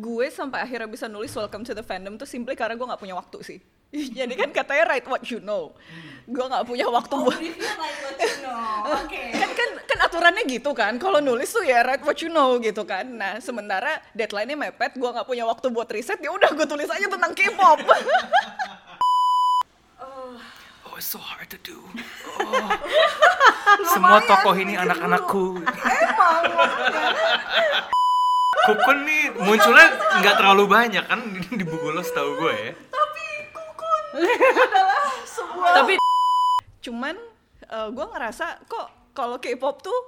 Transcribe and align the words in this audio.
gue 0.00 0.26
sampai 0.32 0.64
akhirnya 0.64 0.88
bisa 0.88 1.06
nulis 1.06 1.28
Welcome 1.36 1.68
to 1.68 1.76
the 1.76 1.84
Fandom 1.84 2.16
tuh 2.16 2.24
simply 2.24 2.56
karena 2.56 2.74
gue 2.74 2.86
nggak 2.88 3.00
punya 3.00 3.14
waktu 3.14 3.38
sih. 3.44 3.58
Jadi 4.18 4.34
kan 4.38 4.50
katanya 4.50 4.84
write 4.88 5.06
what 5.06 5.22
you 5.28 5.38
know. 5.44 5.76
Gue 6.24 6.46
nggak 6.46 6.64
punya 6.64 6.88
waktu 6.88 7.12
Oh, 7.12 7.28
buat 7.28 7.76
like 7.76 7.98
what 8.00 8.16
you 8.16 8.36
know. 8.40 8.64
Oke. 9.04 9.22
kan 9.36 9.50
kan 9.52 9.70
kan 9.84 9.98
aturannya 10.08 10.42
gitu 10.48 10.70
kan. 10.72 10.96
Kalau 10.96 11.20
nulis 11.20 11.52
tuh 11.52 11.62
ya 11.66 11.84
write 11.84 12.02
what 12.06 12.16
you 12.24 12.32
know 12.32 12.56
gitu 12.56 12.82
kan. 12.88 13.04
Nah 13.04 13.36
sementara 13.44 14.00
deadline-nya 14.16 14.56
mepet, 14.56 14.96
gue 14.96 15.10
nggak 15.10 15.28
punya 15.28 15.44
waktu 15.44 15.68
buat 15.68 15.90
riset. 15.92 16.18
Ya 16.24 16.32
udah 16.32 16.48
gue 16.56 16.64
tulis 16.64 16.88
aja 16.88 17.06
tentang 17.06 17.36
K-pop. 17.36 17.84
Oh, 20.90 20.98
it's 20.98 21.06
so 21.06 21.22
hard 21.22 21.46
to 21.54 21.58
do. 21.62 21.78
Oh. 22.42 22.66
Semua 23.94 24.18
tokoh 24.26 24.58
ini 24.58 24.74
anak-anakku. 24.74 25.62
Emang. 25.62 26.50
Kukun 28.62 28.98
nih 29.02 29.22
munculnya 29.34 29.88
nggak 30.18 30.34
terlalu 30.36 30.64
banyak 30.66 31.04
kan 31.04 31.20
di, 31.50 31.64
buku 31.64 31.88
lo 31.88 32.00
setahu 32.00 32.30
gue 32.38 32.52
ya. 32.52 32.72
Tapi 32.88 33.24
Kukun 33.50 34.02
adalah 34.20 35.00
sebuah 35.24 35.70
Tapi 35.74 35.92
cuman 36.80 37.16
gue 37.70 38.06
ngerasa 38.08 38.46
kok 38.64 38.86
kalau 39.12 39.36
K-pop 39.36 39.80
tuh 39.80 39.98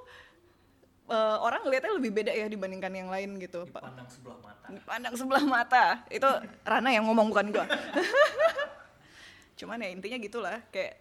eh, 1.05 1.37
orang 1.37 1.63
ngeliatnya 1.63 1.93
lebih 1.93 2.11
beda 2.11 2.31
ya 2.31 2.45
dibandingkan 2.45 2.91
yang 2.91 3.07
lain 3.07 3.37
gitu 3.37 3.63
pak 3.67 3.83
Pandang 3.83 4.09
sebelah 4.09 4.37
mata. 4.39 4.67
pandang 4.83 5.13
sebelah 5.13 5.45
mata 5.45 5.85
itu 6.07 6.25
Rana 6.63 6.89
yang 6.89 7.05
ngomong 7.05 7.29
bukan 7.29 7.51
gue 7.51 7.65
cuman 9.59 9.77
ya 9.77 9.89
intinya 9.89 10.17
gitulah 10.17 10.57
kayak 10.69 10.97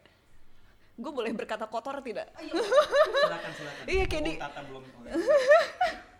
gue 0.92 1.08
boleh 1.10 1.32
berkata 1.32 1.64
kotor 1.64 1.98
tidak 1.98 2.28
Silakan 2.36 3.50
silakan. 3.50 3.84
Iya, 3.88 4.04
kayak 4.04 4.22
di- 4.22 4.38
Tata 4.38 4.60
belum. 4.62 4.82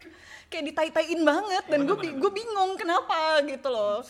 kayak 0.53 0.69
ditai-taiin 0.69 1.25
banget 1.25 1.65
dan 1.65 1.89
gue 1.89 1.97
gue 1.97 2.31
bingung 2.37 2.77
kenapa 2.77 3.41
gitu 3.49 3.73
loh 3.73 4.05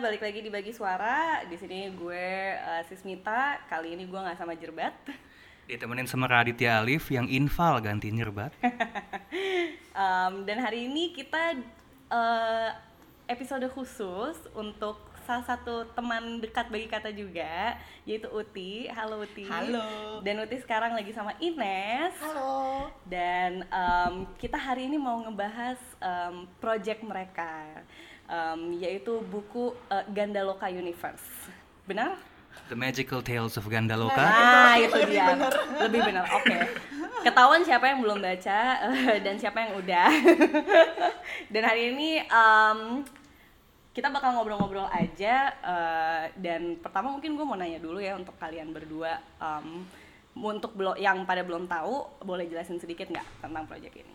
balik 0.00 0.26
lagi 0.26 0.40
di 0.42 0.50
Bagi 0.50 0.72
Suara. 0.74 1.46
Di 1.46 1.54
sini 1.54 1.86
gue 1.94 2.28
eh, 2.58 2.82
Sismita. 2.90 3.62
Kali 3.70 3.94
ini 3.94 4.10
gue 4.10 4.18
nggak 4.18 4.42
sama 4.42 4.58
Jerbat. 4.58 5.29
Ditemenin 5.70 6.10
sama 6.10 6.26
Raditya 6.26 6.82
Alif 6.82 7.14
yang 7.14 7.30
infal 7.30 7.78
ganti 7.78 8.10
nyerbat. 8.10 8.50
Em, 9.90 10.34
dan 10.42 10.58
hari 10.58 10.90
ini 10.90 11.14
kita 11.14 11.54
eh, 12.10 12.70
episode 13.30 13.62
khusus 13.70 14.34
untuk 14.50 14.98
salah 15.22 15.46
satu 15.46 15.86
teman 15.94 16.42
dekat 16.42 16.66
bagi 16.74 16.90
kata 16.90 17.14
juga, 17.14 17.78
yaitu 18.02 18.26
Uti. 18.34 18.90
Halo 18.90 19.22
Uti. 19.22 19.46
Halo. 19.46 20.18
Dan 20.26 20.42
Uti 20.42 20.58
sekarang 20.58 20.90
lagi 20.98 21.14
sama 21.14 21.38
Ines. 21.38 22.18
halo 22.18 22.90
Dan 23.06 23.62
em, 23.62 24.26
kita 24.42 24.58
hari 24.58 24.90
ini 24.90 24.98
mau 24.98 25.22
ngebahas 25.22 25.78
em, 26.02 26.50
project 26.58 27.06
mereka, 27.06 27.78
em, 28.26 28.74
yaitu 28.82 29.22
buku 29.30 29.70
eh, 29.86 30.02
Gandaloka 30.10 30.66
Universe. 30.66 31.46
Benar? 31.86 32.29
The 32.70 32.78
Magical 32.78 33.18
Tales 33.18 33.58
of 33.58 33.66
Gandaloka. 33.66 34.22
Nah, 34.22 34.78
itu 34.78 34.94
dia. 35.10 35.34
Lebih 35.82 36.06
benar. 36.06 36.22
Oke. 36.38 36.54
Ketahuan 37.26 37.66
siapa 37.66 37.90
yang 37.90 37.98
belum 37.98 38.22
baca 38.22 38.60
eh, 38.86 39.18
dan 39.18 39.34
siapa 39.34 39.58
yang 39.58 39.72
udah. 39.74 40.08
dan 41.52 41.62
hari 41.66 41.90
ini 41.90 42.22
em, 42.22 43.02
kita 43.90 44.06
bakal 44.14 44.38
ngobrol-ngobrol 44.38 44.86
aja 44.86 45.50
eh, 45.50 46.24
dan 46.38 46.78
pertama 46.78 47.10
mungkin 47.10 47.34
gue 47.34 47.42
mau 47.42 47.58
nanya 47.58 47.82
dulu 47.82 47.98
ya 47.98 48.14
untuk 48.14 48.38
kalian 48.38 48.70
berdua 48.70 49.18
em, 49.42 49.82
untuk 50.38 50.78
yang 50.94 51.26
pada 51.26 51.42
belum 51.42 51.66
tahu 51.66 52.22
boleh 52.22 52.46
jelasin 52.46 52.78
sedikit 52.78 53.10
nggak 53.10 53.26
tentang 53.42 53.66
project 53.66 53.98
ini? 53.98 54.14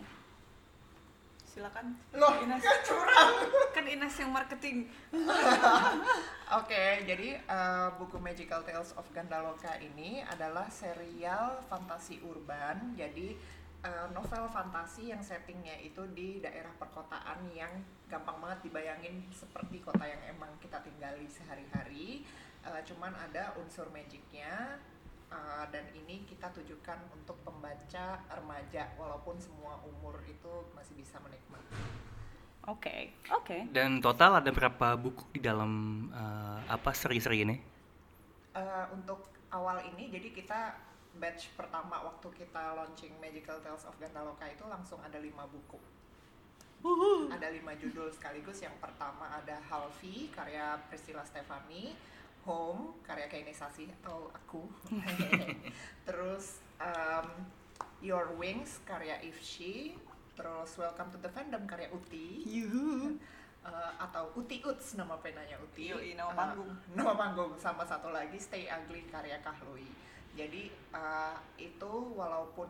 Silakan 1.56 1.96
Loh, 2.12 2.36
Ines 2.44 2.60
kan 2.60 2.80
curang. 2.84 3.32
kan 3.76 3.84
Ines 3.88 4.12
yang 4.20 4.28
marketing 4.28 4.84
Oke, 6.60 6.84
jadi 7.08 7.40
eh, 7.40 7.88
buku 7.96 8.20
Magical 8.20 8.60
Tales 8.60 8.92
of 9.00 9.08
Gandaloka 9.16 9.72
ini 9.80 10.20
adalah 10.20 10.68
serial 10.68 11.58
fantasi 11.66 12.20
urban. 12.22 12.92
Jadi 12.94 13.34
eh, 13.82 14.06
novel 14.12 14.46
fantasi 14.52 15.10
yang 15.10 15.24
settingnya 15.24 15.80
itu 15.80 16.04
di 16.12 16.38
daerah 16.44 16.70
perkotaan 16.76 17.50
yang 17.50 17.72
gampang 18.06 18.38
banget 18.38 18.70
dibayangin 18.70 19.26
seperti 19.32 19.82
kota 19.82 20.06
yang 20.06 20.22
emang 20.36 20.52
kita 20.62 20.78
tinggali 20.84 21.26
sehari-hari. 21.26 22.22
Eh, 22.62 22.80
cuman 22.84 23.16
ada 23.16 23.56
unsur 23.58 23.88
magicnya. 23.90 24.76
Eh, 25.36 25.64
dan 25.68 25.84
ini 25.92 26.24
kita 26.24 26.48
tujukan 26.56 26.96
untuk 27.12 27.36
pembaca 27.44 28.24
remaja 28.32 28.88
walaupun 28.96 29.36
semua 29.36 29.76
umur 29.84 30.16
itu 30.24 30.52
masih 30.72 30.96
bisa 30.96 31.20
menikmati. 31.20 31.76
Oke, 32.66 33.14
oke. 33.30 33.70
Dan 33.70 34.02
total 34.02 34.42
ada 34.42 34.50
berapa 34.50 34.96
buku 34.96 35.28
di 35.36 35.44
dalam 35.44 36.06
eh, 36.10 36.60
apa 36.72 36.90
seri-seri 36.96 37.44
ini? 37.44 37.56
Eh, 38.56 38.86
untuk 38.96 39.28
awal 39.52 39.84
ini 39.92 40.08
jadi 40.08 40.32
kita 40.32 40.60
batch 41.16 41.52
pertama 41.56 42.00
waktu 42.04 42.28
kita 42.44 42.76
launching 42.76 43.12
Magical 43.20 43.60
Tales 43.60 43.84
of 43.88 43.96
Gandaloka 43.96 44.44
itu 44.48 44.64
langsung 44.68 45.00
ada 45.00 45.16
lima 45.16 45.48
buku 45.48 45.80
ada 47.32 47.48
lima 47.50 47.74
judul 47.74 48.12
sekaligus 48.12 48.62
yang 48.62 48.76
pertama 48.78 49.26
ada 49.32 49.58
Halvi 49.66 50.30
karya 50.30 50.78
Priscilla 50.86 51.24
Stefani 51.26 51.96
Home 52.46 52.94
karya 53.02 53.26
Kainesasi 53.26 53.90
atau 54.00 54.30
aku. 54.30 54.62
Terus 56.08 56.62
um, 56.78 57.26
Your 57.98 58.30
Wings 58.34 58.78
karya 58.82 59.18
Ifshi 59.20 59.98
terus 60.36 60.76
Welcome 60.76 61.08
to 61.10 61.18
the 61.18 61.32
Fandom 61.32 61.64
karya 61.64 61.88
Uti. 61.90 62.44
Yuhu. 62.44 63.16
Eh, 63.64 63.92
atau 64.04 64.30
Uti 64.36 64.60
Uts 64.62 64.94
nama 64.94 65.16
penanya 65.18 65.56
Uti. 65.58 65.90
Yoi, 65.90 66.12
nama 66.12 66.28
Eh, 66.30 66.36
panggung. 66.36 66.70
nama 66.98 67.12
panggung 67.12 67.52
sama 67.56 67.82
satu 67.82 68.12
lagi 68.12 68.36
Stay 68.36 68.68
Ugly 68.68 69.08
karya 69.08 69.40
Kahlui 69.40 69.88
jadi 70.36 70.68
eh, 70.68 71.34
itu 71.56 71.92
walaupun 72.12 72.68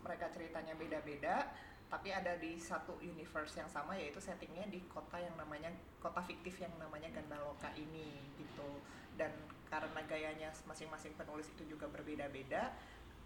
mereka 0.00 0.30
ceritanya 0.30 0.78
beda-beda 0.78 1.50
tapi 1.90 2.14
ada 2.14 2.38
di 2.38 2.54
satu 2.54 2.94
universe 3.02 3.58
yang 3.58 3.66
sama 3.66 3.98
yaitu 3.98 4.22
settingnya 4.22 4.62
di 4.70 4.78
kota 4.86 5.18
yang 5.18 5.34
namanya 5.34 5.74
kota 5.98 6.22
fiktif 6.22 6.62
yang 6.62 6.70
namanya 6.78 7.10
Gandaloka 7.10 7.74
ini 7.74 8.22
gitu 8.38 8.78
dan 9.18 9.34
karena 9.68 10.00
gayanya 10.08 10.48
masing-masing 10.64 11.12
penulis 11.18 11.50
itu 11.52 11.76
juga 11.76 11.90
berbeda-beda 11.90 12.72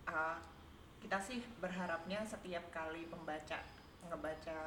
eh, 0.08 0.38
kita 1.02 1.18
sih 1.18 1.42
berharapnya 1.58 2.22
setiap 2.26 2.62
kali 2.70 3.06
pembaca 3.10 3.58
ngebaca 4.10 4.58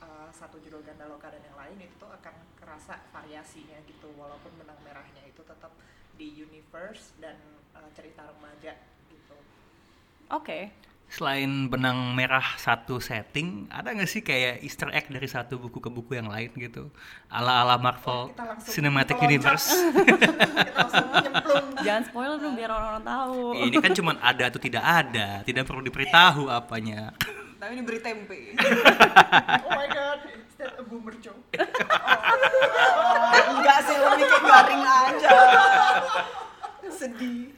uh, 0.00 0.28
satu 0.32 0.56
judul 0.56 0.80
Gandaloka 0.80 1.28
dan 1.28 1.44
yang 1.44 1.56
lain 1.56 1.84
itu 1.84 1.94
tuh 2.00 2.08
akan 2.08 2.32
kerasa 2.56 2.96
variasinya 3.12 3.76
gitu 3.84 4.08
walaupun 4.16 4.48
benang 4.56 4.78
merahnya 4.80 5.20
itu 5.28 5.44
tetap 5.44 5.72
di 6.16 6.32
universe 6.40 7.12
dan 7.20 7.36
uh, 7.76 7.88
cerita 7.92 8.24
remaja 8.24 8.72
gitu. 9.12 9.36
Oke. 10.32 10.72
Selain 11.10 11.66
benang 11.66 12.14
merah 12.14 12.54
satu 12.54 13.02
setting, 13.02 13.66
ada 13.66 13.90
nggak 13.90 14.06
sih 14.06 14.22
kayak 14.22 14.62
Easter 14.62 14.94
egg 14.94 15.10
dari 15.10 15.26
satu 15.26 15.58
buku 15.58 15.82
ke 15.82 15.90
buku 15.90 16.14
yang 16.14 16.30
lain 16.30 16.54
gitu? 16.54 16.86
Ala-ala 17.26 17.74
Marvel 17.76 18.30
Kita 18.30 18.46
langsung 18.46 18.70
Cinematic 18.70 19.18
meloncat. 19.18 19.30
Universe. 19.34 19.66
kita 20.06 20.70
langsung 20.78 21.06
nyemplung. 21.10 21.66
Jangan 21.82 22.02
spoiler 22.06 22.38
dong 22.38 22.54
biar 22.54 22.70
orang-orang 22.70 23.02
tahu. 23.02 23.38
Ini 23.58 23.76
kan 23.82 23.90
cuma 23.90 24.12
ada 24.22 24.44
atau 24.46 24.60
tidak 24.62 24.84
ada, 24.86 25.28
tidak 25.42 25.66
perlu 25.66 25.82
diberitahu 25.82 26.46
apanya. 26.46 27.10
tapi 27.60 27.76
diberi 27.76 28.00
tempe 28.00 28.56
Oh 29.68 29.72
my 29.76 29.84
god, 29.84 30.24
is 30.32 30.54
that 30.56 30.80
a 30.80 30.84
boomer 30.86 31.12
joke? 31.20 31.44
enggak 33.50 33.78
sih 33.84 33.96
lebih 34.00 34.24
kayak 34.24 34.42
garing 34.48 34.80
aja 34.80 35.30
sedih 36.90 37.52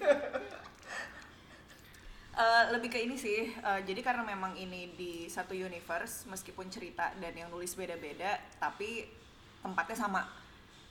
Eh, 2.32 2.64
lebih 2.72 2.88
ke 2.88 2.96
ini 2.96 3.20
sih 3.20 3.52
eh, 3.52 3.80
jadi 3.84 4.00
karena 4.00 4.24
memang 4.24 4.56
ini 4.56 4.88
di 4.96 5.28
satu 5.28 5.52
universe 5.52 6.24
meskipun 6.32 6.72
cerita 6.72 7.12
dan 7.20 7.36
yang 7.36 7.52
nulis 7.52 7.76
beda-beda 7.76 8.40
tapi 8.56 9.04
tempatnya 9.60 9.96
sama. 10.00 10.22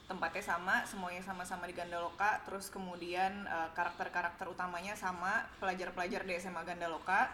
Tempatnya 0.06 0.44
sama 0.44 0.86
semuanya 0.86 1.18
sama-sama 1.26 1.66
di 1.66 1.74
Gandaloka 1.74 2.38
terus 2.46 2.70
kemudian 2.70 3.42
eh, 3.42 3.68
karakter-karakter 3.74 4.46
utamanya 4.46 4.94
sama 4.94 5.50
pelajar-pelajar 5.58 6.22
di 6.22 6.38
SMA 6.38 6.62
Gandaloka. 6.62 7.26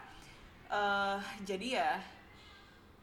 Eh, 0.72 1.18
jadi 1.44 1.68
ya 1.76 1.92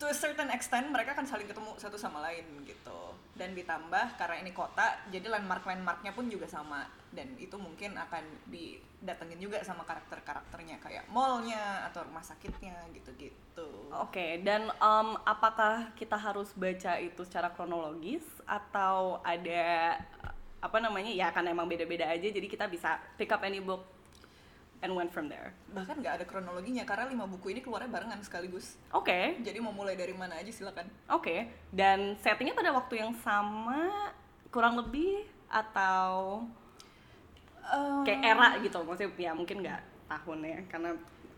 to 0.01 0.09
a 0.09 0.15
certain 0.17 0.49
extent 0.49 0.89
mereka 0.89 1.13
akan 1.13 1.29
saling 1.29 1.45
ketemu 1.45 1.69
satu 1.77 2.01
sama 2.01 2.25
lain 2.25 2.65
gitu 2.65 3.13
dan 3.35 3.51
ditambah 3.51 4.15
karena 4.15 4.39
ini 4.39 4.55
kota 4.55 4.95
jadi 5.11 5.27
landmark 5.27 5.67
landmarknya 5.67 6.15
pun 6.15 6.31
juga 6.31 6.47
sama. 6.47 6.87
Dan 7.15 7.35
itu 7.39 7.55
mungkin 7.55 7.95
akan 7.95 8.23
didatengin 8.51 9.39
juga 9.39 9.63
sama 9.63 9.87
karakter 9.87 10.19
karakternya 10.23 10.83
kayak 10.83 11.07
mallnya 11.07 11.87
atau 11.87 12.03
rumah 12.03 12.19
sakitnya 12.19 12.75
gitu 12.91 13.15
gitu 13.15 13.67
Oke, 13.95 14.43
dan 14.43 14.67
em, 14.67 15.09
apakah 15.23 15.95
kita 15.95 16.19
harus 16.19 16.51
baca 16.51 16.99
itu 16.99 17.23
secara 17.23 17.55
kronologis? 17.55 18.23
Atau 18.43 19.23
ada 19.23 19.95
apa 20.65 20.77
namanya 20.81 21.13
ya 21.13 21.29
kan 21.29 21.45
emang 21.45 21.69
beda-beda 21.69 22.09
aja 22.09 22.25
jadi 22.25 22.47
kita 22.49 22.65
bisa 22.65 22.97
pick 23.21 23.29
up 23.29 23.45
any 23.45 23.61
book 23.61 23.85
and 24.83 24.91
went 24.95 25.11
from 25.11 25.31
there. 25.31 25.55
bahkan 25.75 25.99
nggak 25.99 26.23
ada 26.23 26.25
kronologinya 26.27 26.87
karena 26.87 27.11
lima 27.11 27.27
buku 27.27 27.51
ini 27.51 27.59
keluarnya 27.59 27.91
barengan 27.91 28.19
sekaligus. 28.23 28.79
Oke, 28.95 29.39
jadi 29.43 29.59
mau 29.59 29.75
mulai 29.75 29.95
dari 29.99 30.15
mana 30.15 30.39
aja 30.39 30.51
silakan. 30.51 30.87
Oke. 31.11 31.51
Dan 31.71 32.15
settingnya 32.23 32.55
pada 32.55 32.71
waktu 32.71 33.03
yang 33.03 33.11
sama 33.19 34.11
kurang 34.47 34.79
lebih 34.79 35.27
atau 35.51 36.43
kayak 38.07 38.21
era 38.23 38.49
gitu? 38.63 38.79
Maksudnya 38.83 39.11
ya 39.19 39.31
mungkin 39.35 39.63
nggak 39.63 39.81
tahun 40.07 40.39
ya 40.45 40.59
karena 40.69 40.89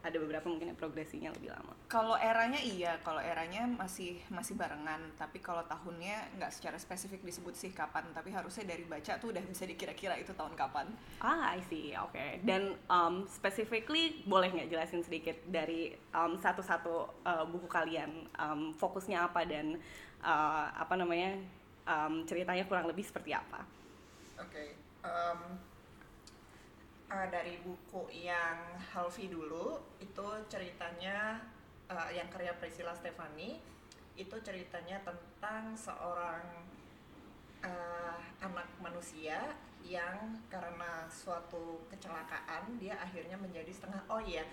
ada 0.03 0.17
beberapa 0.21 0.45
mungkin 0.47 0.73
yang 0.73 0.79
progresinya 0.79 1.29
lebih 1.33 1.51
lama. 1.51 1.73
Kalau 1.89 2.15
eranya 2.15 2.61
iya, 2.61 2.99
kalau 3.01 3.19
eranya 3.21 3.65
masih 3.65 4.21
masih 4.29 4.53
barengan, 4.53 5.01
tapi 5.17 5.41
kalau 5.41 5.65
tahunnya 5.65 6.37
nggak 6.37 6.51
secara 6.53 6.77
spesifik 6.77 7.25
disebut 7.25 7.53
sih 7.57 7.71
kapan, 7.73 8.05
tapi 8.13 8.29
harusnya 8.31 8.67
dari 8.67 8.85
baca 8.85 9.17
tuh 9.17 9.33
udah 9.33 9.43
bisa 9.43 9.65
dikira-kira 9.65 10.15
itu 10.19 10.31
tahun 10.33 10.53
kapan. 10.53 10.87
Ah, 11.19 11.55
I 11.57 11.61
see. 11.67 11.93
Oke. 11.97 12.41
Dan 12.45 12.77
um, 12.87 13.25
specifically 13.27 14.21
boleh 14.27 14.53
nggak 14.53 14.69
jelasin 14.69 15.01
sedikit 15.01 15.35
dari 15.49 15.95
um, 16.13 16.37
satu-satu 16.37 17.25
uh, 17.25 17.45
buku 17.49 17.67
kalian 17.67 18.29
um, 18.37 18.71
fokusnya 18.77 19.27
apa 19.27 19.43
dan 19.43 19.79
uh, 20.21 20.71
apa 20.73 20.93
namanya 20.97 21.37
um, 21.87 22.23
ceritanya 22.27 22.67
kurang 22.67 22.85
lebih 22.85 23.03
seperti 23.03 23.33
apa? 23.33 23.63
Oke, 24.37 24.77
em, 25.01 25.39
eh, 27.07 27.27
dari 27.31 27.55
buku 27.63 28.11
yang 28.11 28.77
Halvi 28.93 29.31
dulu 29.31 29.79
itu 29.99 30.27
ceritanya 30.51 31.39
eh, 31.87 32.09
yang 32.19 32.27
karya 32.27 32.53
Priscilla 32.59 32.93
Stefani 32.95 33.59
itu 34.17 34.35
ceritanya 34.41 34.97
tentang 35.05 35.77
seorang 35.77 36.43
eh, 37.63 38.17
anak 38.43 38.67
manusia 38.81 39.55
yang 39.87 40.35
karena 40.51 41.07
suatu 41.07 41.85
kecelakaan 41.87 42.75
dia 42.75 42.99
akhirnya 42.99 43.39
menjadi 43.39 43.71
setengah 43.71 44.03
oh 44.11 44.19
iya 44.19 44.43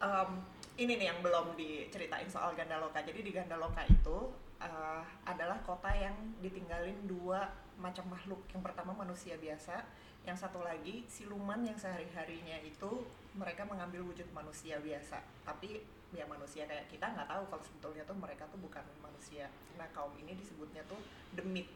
em, 0.00 0.30
ini 0.76 1.00
nih 1.00 1.08
yang 1.12 1.20
belum 1.24 1.56
diceritain 1.56 2.28
soal 2.28 2.52
Gandaloka. 2.52 3.00
Jadi 3.00 3.24
di 3.24 3.32
Gandaloka 3.32 3.80
itu 3.88 4.32
eh, 4.60 5.02
adalah 5.24 5.56
kota 5.64 5.88
yang 5.92 6.14
ditinggalin 6.44 7.08
dua 7.08 7.48
macam 7.80 8.04
makhluk. 8.12 8.44
Yang 8.52 8.62
pertama 8.72 8.92
manusia 8.92 9.36
biasa 9.40 9.84
yang 10.26 10.34
satu 10.34 10.58
lagi 10.66 11.06
siluman 11.06 11.62
yang 11.62 11.78
sehari-harinya 11.78 12.58
itu 12.66 13.06
mereka 13.38 13.62
mengambil 13.62 14.02
wujud 14.02 14.26
manusia 14.34 14.82
biasa. 14.82 15.22
Tapi 15.46 15.80
ya 16.10 16.26
manusia 16.26 16.66
kayak 16.66 16.90
kita 16.90 17.06
nggak 17.14 17.30
tahu 17.30 17.46
kalau 17.46 17.62
sebetulnya 17.62 18.02
tuh 18.02 18.18
mereka 18.18 18.42
tuh 18.50 18.58
bukan 18.58 18.82
manusia. 18.98 19.46
Nah 19.78 19.86
kaum 19.94 20.10
ini 20.18 20.34
disebutnya 20.34 20.82
tuh 20.90 20.98
demit. 21.30 21.70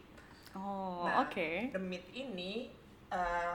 Oh, 0.51 1.07
Nah, 1.07 1.23
oke. 1.23 1.71
demit 1.71 2.03
ini 2.11 2.75
eh, 3.15 3.55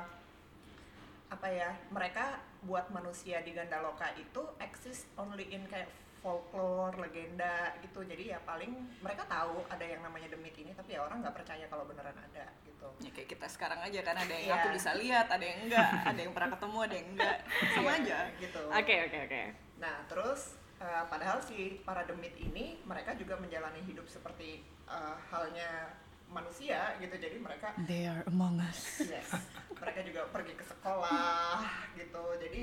apa 1.28 1.48
ya 1.52 1.76
mereka 1.92 2.40
buat 2.64 2.88
manusia 2.96 3.44
di 3.44 3.52
Gandaloka 3.52 4.08
itu 4.16 4.40
exist 4.64 5.12
only 5.20 5.52
in 5.52 5.68
kayak 5.68 5.92
folklore 6.24 6.96
legenda 6.98 7.76
gitu. 7.84 8.00
Jadi 8.08 8.32
ya 8.32 8.40
paling 8.48 8.72
mereka 9.04 9.28
tahu 9.28 9.60
ada 9.68 9.84
yang 9.84 10.00
namanya 10.08 10.32
demit 10.32 10.56
ini 10.56 10.72
tapi 10.72 10.96
ya 10.96 11.04
orang 11.04 11.20
nggak 11.20 11.36
percaya 11.36 11.68
kalau 11.68 11.84
beneran 11.84 12.16
ada 12.16 12.48
gitu 12.96 13.06
Ya 13.06 13.12
kayak 13.12 13.30
kita 13.30 13.48
sekarang 13.48 13.80
aja 13.80 14.00
kan 14.02 14.16
ada 14.16 14.30
yang 14.30 14.46
Iya. 14.46 14.56
aku 14.58 14.68
bisa 14.72 14.92
lihat, 14.94 15.28
ada 15.28 15.42
yang 15.42 15.60
enggak, 15.64 15.90
ada 16.06 16.20
yang 16.20 16.34
pernah 16.34 16.50
ketemu, 16.54 16.78
ada 16.82 16.96
yang 16.96 17.08
enggak, 17.12 17.38
sama 17.72 17.90
Iya, 17.90 17.96
aja. 17.98 18.18
gitu 18.38 18.60
Oke, 18.68 18.96
oke, 19.04 19.18
oke. 19.26 19.42
Nah, 19.78 19.96
terus 20.06 20.42
eh, 20.76 21.04
padahal 21.06 21.38
si 21.40 21.58
para 21.82 22.04
demit 22.04 22.36
ini 22.36 22.80
mereka 22.84 23.14
juga 23.14 23.36
menjalani 23.36 23.80
hidup 23.82 24.06
seperti 24.06 24.60
eh, 24.86 25.16
halnya 25.28 25.90
manusia 26.28 26.94
gitu. 26.98 27.16
Jadi 27.16 27.38
mereka 27.38 27.72
They 27.84 28.06
are 28.06 28.26
among 28.26 28.60
us. 28.60 29.02
yes, 29.06 29.30
mereka 29.72 30.02
juga 30.02 30.26
pergi 30.30 30.54
ke 30.54 30.66
sekolah 30.66 31.62
gitu. 31.94 32.24
Jadi 32.38 32.62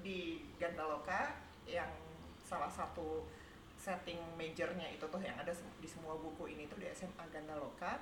di 0.00 0.18
Gandaloka 0.56 1.34
yang 1.64 1.90
salah 2.38 2.68
satu 2.68 3.24
setting 3.74 4.16
majornya 4.34 4.88
itu 4.88 5.04
tuh 5.04 5.20
yang 5.20 5.36
ada 5.36 5.52
di 5.52 5.84
semua 5.84 6.16
buku 6.16 6.48
ini 6.48 6.64
tuh 6.64 6.76
di 6.76 6.88
SMA 6.88 7.24
Gandaloka 7.28 8.00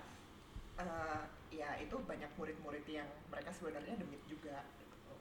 eh, 0.80 1.22
ya 1.52 1.76
itu 1.76 1.96
banyak 2.00 2.28
murid-murid 2.40 2.84
yang 2.88 3.08
mereka 3.28 3.52
sebenarnya 3.52 3.98
demit 4.00 4.22
juga 4.24 4.64
gitu. 4.80 5.14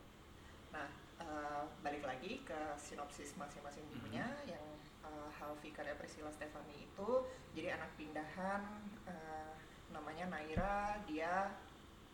Nah, 0.72 0.88
eh, 1.20 1.64
balik 1.84 2.04
lagi 2.08 2.44
ke 2.48 2.60
sinopsis 2.80 3.36
masing-masing 3.36 3.84
bukunya 3.92 4.28
yang 4.48 4.64
eh, 5.04 5.30
Halvi 5.36 5.76
karya 5.76 5.96
Priscilla 6.00 6.32
Stefani 6.32 6.88
itu 6.88 7.10
jadi 7.52 7.76
anak 7.76 7.92
pindahan 8.00 8.62
eh, 9.08 9.54
namanya 9.92 10.32
Naira. 10.32 11.00
Dia 11.10 11.52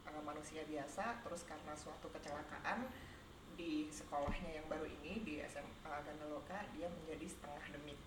eh, 0.09 0.21
manusia 0.25 0.65
biasa 0.65 1.21
terus 1.21 1.45
karena 1.45 1.77
suatu 1.77 2.09
kecelakaan 2.09 2.89
di 3.57 3.89
sekolahnya 3.89 4.61
yang 4.61 4.65
baru 4.69 4.85
ini 4.85 5.25
di 5.25 5.41
SMA 5.49 5.89
Gandaloka 6.05 6.61
dia 6.77 6.85
menjadi 6.85 7.25
setengah 7.25 7.65
demit 7.73 7.97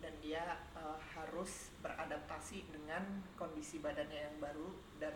dan 0.00 0.16
dia 0.24 0.56
eh, 0.74 0.98
harus 1.14 1.70
beradaptasi 1.84 2.72
dengan 2.72 3.20
kondisi 3.36 3.78
badannya 3.78 4.32
yang 4.32 4.36
baru 4.40 4.68
dan 4.96 5.14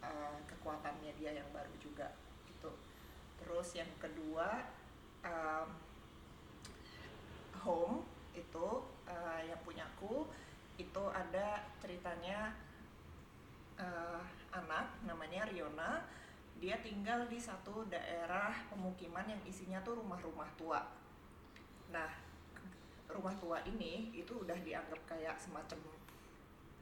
eh, 0.00 0.38
kekuatannya 0.48 1.12
dia 1.20 1.36
yang 1.36 1.48
baru 1.52 1.72
juga 1.76 2.08
gitu. 2.48 2.72
Terus 3.38 3.68
yang 3.76 3.92
kedua 4.00 4.64
em, 5.22 5.68
home 7.60 8.02
itu 8.32 8.68
eh, 9.06 9.40
yang 9.52 9.60
punyaku 9.62 10.24
itu 10.80 11.04
ada 11.12 11.68
ceritanya 11.78 12.56
eh, 13.76 14.22
anak 14.56 14.96
namanya 15.04 15.44
Riona. 15.52 16.02
Dia 16.58 16.74
tinggal 16.82 17.30
di 17.30 17.38
satu 17.38 17.86
daerah 17.86 18.50
pemukiman 18.66 19.22
yang 19.30 19.38
isinya 19.46 19.78
tuh 19.86 20.02
rumah-rumah 20.02 20.50
tua. 20.58 20.82
Nah 21.94 22.27
rumah 23.08 23.34
tua 23.40 23.58
ini 23.64 24.12
itu 24.12 24.32
udah 24.44 24.58
dianggap 24.60 25.00
kayak 25.08 25.36
semacam 25.40 25.80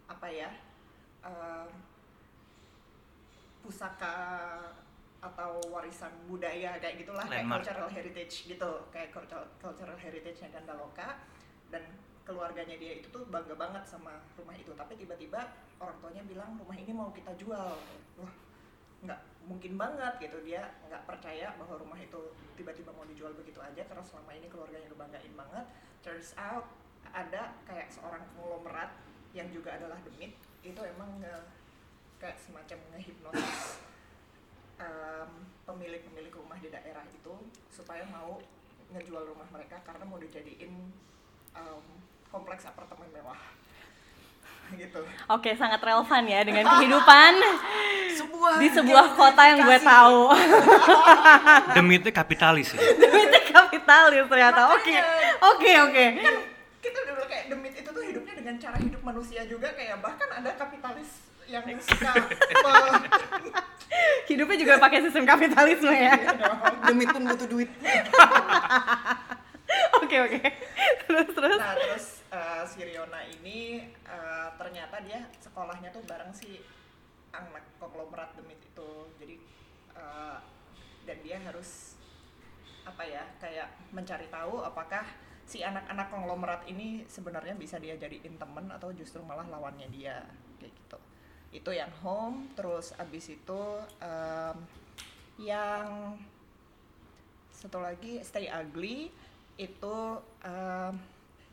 apa 0.06 0.26
ya 0.30 0.50
em, 1.22 1.70
pusaka 3.62 4.14
atau 5.18 5.58
warisan 5.74 6.12
budaya 6.30 6.78
kayak 6.78 7.02
gitulah 7.02 7.26
kayak 7.26 7.46
Landmark. 7.48 7.66
cultural 7.66 7.90
heritage 7.90 8.34
gitu 8.46 8.70
kayak 8.94 9.10
cultural, 9.10 9.44
cultural 9.58 9.98
heritage-nya 9.98 10.48
Gandaloka. 10.54 11.18
Dan 11.66 11.82
keluarganya 12.22 12.78
dia 12.78 13.02
itu 13.02 13.10
tuh 13.10 13.26
bangga 13.26 13.58
banget 13.58 13.82
sama 13.82 14.22
rumah 14.38 14.54
itu. 14.54 14.70
Tapi 14.74 14.94
tiba-tiba 14.94 15.50
orang 15.82 15.98
tuanya 15.98 16.22
bilang 16.22 16.54
rumah 16.54 16.76
ini 16.78 16.92
mau 16.94 17.10
kita 17.10 17.34
jual. 17.34 17.74
Wah 18.22 18.34
nggak 19.02 19.20
mungkin 19.50 19.74
banget 19.74 20.14
gitu. 20.22 20.38
Dia 20.46 20.62
nggak 20.86 21.02
percaya 21.10 21.58
bahwa 21.58 21.74
rumah 21.74 21.98
itu 21.98 22.34
tiba-tiba 22.54 22.94
mau 22.94 23.02
dijual 23.02 23.34
begitu 23.34 23.58
aja 23.58 23.82
karena 23.82 24.04
selama 24.06 24.30
ini 24.30 24.46
keluarganya 24.46 24.86
ngebanggain 24.86 25.34
banget 25.34 25.66
turns 26.06 26.30
out 26.38 26.70
ada 27.10 27.50
kayak 27.66 27.90
seorang 27.90 28.22
konglomerat 28.38 28.94
yang 29.34 29.50
juga 29.50 29.74
adalah 29.74 29.98
demit 30.06 30.38
itu 30.62 30.78
emang 30.78 31.18
nge- 31.18 31.50
kayak 32.22 32.38
semacam 32.38 32.78
ngehipnosis 32.94 33.82
em, 34.78 35.30
pemilik-pemilik 35.66 36.30
rumah 36.30 36.62
di 36.62 36.70
daerah 36.70 37.02
itu 37.10 37.34
supaya 37.74 38.06
mau 38.06 38.38
ngejual 38.94 39.26
rumah 39.34 39.50
mereka 39.50 39.82
karena 39.82 40.06
mau 40.06 40.22
dijadiin 40.22 40.72
em, 41.58 41.84
kompleks 42.30 42.70
apartemen 42.70 43.10
mewah 43.10 43.38
gitu 44.80 45.00
Oke, 45.30 45.50
sangat 45.54 45.80
relevan 45.82 46.22
ya 46.26 46.40
dengan 46.42 46.64
kehidupan 46.76 47.32
Sebuah 48.20 48.52
di 48.56 48.68
sebuah 48.72 49.06
kota 49.12 49.42
yang 49.44 49.60
gue 49.60 49.78
tahu. 49.84 50.32
Demi 51.76 52.00
itu 52.00 52.08
kapitalis 52.08 52.72
ya. 52.72 52.80
Itu 52.80 53.40
kapitalis 53.52 54.24
ternyata. 54.24 54.72
Oke, 54.72 54.96
oke, 55.44 55.70
oke. 55.84 56.06
kita 56.80 56.98
dulu 57.12 57.22
kayak 57.28 57.52
demit 57.52 57.76
itu 57.76 57.90
tuh 57.92 58.00
hidupnya 58.00 58.34
dengan 58.40 58.56
cara 58.56 58.80
hidup 58.80 59.04
manusia 59.04 59.44
juga 59.44 59.68
kayak 59.76 60.00
bahkan 60.00 60.32
ada 60.32 60.48
kapitalis 60.56 61.28
yang 61.44 61.60
suka 61.76 62.12
Hidupnya 64.24 64.56
juga 64.64 64.74
pakai 64.80 64.98
sistem 65.04 65.28
kapitalisme 65.28 65.92
ya. 65.92 66.16
Demit 66.88 67.12
pun 67.12 67.20
butuh 67.20 67.48
duit. 67.52 67.68
Oke, 70.00 70.16
oke. 70.24 70.40
Terus, 71.04 71.28
terus. 71.36 71.60
nah 71.60 71.76
terus 71.76 72.15
si 72.76 72.84
Riona 72.84 73.24
ini 73.24 73.80
eh, 73.88 74.48
ternyata 74.60 75.00
dia 75.00 75.24
sekolahnya 75.40 75.88
tuh 75.88 76.04
bareng 76.04 76.28
si 76.36 76.60
anak 77.32 77.64
konglomerat 77.80 78.36
demit 78.36 78.60
itu. 78.60 78.92
Jadi 79.16 79.36
eh, 79.96 80.38
dan 81.08 81.18
dia 81.24 81.40
harus 81.40 81.96
apa 82.84 83.02
ya 83.02 83.24
kayak 83.40 83.72
mencari 83.96 84.28
tahu 84.28 84.60
apakah 84.60 85.02
si 85.48 85.64
anak-anak 85.64 86.12
konglomerat 86.12 86.62
ini 86.68 87.08
sebenarnya 87.08 87.56
bisa 87.56 87.80
dia 87.80 87.96
jadiin 87.96 88.36
temen 88.36 88.68
atau 88.68 88.92
justru 88.92 89.24
malah 89.24 89.48
lawannya 89.48 89.88
dia 89.88 90.20
kayak 90.60 90.74
gitu. 90.76 90.98
Itu 91.56 91.70
yang 91.72 91.90
home 92.04 92.52
terus 92.58 92.92
abis 92.98 93.32
itu 93.32 93.62
em, 94.02 94.56
yang 95.40 96.18
satu 97.54 97.78
lagi 97.78 98.20
stay 98.26 98.50
ugly 98.50 99.10
itu 99.54 99.96
em, 100.42 100.94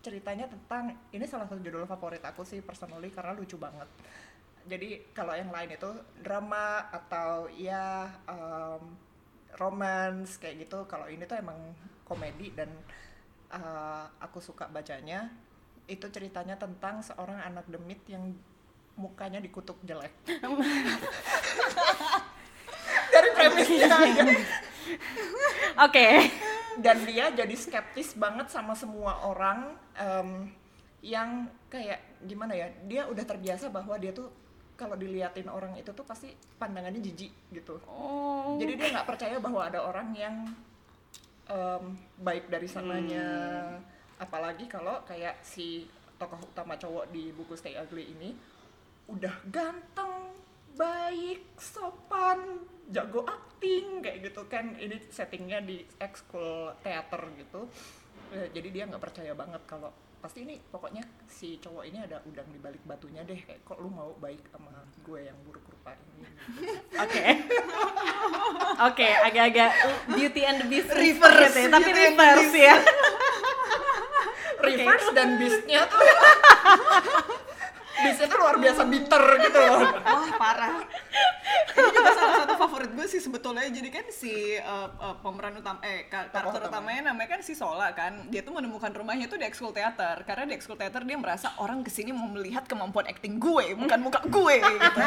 ceritanya 0.04 0.52
tentang 0.52 0.92
ini 1.16 1.24
salah 1.24 1.48
satu 1.48 1.64
judul 1.64 1.88
favorit 1.88 2.20
aku 2.20 2.44
sih 2.44 2.60
personally 2.60 3.10
karena 3.10 3.32
lucu 3.32 3.56
banget. 3.56 3.88
Jadi 4.68 5.16
kalau 5.16 5.32
yang 5.32 5.48
lain 5.48 5.76
itu 5.76 5.92
drama 6.20 6.92
atau 6.92 7.48
ya 7.56 8.12
em, 8.28 8.84
romance 9.56 10.36
kayak 10.36 10.68
gitu 10.68 10.84
kalau 10.92 11.08
ini 11.08 11.24
tuh 11.24 11.40
emang 11.40 11.56
komedi 12.04 12.52
dan 12.52 12.68
uh, 13.54 14.06
aku 14.20 14.44
suka 14.44 14.68
bacanya 14.68 15.32
itu 15.88 16.04
ceritanya 16.10 16.60
tentang 16.60 17.04
seorang 17.04 17.40
anak 17.44 17.68
demit 17.68 18.00
yang 18.12 18.36
mukanya 19.00 19.40
dikutuk 19.40 19.80
jelek. 19.84 20.12
Dari 23.14 23.30
premisnya 23.36 23.88
aja. 23.88 24.24
Oke. 25.86 26.08
Dan 26.80 26.98
dia 27.06 27.30
jadi 27.30 27.56
skeptis 27.58 28.16
banget 28.18 28.50
sama 28.50 28.74
semua 28.74 29.22
orang 29.28 29.76
em, 29.98 30.50
yang 31.04 31.46
kayak 31.68 32.00
gimana 32.24 32.56
ya 32.56 32.72
dia 32.88 33.06
udah 33.12 33.26
terbiasa 33.28 33.68
bahwa 33.68 34.00
dia 34.00 34.16
tuh 34.16 34.32
kalau 34.74 34.98
diliatin 34.98 35.46
orang 35.52 35.78
itu 35.78 35.94
tuh 35.94 36.02
pasti 36.02 36.34
pandangannya 36.58 36.98
jijik 36.98 37.30
gitu. 37.54 37.78
Oh. 37.86 38.58
jadi 38.58 38.74
dia 38.74 38.88
nggak 38.98 39.06
percaya 39.08 39.38
bahwa 39.38 39.62
ada 39.70 39.86
orang 39.86 40.10
yang 40.18 40.36
em, 41.48 41.84
baik 42.18 42.50
dari 42.50 42.66
sananya. 42.66 43.28
Apalagi 44.18 44.66
kalau 44.66 45.04
kayak 45.06 45.44
si 45.46 45.86
tokoh 46.18 46.40
utama 46.42 46.80
cowok 46.80 47.12
di 47.12 47.30
buku 47.36 47.54
Stay 47.60 47.76
Ugly 47.76 48.16
ini 48.18 48.30
udah 49.12 49.36
ganteng 49.52 50.33
baik 50.74 51.54
sopan 51.58 52.66
jago 52.90 53.26
acting 53.26 54.02
kayak 54.02 54.30
gitu 54.30 54.42
kan. 54.50 54.76
Ini 54.78 54.98
settingnya 55.10 55.62
di 55.64 55.82
ekskul 56.02 56.74
teater 56.82 57.22
gitu. 57.38 57.70
Eh, 58.34 58.50
jadi 58.54 58.68
dia 58.74 58.84
nggak 58.90 59.04
percaya 59.04 59.34
banget 59.38 59.62
kalau 59.70 59.94
pasti 60.24 60.48
ini 60.48 60.56
pokoknya 60.56 61.04
si 61.28 61.60
cowok 61.60 61.84
ini 61.84 62.00
ada 62.00 62.24
udang 62.24 62.48
di 62.50 62.60
balik 62.60 62.82
batunya 62.88 63.22
deh. 63.24 63.38
Kayak 63.38 63.62
kok 63.68 63.78
lu 63.80 63.90
mau 63.92 64.16
baik 64.18 64.42
sama 64.50 64.72
gue 65.04 65.20
yang 65.20 65.38
buruk 65.46 65.64
rupa 65.68 65.94
ini? 65.94 66.26
Oke. 67.04 67.24
Oke, 68.90 69.08
agak-agak 69.08 69.72
Beauty 70.16 70.42
and 70.48 70.58
the 70.64 70.68
Beast 70.72 70.90
Reverse, 70.90 71.54
gitu 71.54 71.60
ya, 71.68 71.70
tapi 71.70 71.90
reverse 71.92 72.56
ya. 72.56 72.76
reverse 74.64 75.08
dan 75.12 75.36
beastnya. 75.36 75.82
tuh 75.92 76.00
beastnya 78.04 78.28
tuh 78.28 78.38
luar 78.38 78.56
biasa 78.60 78.82
bitter 78.84 79.24
gitu 79.42 79.58
loh 79.58 79.82
Wah 80.04 80.30
parah. 80.36 80.76
Ini 81.74 81.90
juga 81.90 82.12
salah 82.14 82.34
satu 82.46 82.54
favorit 82.56 82.92
gue 82.94 83.08
sih 83.08 83.18
sebetulnya. 83.18 83.66
Jadi 83.66 83.90
kan 83.90 84.06
si 84.10 84.58
uh, 84.58 84.90
uh, 84.94 85.16
pemeran 85.20 85.58
utama, 85.58 85.82
eh 85.82 86.06
ka- 86.06 86.30
karakter 86.30 86.62
utama. 86.62 86.86
utamanya 86.86 87.02
namanya 87.10 87.38
kan 87.38 87.42
si 87.42 87.54
Sola 87.54 87.90
kan. 87.92 88.30
Dia 88.30 88.46
tuh 88.46 88.54
menemukan 88.54 88.94
rumahnya 88.94 89.26
tuh 89.26 89.38
di 89.38 89.46
ekskul 89.48 89.74
teater. 89.74 90.22
Karena 90.24 90.46
di 90.46 90.54
ekskul 90.54 90.78
teater 90.78 91.02
dia 91.02 91.18
merasa 91.18 91.50
orang 91.58 91.82
ke 91.82 91.90
sini 91.90 92.14
mau 92.14 92.30
melihat 92.30 92.66
kemampuan 92.66 93.10
acting 93.10 93.42
gue, 93.42 93.74
bukan 93.74 94.00
muka 94.02 94.22
gue. 94.28 94.56
Gitu. 94.62 95.00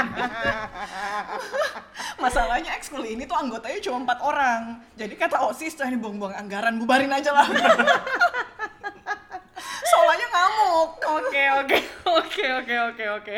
Masalahnya 2.22 2.74
ekskul 2.74 3.04
ini 3.04 3.24
tuh 3.24 3.36
anggotanya 3.36 3.78
cuma 3.82 4.02
empat 4.02 4.18
orang. 4.22 4.60
Jadi 4.96 5.14
kata 5.14 5.36
osis, 5.46 5.78
"Ah, 5.78 5.86
ini 5.86 6.00
buang-buang 6.00 6.34
anggaran, 6.34 6.74
bubarin 6.80 7.12
aja 7.12 7.30
lah. 7.30 7.46
Solanya 9.86 10.26
ngamuk. 10.28 10.90
Oke, 11.22 11.42
oke. 11.62 11.78
Oke, 12.16 12.46
oke, 12.48 12.74
oke, 12.92 13.04
oke. 13.20 13.36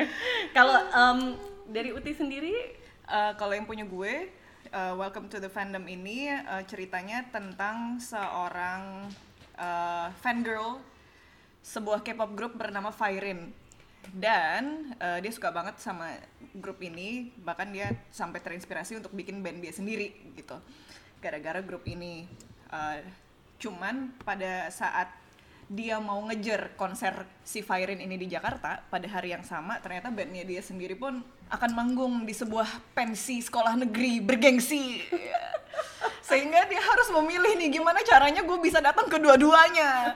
Kalau 0.55 0.79
em, 0.95 1.19
dari 1.67 1.91
Uti 1.91 2.15
sendiri 2.15 2.79
Uh, 3.09 3.33
kalau 3.41 3.57
yang 3.57 3.65
punya 3.65 3.89
gue, 3.89 4.29
uh, 4.69 4.93
Welcome 4.93 5.33
to 5.33 5.41
the 5.41 5.49
Fandom 5.49 5.81
ini 5.89 6.29
uh, 6.29 6.61
ceritanya 6.69 7.25
tentang 7.33 7.97
seorang 7.97 9.09
uh, 9.57 10.13
fangirl 10.21 10.77
sebuah 11.65 12.05
K-pop 12.05 12.37
group 12.37 12.61
bernama 12.61 12.93
Firin 12.93 13.49
dan 14.13 14.93
uh, 15.01 15.25
dia 15.25 15.33
suka 15.33 15.49
banget 15.49 15.81
sama 15.81 16.21
grup 16.53 16.85
ini 16.85 17.33
bahkan 17.41 17.73
dia 17.73 17.97
sampai 18.13 18.45
terinspirasi 18.45 19.01
untuk 19.01 19.17
bikin 19.17 19.41
band 19.41 19.65
dia 19.65 19.73
sendiri 19.73 20.13
gitu. 20.37 20.61
Gara-gara 21.25 21.65
grup 21.65 21.89
ini. 21.89 22.29
Uh, 22.69 23.01
cuman 23.57 24.13
pada 24.21 24.69
saat 24.69 25.09
dia 25.69 26.01
mau 26.01 26.17
ngejar 26.25 26.73
konser 26.81 27.29
si 27.45 27.61
Firin 27.61 28.01
ini 28.01 28.17
di 28.17 28.25
Jakarta 28.25 28.81
pada 28.89 29.05
hari 29.05 29.37
yang 29.37 29.45
sama 29.45 29.77
ternyata 29.85 30.09
bandnya 30.09 30.49
dia 30.49 30.65
sendiri 30.65 30.97
pun 30.97 31.21
akan 31.49 31.71
manggung 31.73 32.15
di 32.29 32.35
sebuah 32.37 32.93
pensi 32.93 33.41
sekolah 33.41 33.77
negeri 33.81 34.21
bergengsi 34.21 35.01
sehingga 36.29 36.69
dia 36.69 36.77
harus 36.77 37.09
memilih 37.09 37.57
nih 37.57 37.81
gimana 37.81 38.05
caranya 38.05 38.45
gue 38.45 38.59
bisa 38.61 38.85
datang 38.85 39.09
kedua-duanya 39.09 40.13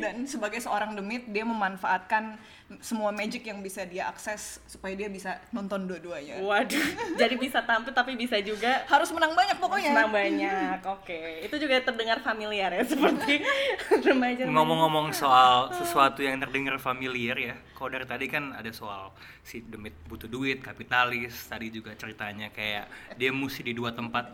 dan 0.00 0.24
sebagai 0.24 0.64
seorang 0.64 0.96
demit 0.96 1.28
dia 1.28 1.44
memanfaatkan 1.44 2.40
semua 2.80 3.12
magic 3.12 3.44
yang 3.44 3.60
bisa 3.60 3.84
dia 3.84 4.08
akses 4.08 4.64
supaya 4.64 4.96
dia 4.96 5.08
bisa 5.12 5.40
nonton 5.52 5.84
dua-duanya 5.84 6.40
Waduh, 6.40 7.16
jadi 7.20 7.36
bisa 7.36 7.64
tampil 7.64 7.92
tapi 7.92 8.16
bisa 8.16 8.40
juga 8.40 8.84
harus 8.88 9.12
menang 9.12 9.32
banyak 9.32 9.56
pokoknya 9.56 9.92
senang 9.92 10.12
banyak. 10.12 10.78
Oke, 10.84 11.44
itu 11.48 11.56
juga 11.56 11.80
terdengar 11.80 12.20
familiar 12.20 12.68
ya 12.72 12.84
seperti 12.84 13.40
remaja. 14.08 14.44
Ngomong-ngomong 14.44 15.16
soal 15.16 15.72
sesuatu 15.72 16.20
yang 16.20 16.36
terdengar 16.44 16.76
familiar 16.76 17.36
ya, 17.40 17.56
kalau 17.72 17.88
dari 17.88 18.04
tadi 18.04 18.28
kan 18.28 18.52
ada 18.52 18.68
soal 18.68 19.16
si 19.42 19.62
demit 19.64 19.94
butuh 20.06 20.26
duit, 20.26 20.60
kapitalis, 20.60 21.48
tadi 21.48 21.70
juga 21.70 21.94
ceritanya 21.94 22.50
kayak 22.50 22.88
dia 23.16 23.30
mesti 23.32 23.62
di 23.62 23.72
dua 23.72 23.92
tempat 23.92 24.30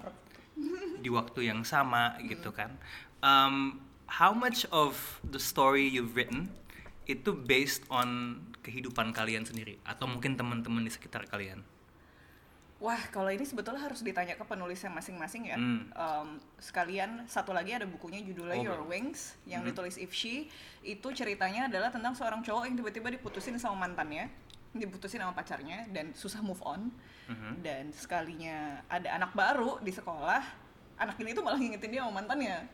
di 1.01 1.11
waktu 1.13 1.51
yang 1.51 1.67
sama 1.67 2.17
gitu 2.25 2.55
kan. 2.55 2.73
Um, 3.21 3.81
how 4.09 4.33
much 4.33 4.65
of 4.71 4.97
the 5.25 5.41
story 5.41 5.89
you've 5.89 6.15
written 6.15 6.49
itu 7.05 7.37
based 7.37 7.85
on 7.93 8.41
kehidupan 8.65 9.13
kalian 9.13 9.45
sendiri 9.45 9.77
atau 9.85 10.09
mungkin 10.09 10.37
teman-teman 10.41 10.81
di 10.81 10.93
sekitar 10.93 11.29
kalian? 11.29 11.61
Wah, 12.85 13.01
kalau 13.09 13.33
ini 13.33 13.49
sebetulnya 13.49 13.81
harus 13.81 14.05
ditanya 14.05 14.37
ke 14.37 14.45
penulisnya 14.45 14.93
masing-masing 14.93 15.49
ya. 15.49 15.57
Hmm. 15.57 15.89
Em, 15.89 16.29
sekalian 16.61 17.25
satu 17.25 17.57
lagi 17.57 17.73
ada 17.73 17.89
bukunya 17.89 18.21
judulnya 18.21 18.61
Oh, 18.61 18.65
Your. 18.77 18.85
Wings 18.85 19.41
yang 19.49 19.65
Hmm. 19.65 19.73
ditulis 19.73 19.97
Ifshi. 19.97 20.53
Itu 20.85 21.09
ceritanya 21.17 21.73
adalah 21.73 21.89
tentang 21.89 22.13
seorang 22.13 22.45
cowok 22.45 22.69
yang 22.69 22.77
tiba-tiba 22.77 23.09
diputusin 23.09 23.57
sama 23.57 23.89
mantannya, 23.89 24.29
diputusin 24.75 25.23
sama 25.23 25.33
pacarnya 25.33 25.87
dan 25.95 26.11
susah 26.13 26.43
move 26.43 26.61
on. 26.67 26.91
Mhm. 27.31 27.51
Dan 27.63 27.85
sekalinya 27.95 28.83
ada 28.91 29.15
anak 29.17 29.33
baru 29.33 29.79
di 29.81 29.95
sekolah, 29.95 30.43
anak 30.99 31.17
ini 31.23 31.31
tuh 31.33 31.43
malah 31.47 31.57
ngingetin 31.57 31.91
dia 31.95 32.03
sama 32.03 32.21
mantannya. 32.21 32.67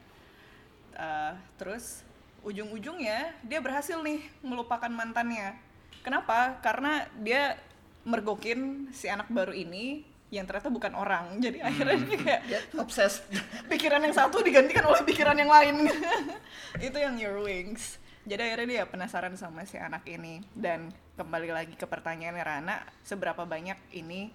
Eh, 0.96 1.32
terus 1.60 2.02
ujung-ujungnya 2.40 3.36
dia 3.44 3.60
berhasil 3.60 4.00
nih 4.00 4.24
melupakan 4.40 4.88
mantannya. 4.88 5.54
Kenapa? 6.00 6.58
Karena 6.64 7.04
dia 7.20 7.60
mergokin 8.08 8.88
si 8.96 9.06
anak 9.06 9.28
baru 9.28 9.52
ini 9.52 10.08
yang 10.32 10.46
ternyata 10.46 10.70
bukan 10.72 10.94
orang. 10.96 11.36
Jadi 11.42 11.58
akhirnya 11.60 11.98
dia 12.06 12.18
kayak 12.18 12.42
obses 12.82 13.20
pikiran 13.70 14.00
yang 14.00 14.14
satu 14.14 14.40
digantikan 14.40 14.88
oleh 14.88 15.02
pikiran 15.04 15.36
yang 15.36 15.50
lain. 15.50 15.90
Itu 16.86 16.96
yang 16.96 17.18
Your 17.20 17.44
Wings. 17.44 18.00
Jadi 18.28 18.40
akhirnya 18.44 18.68
dia 18.68 18.84
penasaran 18.84 19.32
sama 19.36 19.64
si 19.64 19.80
anak 19.80 20.04
ini. 20.04 20.44
Dan 20.52 20.92
kembali 21.16 21.48
lagi 21.52 21.74
ke 21.76 21.88
pertanyaannya 21.88 22.44
Rana, 22.44 22.76
seberapa 23.00 23.44
banyak 23.48 23.76
ini 23.96 24.28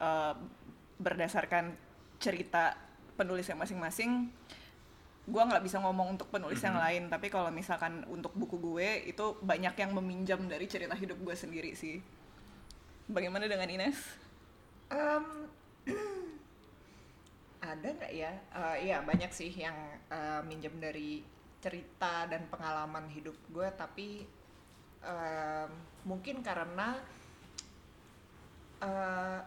eh, 0.00 0.34
berdasarkan 1.00 1.72
cerita 2.20 2.76
penulisnya 3.14 3.54
masing-masing 3.54 4.30
gua 5.24 5.48
nggak 5.48 5.64
bisa 5.64 5.80
ngomong 5.80 6.20
untuk 6.20 6.28
penulis 6.28 6.60
yang 6.60 6.76
lain. 6.76 7.08
Tapi 7.08 7.32
kalau 7.32 7.48
misalkan 7.48 8.04
untuk 8.12 8.36
buku 8.36 8.60
gue 8.60 9.08
itu 9.08 9.36
banyak 9.40 9.72
yang 9.72 9.90
meminjam 9.96 10.40
dari 10.44 10.68
cerita 10.68 10.92
hidup 10.92 11.16
gue 11.24 11.32
sendiri 11.32 11.72
sih. 11.72 11.96
Bagaimana 13.08 13.48
dengan 13.48 13.68
Ines? 13.68 13.98
Em, 14.92 15.24
ada 17.72 17.88
nggak 17.88 18.12
ya? 18.12 18.32
Eh, 18.52 18.76
Iya 18.88 19.00
banyak 19.00 19.32
sih 19.32 19.48
yang 19.48 19.76
eh, 20.12 20.40
minjem 20.44 20.76
dari 20.76 21.24
cerita 21.64 22.28
dan 22.28 22.44
pengalaman 22.52 23.08
hidup 23.08 23.32
gue, 23.48 23.64
tapi 23.72 24.28
em, 25.00 25.70
mungkin 26.04 26.44
karena 26.44 27.00
eh, 28.84 29.40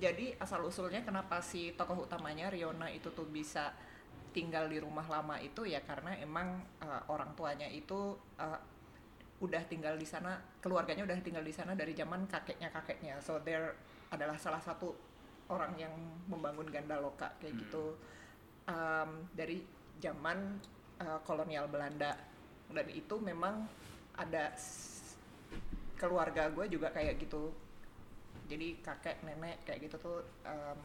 jadi 0.00 0.40
asal 0.40 0.64
usulnya 0.64 1.04
kenapa 1.04 1.44
si 1.44 1.76
tokoh 1.76 2.08
utamanya 2.08 2.48
Riona 2.48 2.88
itu 2.88 3.12
tuh 3.12 3.28
bisa 3.28 3.76
tinggal 4.32 4.64
di 4.72 4.80
rumah 4.80 5.04
lama 5.04 5.36
itu 5.36 5.68
ya 5.68 5.84
karena 5.84 6.16
emang 6.16 6.56
eh, 6.80 7.02
orang 7.12 7.36
tuanya 7.36 7.68
itu 7.68 8.16
eh, 8.40 8.60
udah 9.42 9.62
tinggal 9.66 9.98
di 9.98 10.06
sana, 10.06 10.38
keluarganya 10.62 11.02
udah 11.02 11.18
tinggal 11.18 11.42
di 11.42 11.50
sana 11.50 11.74
dari 11.74 11.92
zaman 11.98 12.30
kakeknya 12.30 12.70
kakeknya. 12.70 13.18
So 13.18 13.42
there 13.42 13.74
adalah 14.14 14.38
salah 14.38 14.62
satu 14.62 14.94
orang 15.50 15.74
yang 15.74 15.90
membangun 16.30 16.70
Gandaloka 16.70 17.26
kayak 17.42 17.58
Hmm. 17.58 17.62
gitu. 17.66 17.84
Um, 18.62 19.26
dari 19.34 19.66
zaman 19.98 20.62
uh, 21.02 21.20
kolonial 21.26 21.66
Belanda 21.66 22.14
dan 22.72 22.86
itu 22.88 23.14
memang 23.20 23.66
ada 24.16 24.54
keluarga 25.98 26.48
gue 26.50 26.66
juga 26.68 26.88
kayak 26.90 27.20
gitu 27.20 27.52
jadi 28.48 28.74
kakek 28.82 29.22
nenek 29.22 29.62
kayak 29.62 29.86
gitu 29.86 29.96
tuh 29.98 30.18
um, 30.44 30.80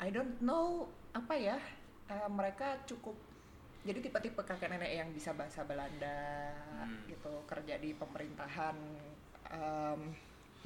I 0.00 0.08
don't 0.10 0.38
know 0.40 0.88
apa 1.12 1.34
ya 1.36 1.58
uh, 2.08 2.28
mereka 2.30 2.80
cukup 2.88 3.14
jadi 3.82 3.98
tipe-tipe 3.98 4.38
kakek 4.38 4.70
nenek 4.70 4.94
yang 4.94 5.08
bisa 5.10 5.34
bahasa 5.34 5.66
Belanda 5.66 6.54
Hmm. 6.82 6.98
gitu 7.06 7.30
kerja 7.46 7.78
di 7.78 7.94
pemerintahan 7.94 8.74
um, 9.54 10.10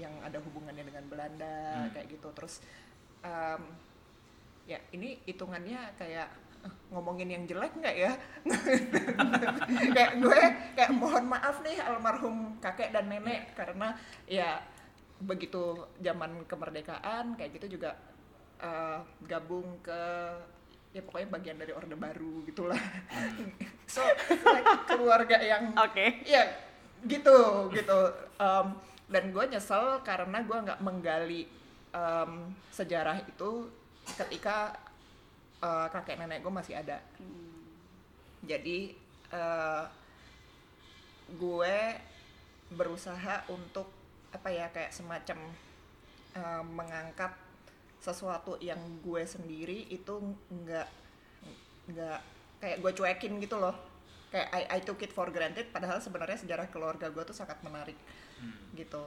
yang 0.00 0.12
ada 0.25 0.40
hubungannya 0.40 0.80
dengan 0.80 1.04
Belanda 1.12 1.85
Hmm. 1.85 1.92
kayak 1.92 2.09
gitu 2.09 2.28
terus 2.33 2.64
um, 3.21 3.61
ya 4.66 4.78
ini 4.90 5.23
hitungannya 5.25 5.94
kayak 5.94 6.28
eh, 6.66 6.75
ngomongin 6.90 7.30
yang 7.30 7.44
jelek 7.46 7.73
nggak 7.78 7.96
ya? 7.96 8.12
Kayak 9.96 10.12
gue 10.18 10.40
kayak 10.75 10.92
mohon 10.94 11.25
maaf 11.30 11.62
nih 11.62 11.78
almarhum 11.82 12.58
kakek 12.58 12.90
dan 12.90 13.06
nenek 13.06 13.54
karena 13.54 13.94
ya 14.26 14.58
begitu 15.16 15.87
zaman 16.02 16.44
kemerdekaan 16.44 17.38
kayak 17.38 17.56
gitu 17.62 17.78
juga 17.78 17.94
eh, 18.61 19.00
gabung 19.25 19.78
ke 19.80 20.02
ya 20.96 21.04
pokoknya 21.04 21.28
bagian 21.28 21.56
dari 21.61 21.73
orde 21.76 21.96
baru 21.96 22.42
gitulah. 22.49 22.80
So 23.87 24.02
like 24.26 24.66
keluarga 24.90 25.38
yang 25.38 25.70
Oke. 25.78 26.26
ya 26.26 26.42
gitu 27.06 27.70
gitu. 27.70 27.99
Em, 28.35 28.66
dan 29.06 29.25
gue 29.30 29.44
nyesel 29.46 30.02
karena 30.02 30.42
gue 30.42 30.58
nggak 30.58 30.82
menggali 30.82 31.46
em, 31.94 32.50
sejarah 32.75 33.23
itu 33.23 33.70
ketika 34.14 34.76
eh, 35.62 35.86
kakek 35.90 36.18
nenek 36.22 36.42
gue 36.44 36.52
masih 36.52 36.78
ada. 36.78 37.02
Jadi 38.46 38.94
eh, 39.34 39.84
gue 41.34 41.76
berusaha 42.70 43.46
untuk 43.50 43.90
apa 44.30 44.48
ya 44.52 44.70
kayak 44.70 44.94
semacam 44.94 45.38
eh, 46.38 46.64
mengangkat 46.64 47.32
sesuatu 47.98 48.54
yang 48.62 48.78
gue 49.02 49.22
sendiri 49.26 49.90
itu 49.90 50.14
nggak 50.52 50.88
nggak 51.90 52.20
kayak 52.62 52.78
gue 52.78 52.92
cuekin 52.94 53.42
gitu 53.42 53.58
loh. 53.58 53.75
Kayak 54.30 54.48
I, 54.54 54.62
I 54.78 54.80
took 54.82 55.02
it 55.02 55.10
for 55.14 55.30
granted 55.30 55.70
padahal 55.70 55.98
sebenarnya 56.02 56.38
sejarah 56.38 56.66
keluarga 56.70 57.10
gue 57.10 57.22
tuh 57.22 57.34
sangat 57.34 57.58
menarik 57.62 57.94
gitu 58.75 59.06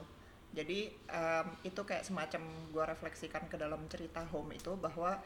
jadi 0.50 0.90
em, 0.90 1.46
itu 1.62 1.80
kayak 1.82 2.02
semacam 2.02 2.42
gue 2.74 2.84
refleksikan 2.84 3.46
ke 3.46 3.54
dalam 3.54 3.86
cerita 3.86 4.26
home 4.30 4.58
itu 4.58 4.74
bahwa 4.74 5.18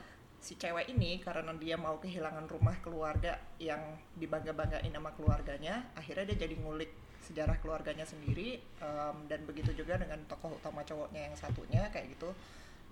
si 0.45 0.61
cewek 0.61 0.93
ini 0.93 1.25
karena 1.25 1.49
dia 1.57 1.81
mau 1.81 1.97
kehilangan 1.97 2.45
rumah 2.45 2.77
keluarga 2.85 3.41
yang 3.57 3.81
dibangga-banggain 4.21 4.93
sama 4.93 5.17
keluarganya 5.17 5.89
akhirnya 5.97 6.35
dia 6.35 6.45
jadi 6.45 6.61
ngulik 6.61 6.93
sejarah 7.25 7.57
keluarganya 7.65 8.05
sendiri 8.05 8.61
em, 8.61 9.17
dan 9.27 9.41
begitu 9.49 9.73
juga 9.73 9.97
dengan 9.97 10.21
tokoh 10.29 10.61
utama 10.61 10.85
cowoknya 10.85 11.33
yang 11.33 11.37
satunya 11.37 11.89
kayak 11.89 12.13
gitu. 12.13 12.29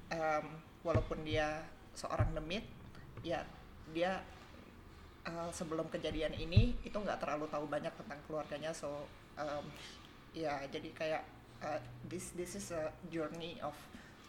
Em, 0.09 0.45
walaupun 0.83 1.21
dia 1.25 1.63
seorang 1.93 2.33
demit 2.33 2.65
ya 3.21 3.45
dia 3.93 4.25
uh, 5.29 5.51
sebelum 5.53 5.87
kejadian 5.93 6.35
ini 6.35 6.75
itu 6.83 6.97
nggak 6.97 7.23
terlalu 7.23 7.47
tahu 7.51 7.69
banyak 7.69 7.93
tentang 7.95 8.19
keluarganya 8.27 8.73
so 8.75 9.07
um, 9.39 9.65
ya 10.33 10.65
jadi 10.73 10.89
kayak 10.97 11.23
uh, 11.63 11.79
this 12.05 12.35
this 12.35 12.55
is 12.55 12.71
a 12.71 12.91
journey 13.09 13.59
of 13.61 13.75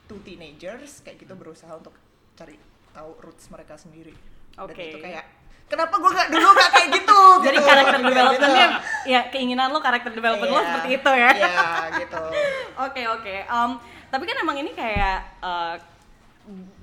two 0.05 0.19
teenagers 0.21 1.01
kayak 1.01 1.19
gitu 1.19 1.33
berusaha 1.33 1.73
untuk 1.73 1.93
cari 2.33 2.57
tahu 2.91 3.17
roots 3.19 3.49
mereka 3.49 3.75
sendiri 3.75 4.13
dan 4.53 4.63
Oke. 4.69 4.83
itu 4.85 4.99
kayak 4.99 5.25
kenapa 5.65 5.95
gue 5.97 6.11
nggak 6.11 6.29
dulu 6.29 6.47
nggak 6.49 6.71
kayak 6.71 6.89
gitu 6.93 7.19
Jadi 7.45 7.57
gitu. 7.57 7.65
karakter 7.65 7.97
Gitu. 7.97 8.09
developmentnya, 8.09 8.67
ya 9.03 9.21
keinginan 9.27 9.67
lo 9.69 9.79
karakter 9.79 10.11
development 10.11 10.49
lo 10.49 10.57
Iya, 10.57 10.67
seperti 10.69 10.89
itu 10.93 11.11
ya. 11.11 11.29
iya 11.33 11.67
gitu 11.97 12.21
Oke 12.85 13.01
oke. 13.07 13.35
Em, 13.43 13.71
tapi 14.07 14.23
kan 14.23 14.37
emang 14.37 14.57
ini 14.57 14.71
kayak 14.71 15.17
eh, 15.41 15.75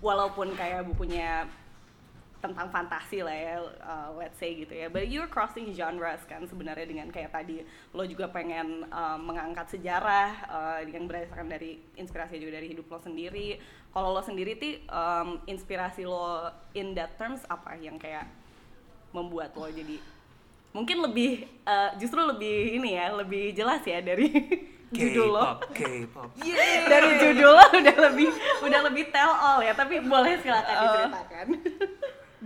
walaupun 0.01 0.55
kayak 0.55 0.83
bukunya 0.85 1.45
tentang 2.41 2.73
fantasi 2.73 3.21
lah 3.21 3.37
ya, 3.37 3.57
uh, 3.85 4.09
let's 4.17 4.41
say 4.41 4.57
gitu 4.57 4.73
ya. 4.73 4.89
But 4.89 5.13
you're 5.13 5.29
crossing 5.29 5.77
genres 5.77 6.25
kan 6.25 6.49
sebenarnya 6.49 6.89
dengan 6.89 7.13
kayak 7.13 7.37
tadi 7.37 7.61
lo 7.93 8.03
juga 8.09 8.33
pengen 8.33 8.89
uh, 8.89 9.21
mengangkat 9.21 9.77
sejarah 9.77 10.29
uh, 10.49 10.81
yang 10.89 11.05
berdasarkan 11.05 11.53
dari 11.53 11.79
inspirasi 12.01 12.41
juga 12.41 12.57
dari 12.57 12.73
hidup 12.73 12.89
lo 12.89 12.99
sendiri. 12.99 13.61
Kalau 13.93 14.17
lo 14.17 14.25
sendiri 14.25 14.57
ti 14.57 14.81
um, 14.89 15.39
inspirasi 15.45 16.09
lo 16.09 16.49
in 16.73 16.97
that 16.97 17.15
terms 17.21 17.45
apa 17.47 17.77
yang 17.77 18.01
kayak 18.01 18.25
membuat 19.13 19.53
lo 19.55 19.69
jadi 19.69 20.01
mungkin 20.71 21.03
lebih 21.03 21.51
uh, 21.67 21.99
justru 21.99 22.23
lebih 22.23 22.79
ini 22.79 22.95
ya 22.95 23.11
lebih 23.11 23.51
jelas 23.51 23.83
ya 23.83 23.99
dari 23.99 24.31
judul 24.95 25.35
lo 25.35 25.59
K-pop, 25.71 25.71
K-pop. 25.75 26.29
dari 26.95 27.11
judul 27.19 27.51
lo 27.55 27.67
udah 27.75 27.97
lebih 28.11 28.29
udah 28.63 28.81
lebih 28.91 29.05
tell 29.11 29.31
all 29.31 29.59
ya 29.63 29.75
tapi 29.75 30.03
boleh 30.03 30.39
silakan 30.43 30.75
Uh, 30.75 30.87
diceritakan 30.87 31.47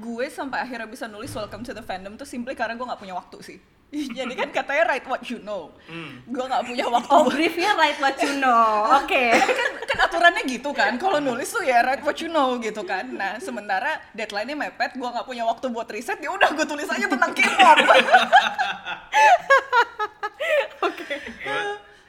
gue 0.04 0.26
sampai 0.28 0.60
akhirnya 0.60 0.84
bisa 0.84 1.08
nulis 1.08 1.32
Welcome 1.32 1.64
to 1.64 1.72
the 1.72 1.80
Fandom 1.80 2.20
tuh 2.20 2.28
simply 2.28 2.52
karena 2.52 2.76
gue 2.76 2.84
nggak 2.84 3.00
punya 3.00 3.16
waktu 3.16 3.40
sih. 3.40 3.58
Jadi 4.18 4.34
kan 4.36 4.52
katanya 4.52 4.84
write 4.92 5.06
what 5.08 5.24
you 5.32 5.40
know. 5.40 5.72
Hmm. 5.88 6.20
Gue 6.28 6.44
nggak 6.44 6.64
punya 6.68 6.84
waktu. 6.94 7.08
oh 7.08 7.24
briefnya 7.32 7.72
write 7.80 7.96
what 8.04 8.16
you 8.20 8.36
know 8.36 8.84
oke 9.00 9.24
kan, 9.32 9.70
kan 9.88 9.98
aturannya 10.04 10.42
gitu 10.44 10.70
kan. 10.76 11.00
Kalau 11.00 11.24
nulis 11.24 11.48
tuh 11.48 11.64
ya 11.64 11.80
write 11.80 12.04
what 12.04 12.20
you 12.20 12.28
know 12.28 12.60
gitu 12.60 12.84
kan. 12.84 13.08
Nah 13.16 13.40
sementara 13.40 13.96
deadline-nya 14.12 14.56
mepet, 14.68 14.92
gue 14.92 15.08
nggak 15.08 15.24
punya 15.24 15.48
waktu 15.48 15.72
buat 15.72 15.88
riset. 15.88 16.20
Ya 16.20 16.28
udah 16.28 16.52
gue 16.52 16.66
tulis 16.68 16.88
aja 16.90 17.08
tentang 17.08 17.32
K-pop. 17.32 17.78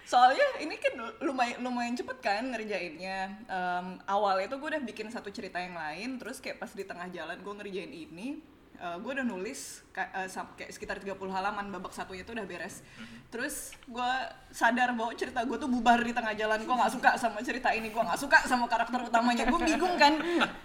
Soalnya 0.05 0.61
ini 0.61 0.77
kan 0.77 0.93
lumayan 1.19 1.57
lumayan 1.59 1.93
cepet 1.93 2.17
kan 2.19 2.45
ngerjainnya. 2.45 3.19
Em, 3.43 3.87
awalnya 4.05 4.47
tuh 4.47 4.57
gue 4.57 4.69
udah 4.71 4.83
bikin 4.83 5.09
satu 5.09 5.29
cerita 5.29 5.57
yang 5.57 5.73
lain, 5.73 6.15
terus 6.15 6.37
kayak 6.37 6.57
pas 6.57 6.69
di 6.69 6.81
tengah 6.81 7.09
jalan 7.09 7.35
gue 7.35 7.53
ngerjain 7.55 7.89
ini, 7.89 8.37
eh, 8.75 8.97
gue 8.97 9.11
udah 9.11 9.25
nulis 9.25 9.81
sam- 10.27 10.53
kayak 10.53 10.69
sekitar 10.69 10.99
30 10.99 11.31
halaman, 11.31 11.71
babak 11.71 11.89
satunya 11.89 12.21
tuh 12.21 12.33
udah 12.33 12.45
beres. 12.45 12.85
Terus 13.27 13.73
gue 13.83 14.11
sadar 14.49 14.93
bahwa 14.93 15.11
cerita 15.11 15.41
gue 15.41 15.57
tuh 15.57 15.67
bubar 15.67 15.99
di 15.99 16.13
tengah 16.13 16.31
jalan, 16.33 16.61
gue 16.61 16.75
nggak 16.75 16.93
suka 16.93 17.09
sama 17.17 17.41
cerita 17.41 17.73
ini, 17.73 17.89
gue 17.89 17.99
nggak 17.99 18.19
suka 18.19 18.45
sama 18.45 18.69
karakter 18.69 19.01
utamanya, 19.01 19.43
gue 19.47 19.59
bingung 19.65 19.95
kan, 19.97 20.13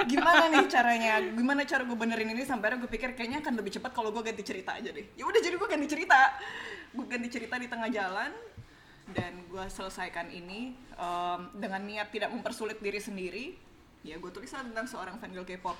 gimana 0.05 0.46
nih 0.48 0.68
caranya, 0.68 1.14
gimana 1.24 1.64
cara 1.64 1.83
gue 1.83 1.96
benerin 1.96 2.29
ini 2.29 2.44
sampai 2.44 2.68
akhirnya 2.68 2.85
gue 2.85 2.92
pikir 2.92 3.11
kayaknya 3.14 3.40
akan 3.40 3.55
lebih 3.57 3.72
cepat 3.72 3.90
kalau 3.90 4.11
gue 4.11 4.22
ganti 4.22 4.44
cerita 4.44 4.76
aja 4.76 4.90
deh. 4.90 5.07
Ya 5.14 5.24
udah 5.24 5.40
jadi 5.40 5.57
gue 5.57 5.68
ganti 5.68 5.88
cerita, 5.88 6.20
gue 6.92 7.05
ganti 7.07 7.29
cerita 7.29 7.55
di 7.57 7.66
tengah 7.66 7.88
jalan, 7.88 8.31
dan 9.14 9.33
gue 9.51 9.64
selesaikan 9.70 10.31
ini 10.31 10.75
em, 10.96 11.40
dengan 11.59 11.83
niat 11.83 12.09
tidak 12.12 12.31
mempersulit 12.31 12.79
diri 12.79 13.01
sendiri. 13.01 13.44
Ya 14.01 14.16
gue 14.16 14.31
tulislah 14.33 14.64
tentang 14.64 14.88
seorang 14.88 15.20
fangirl 15.20 15.44
K-pop. 15.44 15.77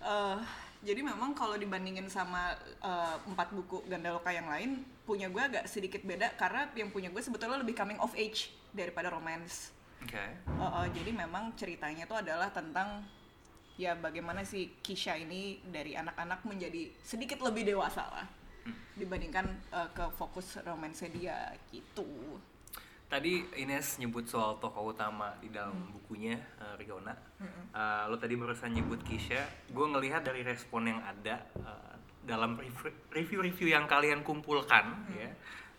Eh, 0.00 0.40
jadi 0.84 1.00
memang 1.00 1.32
kalau 1.32 1.56
dibandingin 1.56 2.06
sama 2.06 2.54
eh, 2.62 3.16
empat 3.26 3.52
buku 3.52 3.84
Gandaloka 3.88 4.30
yang 4.30 4.46
lain 4.46 4.84
punya 5.08 5.30
gue 5.30 5.42
agak 5.42 5.64
sedikit 5.70 6.02
beda 6.02 6.34
karena 6.34 6.68
yang 6.74 6.90
punya 6.90 7.08
gue 7.08 7.22
sebetulnya 7.22 7.62
lebih 7.62 7.74
coming 7.74 7.98
of 7.98 8.12
age 8.14 8.52
daripada 8.70 9.08
romance. 9.08 9.72
Oke. 10.04 10.20
Eh, 10.20 10.62
eh, 10.62 10.86
jadi 10.94 11.10
memang 11.10 11.56
ceritanya 11.56 12.04
itu 12.04 12.16
adalah 12.16 12.52
tentang 12.52 13.02
ya 13.76 13.92
bagaimana 13.92 14.40
si 14.44 14.72
Kisha 14.80 15.16
ini 15.16 15.60
dari 15.68 15.92
anak-anak 15.92 16.48
menjadi 16.48 16.88
sedikit 17.04 17.44
lebih 17.44 17.68
dewasa 17.68 18.08
lah 18.08 18.26
dibandingkan 18.96 19.46
eh, 19.72 19.88
ke 19.94 20.04
fokus 20.16 20.58
romance 20.64 21.06
dia 21.12 21.54
gitu. 21.70 22.38
Tadi 23.06 23.38
Ines 23.62 24.02
nyebut 24.02 24.26
soal 24.26 24.58
tokoh 24.58 24.90
utama 24.90 25.30
di 25.38 25.46
dalam 25.46 25.94
bukunya 25.94 26.34
uh, 26.58 26.74
Riona. 26.74 27.14
Uh, 27.70 28.10
lo 28.10 28.18
tadi 28.18 28.34
barusan 28.34 28.74
nyebut 28.74 28.98
Kisha. 29.06 29.46
Gue 29.70 29.86
ngelihat 29.86 30.26
dari 30.26 30.42
respon 30.42 30.90
yang 30.90 30.98
ada 30.98 31.38
uh, 31.62 31.94
dalam 32.26 32.58
rev- 32.58 33.06
review-review 33.14 33.70
yang 33.70 33.86
kalian 33.86 34.26
kumpulkan, 34.26 35.06
ya, 35.14 35.30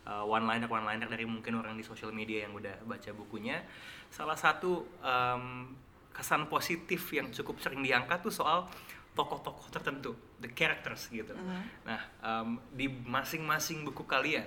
uh, 0.07 0.23
one-liner 0.23 0.71
one-liner 0.71 1.03
dari 1.11 1.27
mungkin 1.27 1.59
orang 1.59 1.75
di 1.75 1.83
sosial 1.83 2.15
media 2.15 2.47
yang 2.47 2.55
udah 2.55 2.79
baca 2.87 3.11
bukunya. 3.11 3.59
Salah 4.07 4.39
satu 4.39 4.87
um, 5.03 5.75
kesan 6.15 6.47
positif 6.47 7.11
yang 7.11 7.27
cukup 7.35 7.59
sering 7.59 7.83
diangkat 7.83 8.23
tuh 8.23 8.31
soal 8.31 8.71
tokoh-tokoh 9.17 9.73
tertentu, 9.73 10.13
the 10.37 10.49
characters 10.53 11.09
gitu. 11.09 11.33
Nah, 11.81 12.01
um, 12.21 12.61
di 12.69 12.85
masing-masing 12.85 13.81
buku 13.81 14.05
kalian, 14.05 14.45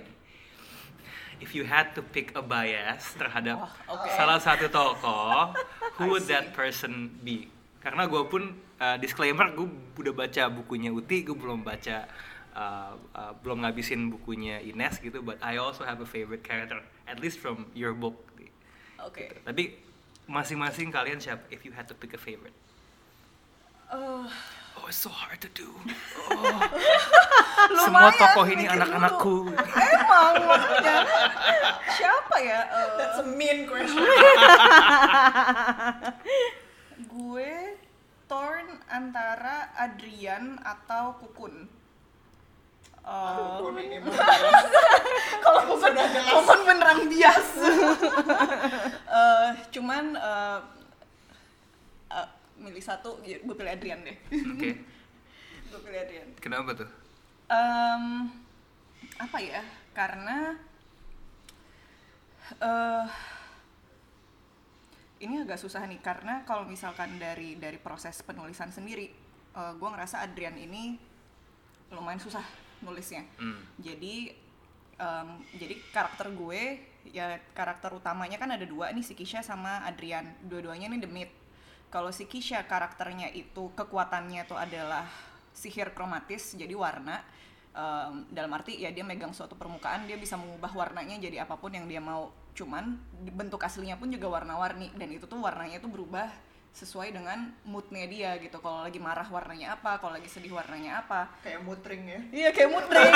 if 1.43 1.51
you 1.51 1.67
had 1.67 1.91
to 1.91 1.99
pick 1.99 2.31
a 2.39 2.43
bias 2.43 3.11
terhadap 3.19 3.67
Wah, 3.67 3.73
oke. 3.91 4.07
salah 4.15 4.39
satu 4.39 4.71
tokoh, 4.71 5.51
who 5.99 6.15
would 6.15 6.23
that 6.31 6.55
person 6.55 7.11
be? 7.19 7.51
Karena 7.83 8.07
gue 8.07 8.23
pun 8.31 8.55
uh, 8.79 8.95
disclaimer, 8.95 9.51
gue 9.51 9.67
udah 9.99 10.15
baca 10.15 10.43
bukunya 10.47 10.93
Uti, 10.93 11.27
gue 11.27 11.35
belum 11.35 11.67
baca, 11.67 12.07
uh, 12.55 12.95
uh, 13.11 13.33
belum 13.43 13.67
ngabisin 13.67 14.07
bukunya 14.07 14.63
Ines 14.63 15.03
gitu, 15.03 15.19
but 15.19 15.35
I 15.43 15.59
also 15.59 15.83
have 15.83 15.99
a 15.99 16.07
favorite 16.07 16.47
character, 16.47 16.79
at 17.09 17.19
least 17.19 17.43
from 17.43 17.67
your 17.75 17.91
book. 17.91 18.15
Oke. 19.01 19.41
Tapi 19.41 19.81
masing-masing 20.29 20.93
kalian 20.93 21.17
siapa? 21.17 21.41
If 21.49 21.65
you 21.65 21.73
had 21.73 21.89
to 21.89 21.97
pick 21.97 22.15
a 22.15 22.21
favorite, 22.21 22.55
Eh, 23.91 24.27
Oh, 24.77 24.87
it's 24.87 24.97
so 24.97 25.09
hard 25.11 25.39
to 25.41 25.49
do. 25.51 25.67
Oh. 26.31 26.59
Semua 27.83 28.09
tokoh 28.15 28.45
ini 28.47 28.65
anak-anakku. 28.65 29.51
Emang 29.75 30.33
maksudnya 30.47 30.97
siapa 31.93 32.35
ya? 32.39 32.61
Eh, 32.65 32.87
That's 32.97 33.19
a 33.21 33.25
mean 33.27 33.67
question. 33.67 34.01
gue 37.11 37.51
torn 38.25 38.67
antara 38.87 39.75
Adrian 39.75 40.57
atau 40.63 41.19
Kukun. 41.19 41.67
Eh, 43.01 43.33
Kukun 43.37 43.75
ini 43.77 43.97
mah 44.01 44.13
kalau 45.43 45.61
Kukun 45.67 45.93
Kukun 45.99 46.59
beneran 46.65 46.99
bias. 47.11 47.47
Eh, 49.05 49.49
cuman 49.75 50.15
eh, 50.15 50.59
milih 52.61 52.83
satu, 52.83 53.17
gue 53.25 53.55
pilih 53.57 53.71
Adrian 53.73 54.05
deh. 54.05 54.17
Oke. 54.53 54.69
gue 55.71 55.79
pilih 55.81 55.99
Adrian. 55.99 56.29
Kenapa 56.37 56.77
tuh? 56.77 56.89
Em, 57.49 58.29
apa 59.17 59.37
ya? 59.41 59.61
Karena 59.91 60.55
eh 62.59 63.07
ini 65.21 65.39
agak 65.39 65.61
susah 65.61 65.85
nih 65.85 66.01
karena 66.01 66.41
kalau 66.43 66.65
misalkan 66.67 67.15
dari 67.21 67.55
dari 67.55 67.77
proses 67.77 68.19
penulisan 68.25 68.73
sendiri, 68.73 69.07
eh, 69.55 69.73
gue 69.77 69.89
ngerasa 69.89 70.25
Adrian 70.25 70.57
ini 70.57 70.97
lumayan 71.91 72.21
susah 72.21 72.43
nulisnya. 72.81 73.25
Hmm. 73.37 73.61
Jadi 73.77 74.33
em, 74.97 75.29
jadi 75.57 75.75
karakter 75.91 76.29
gue 76.33 76.91
ya 77.09 77.41
karakter 77.57 77.89
utamanya 77.97 78.37
kan 78.37 78.53
ada 78.53 78.65
dua 78.69 78.93
nih 78.93 79.05
si 79.05 79.13
Kisha 79.17 79.41
sama 79.41 79.81
Adrian. 79.85 80.25
Dua-duanya 80.45 80.89
nih 80.89 81.01
demit. 81.01 81.40
Kalau 81.91 82.07
si 82.15 82.23
Kisha 82.23 82.63
karakternya 82.63 83.35
itu 83.35 83.67
kekuatannya 83.75 84.47
tuh 84.47 84.55
adalah 84.55 85.03
sihir 85.51 85.91
kromatis 85.91 86.55
jadi 86.55 86.71
warna. 86.71 87.19
Em, 87.71 88.27
dalam 88.31 88.51
arti 88.55 88.79
ya 88.79 88.91
dia 88.91 89.03
megang 89.03 89.31
suatu 89.31 89.55
permukaan 89.55 90.03
dia 90.03 90.15
bisa 90.19 90.35
mengubah 90.35 90.71
warnanya 90.71 91.15
jadi 91.19 91.43
apa 91.43 91.59
pun 91.59 91.75
yang 91.75 91.91
dia 91.91 91.99
mau. 91.99 92.31
Cuman 92.55 92.95
bentuk 93.35 93.59
aslinya 93.59 93.99
pun 93.99 94.07
juga 94.07 94.31
warna-warni 94.31 94.91
dan 94.95 95.11
itu 95.11 95.27
tuh 95.27 95.39
warnanya 95.43 95.83
tuh 95.83 95.91
berubah 95.91 96.31
sesuai 96.71 97.11
dengan 97.11 97.51
moodnya 97.67 98.07
dia 98.07 98.31
gitu. 98.39 98.63
Kalau 98.63 98.87
lagi 98.87 98.95
marah 98.95 99.27
warnanya 99.27 99.75
apa, 99.75 99.99
kalau 99.99 100.15
lagi 100.15 100.31
sedih 100.31 100.55
warnanya 100.55 101.03
apa. 101.03 101.27
kayak 101.43 101.59
mutring 101.67 102.03
ya. 102.07 102.19
Iya 102.31 102.49
kayak 102.55 102.69
mood 102.71 102.87
ring. 102.87 103.13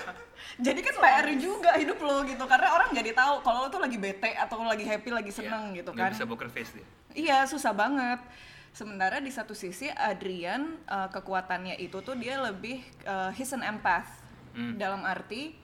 jadi 0.66 0.80
kan 0.80 0.94
PR 0.96 1.26
juga 1.36 1.70
hidup 1.76 1.98
lo 2.00 2.24
gitu 2.24 2.44
karena 2.48 2.68
orang 2.72 2.90
jadi 2.96 3.12
tahu 3.12 3.44
kalau 3.44 3.66
lo 3.66 3.68
tuh 3.68 3.84
lagi 3.84 4.00
bete 4.00 4.32
atau 4.32 4.64
lo 4.64 4.72
lagi 4.72 4.88
happy 4.88 5.10
lagi 5.12 5.28
seneng 5.28 5.76
gitu 5.76 5.92
Nggak 5.92 6.08
kan. 6.08 6.12
bisa 6.16 6.24
poker 6.24 6.48
face 6.48 6.72
dia. 6.80 6.86
Iya 7.18 7.42
susah 7.44 7.74
banget. 7.74 8.22
Sementara 8.70 9.18
di 9.18 9.28
satu 9.28 9.52
sisi 9.52 9.90
Adrian 9.90 10.78
uh, 10.86 11.10
kekuatannya 11.10 11.74
itu 11.76 11.98
tuh 11.98 12.14
dia 12.14 12.38
lebih 12.38 12.78
uh, 13.04 13.34
he's 13.34 13.50
an 13.50 13.60
empath 13.60 14.06
Hmm. 14.48 14.74
dalam 14.74 15.04
arti 15.04 15.54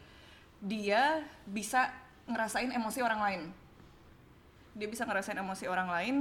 dia 0.60 1.24
bisa 1.46 1.90
ngerasain 2.26 2.70
emosi 2.70 3.00
orang 3.00 3.20
lain. 3.20 3.42
Dia 4.74 4.86
bisa 4.86 5.02
ngerasain 5.02 5.34
emosi 5.34 5.66
orang 5.66 5.88
lain 5.88 6.16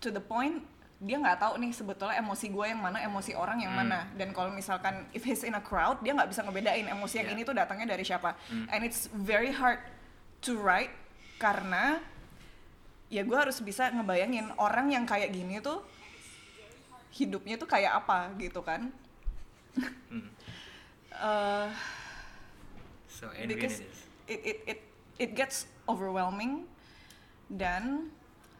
to 0.00 0.08
the 0.08 0.20
point 0.20 0.60
dia 0.96 1.16
nggak 1.16 1.36
tahu 1.36 1.58
nih 1.58 1.72
sebetulnya 1.72 2.16
emosi 2.16 2.48
gue 2.48 2.66
yang 2.66 2.80
mana 2.80 3.00
emosi 3.00 3.32
orang 3.32 3.60
yang 3.60 3.72
Hmm. 3.72 3.84
mana 3.84 4.08
dan 4.14 4.32
kalau 4.32 4.48
misalkan 4.50 5.04
if 5.12 5.20
he's 5.20 5.42
in 5.42 5.52
a 5.52 5.60
crowd 5.60 6.00
dia 6.00 6.12
nggak 6.12 6.28
bisa 6.28 6.40
ngebedain 6.40 6.86
emosi 6.86 7.20
yang 7.20 7.28
Yeah. 7.28 7.36
ini 7.36 7.42
tuh 7.44 7.52
datangnya 7.52 7.92
dari 7.92 8.04
siapa 8.04 8.36
Hmm. 8.48 8.68
and 8.68 8.80
it's 8.84 9.08
very 9.12 9.50
hard 9.50 9.80
to 10.40 10.56
write 10.56 10.92
karena 11.36 12.00
ya 13.12 13.22
gue 13.22 13.36
harus 13.36 13.60
bisa 13.60 13.88
ngebayangin 13.92 14.52
orang 14.56 14.92
yang 14.92 15.04
kayak 15.04 15.32
gini 15.32 15.60
tuh 15.60 15.84
hidupnya 17.14 17.56
tuh 17.60 17.68
kayak 17.68 18.04
apa 18.04 18.32
gitu 18.38 18.60
kan 18.64 18.90
Hmm. 19.74 20.30
Eh, 21.10 21.68
So 23.10 23.30
because 23.46 23.82
it 24.26 24.38
it 24.42 24.58
it 24.66 24.80
it 25.16 25.30
gets 25.38 25.70
overwhelming 25.86 26.66
dan 27.48 28.10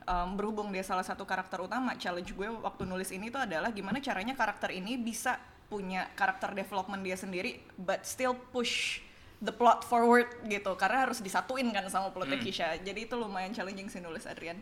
um, 0.07 0.29
berhubung 0.39 0.73
dia 0.73 0.87
salah 0.87 1.05
satu 1.05 1.29
karakter 1.29 1.61
utama 1.61 1.99
challenge 2.01 2.33
gue 2.33 2.49
waktu 2.49 2.89
nulis 2.89 3.13
ini 3.13 3.29
tuh 3.29 3.45
adalah 3.45 3.69
gimana 3.75 4.01
caranya 4.01 4.33
karakter 4.33 4.73
ini 4.73 4.97
bisa 4.97 5.37
punya 5.69 6.09
karakter 6.17 6.57
development 6.57 7.05
dia 7.05 7.19
sendiri 7.19 7.61
but 7.77 8.09
still 8.09 8.33
push 8.55 9.04
the 9.45 9.53
plot 9.53 9.85
forward 9.85 10.27
gitu 10.45 10.73
karena 10.75 11.05
harus 11.05 11.21
disatuin 11.21 11.69
kan 11.71 11.85
sama 11.87 12.09
plotnya 12.11 12.37
Hmm. 12.37 12.45
Kisha 12.45 12.75
jadi 12.81 13.05
itu 13.05 13.15
lumayan 13.15 13.53
challenging 13.53 13.87
sih 13.87 14.01
nulis 14.01 14.25
Adrian 14.25 14.57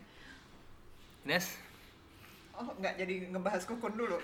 Ines? 1.23 1.55
Oh, 2.53 2.69
nggak 2.77 3.01
jadi 3.01 3.33
ngebahas 3.33 3.65
kukun 3.65 3.97
dulu. 3.97 4.19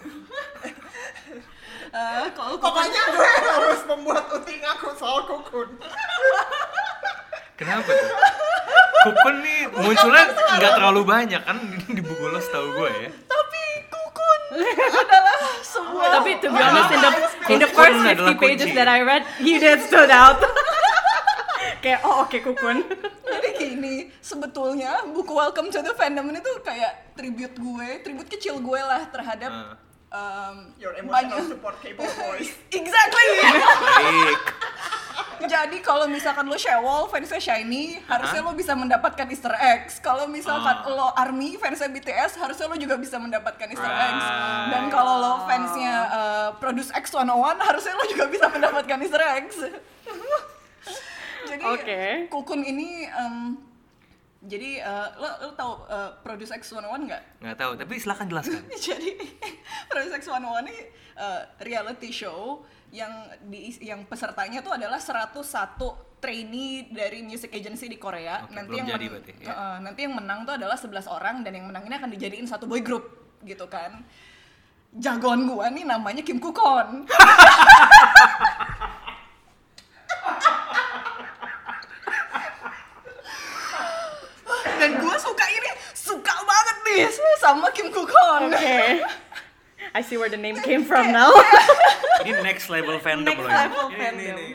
Eh, 1.90 2.26
kalau 2.38 2.62
Pokoknya 2.62 3.02
gue 3.10 3.32
harus 3.42 3.82
membuat 3.88 4.30
uti 4.30 4.54
ngaku 4.62 4.90
soal 4.94 5.26
kukun. 5.26 5.70
Kenapa 7.56 7.90
tuh? 7.90 8.10
Kukun 9.00 9.36
nih 9.42 9.60
munculnya 9.74 10.30
nggak 10.30 10.72
terlalu 10.78 11.02
banyak 11.04 11.42
kan 11.42 11.58
di 11.90 12.02
buku 12.04 12.26
lo 12.28 12.38
setahu 12.38 12.68
gue 12.78 12.90
ya. 13.02 13.12
tapi 13.26 13.59
adalah 14.52 15.36
sebuah 15.62 16.08
Tapi 16.18 16.30
to 16.38 16.48
be 16.48 16.58
honest 16.58 16.90
in 16.90 17.00
the 17.00 17.12
in 17.48 17.58
the 17.60 17.70
first 17.70 17.98
adalah 17.98 18.34
50 18.34 18.42
pages 18.42 18.70
that 18.74 18.88
I 18.88 19.00
read, 19.02 19.24
he 19.38 19.58
did 19.58 19.82
stood 19.82 20.10
out. 20.10 20.42
Kayak 21.84 22.04
oh 22.04 22.24
oke 22.24 22.36
kukun. 22.36 22.84
Jadi 23.24 23.50
gini, 23.56 23.96
sebetulnya 24.20 25.06
buku 25.08 25.32
Welcome 25.32 25.70
to 25.70 25.80
the 25.80 25.94
Fandom 25.94 26.28
ini 26.28 26.40
tuh 26.40 26.60
kayak 26.60 27.14
tribute 27.14 27.56
gue, 27.56 27.88
tribute 28.02 28.28
kecil 28.28 28.60
gue 28.60 28.80
lah 28.80 29.08
terhadap 29.08 29.80
Ah. 30.10 30.50
um, 30.50 30.74
Your 30.76 30.92
emotional 30.94 31.40
banyak- 31.40 31.48
support 31.48 31.78
K-pop 31.80 32.10
voice. 32.20 32.52
Exactly. 32.74 33.28
Baik. 33.40 34.42
Kalau 35.90 36.06
misalkan 36.06 36.46
lo 36.46 36.54
Shewol, 36.54 37.10
fansnya 37.10 37.42
Shiny, 37.42 37.98
harusnya 38.06 38.46
lo 38.46 38.54
bisa 38.54 38.78
mendapatkan 38.78 39.26
Easter 39.26 39.50
eggs. 39.58 39.98
Kalau 39.98 40.30
misalkan 40.30 40.86
Ah. 40.86 40.94
lo 40.94 41.10
Army, 41.18 41.58
fansnya 41.58 41.90
BTS, 41.90 42.38
harusnya 42.38 42.70
lo 42.70 42.78
juga 42.78 42.94
bisa 43.02 43.18
mendapatkan 43.18 43.66
Easter 43.66 43.90
eggs. 43.90 44.22
Right. 44.22 44.70
Dan 44.70 44.84
kalau 44.94 45.18
lo 45.18 45.34
fansnya 45.50 45.94
uh, 46.14 46.50
Produce 46.62 46.94
X101, 46.94 47.58
harusnya 47.58 47.98
lo 47.98 48.06
juga 48.06 48.30
bisa 48.30 48.46
mendapatkan 48.54 48.98
Easter 49.02 49.24
eggs. 49.34 49.58
Jadi 51.50 51.64
Oke. 51.66 52.02
Kukun 52.30 52.62
ini 52.62 53.10
em, 53.10 53.58
jadi 54.46 54.86
uh, 54.86 55.10
lo 55.18 55.30
lo 55.42 55.52
tahu 55.58 55.74
uh, 55.90 56.14
Produce 56.22 56.54
X101 56.54 57.02
nggak? 57.02 57.24
Nggak 57.42 57.58
tahu, 57.58 57.72
tapi 57.82 57.94
silahkan 57.98 58.30
jelaskan. 58.30 58.62
jadi 58.94 59.18
Produce 59.90 60.14
X101 60.22 60.70
ini 60.70 60.78
uh, 61.18 61.42
reality 61.66 62.14
show 62.14 62.62
yang 62.90 63.14
di 63.46 63.70
yang 63.86 64.02
pesertanya 64.06 64.62
tuh 64.66 64.74
adalah 64.74 64.98
101 64.98 65.38
trainee 66.20 66.90
dari 66.92 67.24
music 67.24 67.54
agency 67.54 67.88
di 67.88 67.98
Korea. 68.02 68.44
Oke, 68.44 68.54
nanti 68.54 68.76
belum 68.76 68.80
yang 68.84 68.90
jadi 68.98 69.06
men- 69.08 69.14
berarti, 69.14 69.34
ya. 69.40 69.54
uh, 69.54 69.78
nanti 69.80 70.00
yang 70.04 70.16
menang 70.18 70.44
tuh 70.44 70.54
adalah 70.58 70.76
11 70.76 71.08
orang 71.08 71.44
dan 71.46 71.54
yang 71.56 71.66
menang 71.70 71.86
ini 71.88 71.96
akan 71.96 72.10
dijadiin 72.12 72.48
satu 72.50 72.68
boy 72.68 72.82
group 72.84 73.06
gitu 73.46 73.70
kan. 73.72 74.04
Jagoan 74.90 75.46
gua 75.46 75.70
nih 75.70 75.86
namanya 75.86 76.26
Kim 76.26 76.42
Kukon. 76.42 77.06
dan 84.80 84.92
gua 84.98 85.16
suka 85.22 85.46
ini, 85.46 85.70
suka 85.94 86.34
banget 86.42 86.78
nih 86.90 87.06
sama 87.38 87.70
Kim 87.70 87.94
Kukon. 87.94 88.50
Oke. 88.50 89.06
I 89.92 90.02
see 90.02 90.18
where 90.18 90.30
the 90.30 90.38
name 90.38 90.58
came 90.62 90.86
from 90.86 91.10
now. 91.10 91.34
Ini 92.22 92.44
next 92.44 92.68
level 92.68 93.00
fandom 93.00 93.26
Next 93.26 93.40
loh 93.40 93.48
ini. 93.48 93.58
level 93.64 93.84
Ini, 93.88 93.96
fandom. 93.96 94.20
Ini, 94.20 94.34
ini, 94.36 94.48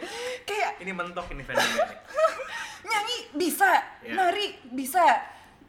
Kayak 0.44 0.70
ini 0.78 0.92
mentok 0.92 1.26
ini 1.32 1.42
fandom 1.42 1.64
ini. 1.64 1.96
nyanyi 2.92 3.18
bisa, 3.32 3.70
Ya. 4.04 4.12
nari 4.12 4.46
bisa, 4.68 5.04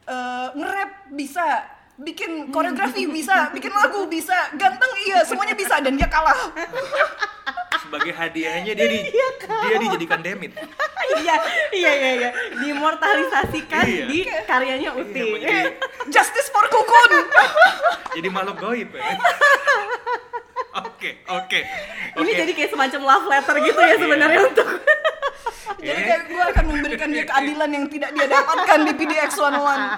eh, 0.03 0.47
nge-rap 0.51 0.91
bisa, 1.09 1.47
bikin 1.95 2.51
koreografi 2.51 3.07
bisa, 3.07 3.47
bikin 3.49 3.71
lagu 3.71 4.03
bisa, 4.05 4.51
ganteng 4.53 4.91
iya, 5.01 5.23
semuanya 5.23 5.55
bisa 5.55 5.79
dan 5.79 5.95
dia 5.95 6.11
kalah. 6.11 6.35
Sebagai 7.85 8.11
hadiahnya 8.11 8.73
dia 8.73 8.87
di, 8.87 8.99
dia 9.61 9.75
dijadikan 9.77 10.19
demit. 10.19 10.51
Iya, 11.15 11.35
iya, 11.69 11.91
iya, 11.93 12.11
iya. 12.17 12.29
Dimortalisasikan 12.57 13.85
Iya. 13.85 14.05
di 14.09 14.19
karyanya 14.43 14.89
Uti. 14.91 15.37
Iya, 15.37 15.77
Justice 16.09 16.49
for 16.49 16.65
Kukun. 16.67 17.11
jadi 18.11 18.27
makhluk 18.27 18.57
goib 18.57 18.89
ya. 18.89 19.05
Oke, 20.75 21.09
oke. 21.25 21.59
Ini 22.15 22.25
oke. 22.25 22.35
jadi 22.35 22.51
kayak 22.51 22.69
semacam 22.69 23.01
love 23.05 23.25
letter 23.27 23.55
gitu 23.61 23.79
ya 23.79 23.95
sebenarnya 23.95 24.37
Iya. 24.37 24.47
untuk 24.49 24.67
Jadi 25.75 25.97
Oke. 25.97 26.07
kayak 26.07 26.23
gue 26.25 26.43
akan 26.45 26.65
memberikan 26.65 27.07
dia 27.09 27.25
keadilan 27.25 27.69
yang 27.69 27.85
tidak 27.85 28.09
dia 28.11 28.27
dapatkan 28.27 28.79
di 28.81 28.91
PDX 28.95 29.29
101. 29.37 29.91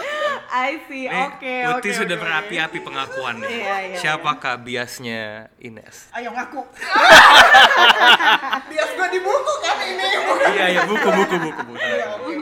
I 0.50 0.70
see. 0.84 1.06
Nih, 1.06 1.22
Oke, 1.30 1.54
Uti 1.70 1.86
oke. 1.86 1.90
sudah 1.96 2.14
oke. 2.14 2.20
berapi-api 2.20 2.78
pengakuannya. 2.78 3.48
Iya, 3.48 3.76
iya, 3.86 3.96
Siapakah 3.96 4.54
biasnya 4.58 5.48
Ines? 5.56 6.10
Ayo 6.12 6.30
ngaku. 6.30 6.60
Bias 8.68 8.90
gue 8.92 9.08
di 9.08 9.20
buku 9.20 9.54
kan 9.60 9.76
ini. 9.80 10.06
iya, 10.50 10.64
iya, 10.68 10.80
buku, 10.84 11.08
buku, 11.08 11.36
buku, 11.38 11.60
buku. 11.64 11.80
Iya, 11.80 12.06
oke. 12.16 12.32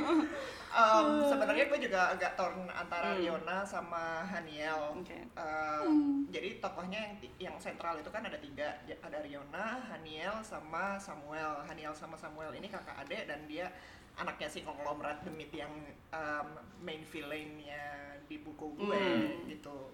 Um, 0.79 1.27
sebenarnya 1.27 1.67
gue 1.67 1.81
juga 1.91 2.15
agak 2.15 2.39
torn 2.39 2.71
antara 2.71 3.11
Hmm. 3.11 3.19
Riona 3.19 3.67
sama 3.67 4.23
Haniel. 4.23 4.95
Oke. 4.95 5.27
Um, 5.35 6.23
Jadi 6.31 6.63
tokohnya 6.63 7.03
yang 7.03 7.15
yang 7.51 7.57
sentral 7.59 7.99
itu 7.99 8.07
kan 8.15 8.23
ada 8.23 8.39
tiga, 8.39 8.79
ada 8.87 9.19
Riona, 9.19 9.83
Haniel, 9.91 10.39
sama 10.47 10.95
Samuel. 11.03 11.67
Haniel 11.67 11.91
sama 11.99 12.15
Samuel 12.15 12.55
ini 12.55 12.71
kakak 12.71 12.95
adik 13.03 13.27
dan 13.27 13.43
dia 13.51 13.67
anaknya 14.15 14.47
si 14.47 14.63
konglomerat 14.63 15.27
demit 15.27 15.51
yang 15.51 15.71
um, 16.15 16.49
main 16.83 17.03
villainnya 17.07 18.15
di 18.31 18.39
buku 18.39 18.79
gue 18.79 19.03
Hmm. 19.03 19.51
gitu. 19.51 19.91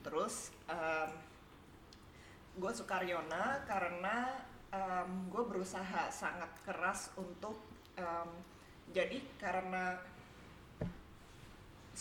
Terus 0.00 0.48
um, 0.64 1.10
gue 2.56 2.72
suka 2.72 3.04
Riona 3.04 3.64
karena 3.68 4.48
um, 4.72 5.28
gue 5.28 5.44
berusaha 5.44 6.08
sangat 6.08 6.52
keras 6.64 7.12
untuk 7.16 7.60
um, 7.96 8.30
jadi 8.92 9.24
karena 9.40 9.96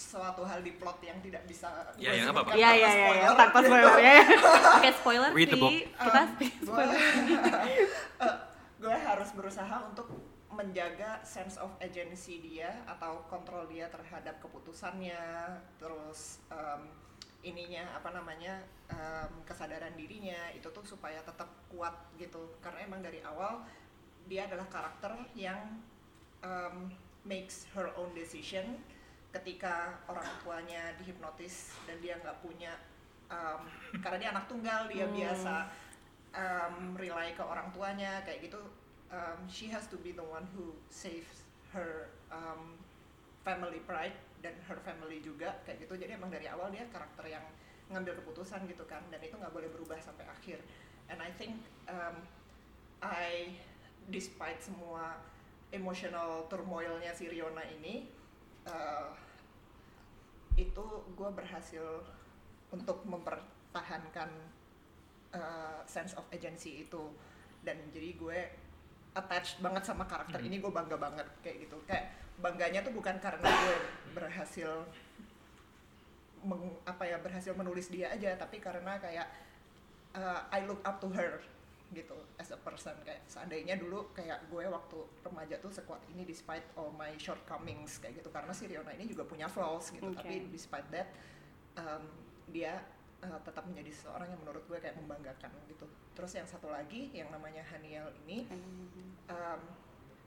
suatu 0.01 0.41
hal 0.41 0.59
di 0.59 0.73
plot 0.75 0.97
yang 1.01 1.21
tidak 1.21 1.45
bisa 1.45 1.69
Ya, 1.95 2.11
ya, 2.11 2.25
nggak 2.25 2.33
apa-apa. 2.33 2.51
sebutkan 2.51 2.57
Iya 2.57 2.69
tanpa 2.69 2.75
iya 2.75 2.89
iya 2.89 2.91
spoiler, 2.91 3.21
ya, 3.21 3.29
tanpa 3.37 3.59
spoiler 3.61 3.95
ya. 4.01 4.13
Oke 4.81 4.89
spoiler 4.97 5.29
Read 5.31 5.47
the 5.47 5.55
sih 5.55 5.61
book. 5.61 5.73
kita 6.01 6.21
Um, 6.21 6.29
spoiler. 6.65 6.97
gue 6.97 8.31
gue 8.83 8.97
harus 8.97 9.29
berusaha 9.37 9.75
untuk 9.85 10.07
menjaga 10.51 11.21
sense 11.23 11.55
of 11.55 11.71
agency 11.79 12.41
dia 12.41 12.83
atau 12.83 13.23
kontrol 13.29 13.63
dia 13.69 13.87
terhadap 13.87 14.41
keputusannya 14.43 15.21
terus 15.79 16.43
um, 16.51 16.91
ininya 17.41 17.87
apa 17.95 18.11
namanya 18.11 18.59
um, 18.91 19.41
kesadaran 19.47 19.95
dirinya 19.95 20.51
itu 20.51 20.67
tuh 20.69 20.83
supaya 20.83 21.23
tetap 21.23 21.47
kuat 21.71 21.95
gitu 22.19 22.57
karena 22.59 22.83
emang 22.83 22.99
dari 23.01 23.23
awal 23.23 23.63
dia 24.27 24.45
adalah 24.45 24.67
karakter 24.67 25.13
yang 25.33 25.79
um, 26.43 26.91
makes 27.23 27.65
her 27.71 27.89
own 27.95 28.11
decision 28.11 28.77
ketika 29.31 29.95
orang 30.11 30.27
tuanya 30.43 30.91
dihipnotis 30.99 31.71
dan 31.87 31.97
dia 32.03 32.19
nggak 32.19 32.43
punya 32.43 32.75
um, 33.31 33.63
karena 34.03 34.17
dia 34.19 34.29
anak 34.35 34.45
tunggal 34.51 34.91
dia 34.91 35.07
Hmm. 35.07 35.15
biasa 35.15 35.55
um, 36.35 36.75
rely 36.99 37.31
ke 37.31 37.43
orang 37.43 37.71
tuanya 37.71 38.19
kayak 38.27 38.43
gitu 38.51 38.59
um, 39.07 39.39
she 39.47 39.71
has 39.71 39.87
to 39.87 39.95
be 40.03 40.11
the 40.11 40.23
one 40.23 40.43
who 40.55 40.75
saves 40.91 41.47
her 41.71 42.11
um, 42.27 42.75
family 43.47 43.79
pride 43.87 44.15
dan 44.43 44.53
her 44.67 44.77
family 44.83 45.23
juga 45.23 45.55
kayak 45.63 45.87
gitu 45.87 45.95
jadi 45.95 46.19
emang 46.19 46.29
dari 46.29 46.51
awal 46.51 46.67
dia 46.69 46.83
karakter 46.91 47.23
yang 47.31 47.43
ngambil 47.91 48.19
keputusan 48.23 48.63
gitu 48.67 48.83
kan 48.87 49.03
dan 49.11 49.19
itu 49.23 49.35
nggak 49.35 49.51
boleh 49.51 49.67
berubah 49.71 49.99
sampai 49.99 50.27
akhir 50.27 50.59
and 51.11 51.19
I 51.19 51.31
think 51.35 51.59
um, 51.87 52.19
I 53.03 53.55
despite 54.11 54.59
semua 54.59 55.19
emotional 55.71 56.47
turmoilnya 56.51 57.15
si 57.15 57.31
Riona 57.31 57.63
ini 57.79 58.07
uh, 58.67 59.09
itu 60.59 60.85
gue 61.15 61.29
berhasil 61.31 62.05
untuk 62.71 63.01
mempertahankan 63.07 64.29
uh, 65.33 65.79
sense 65.87 66.13
of 66.17 66.25
agency 66.29 66.85
itu. 66.85 67.03
Dan 67.61 67.77
jadi 67.93 68.17
gue 68.17 68.39
attached 69.13 69.59
banget 69.59 69.83
sama 69.85 70.07
karakter 70.07 70.39
Hmm. 70.39 70.47
ini 70.49 70.57
gue 70.57 70.71
bangga 70.71 70.97
banget 70.97 71.27
kayak 71.45 71.67
gitu. 71.67 71.77
Kayak 71.85 72.13
bangganya 72.41 72.81
tuh 72.81 72.93
bukan 72.95 73.15
karena 73.21 73.45
gue 73.45 73.75
berhasil 74.17 74.71
meng, 76.41 76.73
apa 76.89 77.05
ya 77.05 77.21
berhasil 77.21 77.53
menulis 77.53 77.93
dia 77.93 78.09
aja 78.09 78.33
tapi 78.33 78.57
karena 78.57 78.97
kayak 78.97 79.29
uh, 80.17 80.41
I 80.49 80.65
look 80.65 80.81
up 80.81 80.97
to 80.99 81.09
her 81.13 81.37
gitu 81.91 82.15
as 82.39 82.49
a 82.51 82.59
person. 82.59 82.95
Kayak 83.03 83.27
seandainya 83.27 83.75
dulu 83.75 84.11
kayak 84.15 84.47
gue 84.47 84.63
waktu 84.67 84.99
remaja 85.21 85.55
tuh 85.59 85.71
sekuat 85.71 86.01
ini 86.15 86.23
despite 86.23 86.63
all 86.79 86.91
my 86.95 87.11
shortcomings 87.19 87.99
kayak 87.99 88.23
gitu. 88.23 88.31
Karena 88.31 88.51
si 88.55 88.67
Riona 88.67 88.95
ini 88.95 89.05
juga 89.07 89.27
punya 89.27 89.51
flaws 89.51 89.91
gitu 89.91 90.09
Oke. 90.09 90.23
tapi 90.23 90.47
despite 90.49 90.87
that 90.89 91.11
um, 91.75 92.07
dia 92.49 92.79
uh, 93.21 93.39
tetap 93.43 93.67
menjadi 93.67 93.91
seorang 93.91 94.27
yang 94.31 94.39
menurut 94.41 94.63
gue 94.65 94.79
kayak 94.79 94.95
membanggakan 94.97 95.51
gitu. 95.67 95.85
Terus 96.15 96.31
yang 96.35 96.47
satu 96.47 96.71
lagi 96.71 97.11
yang 97.11 97.29
namanya 97.29 97.63
Haniel 97.67 98.11
ini 98.25 98.47
um, 99.27 99.61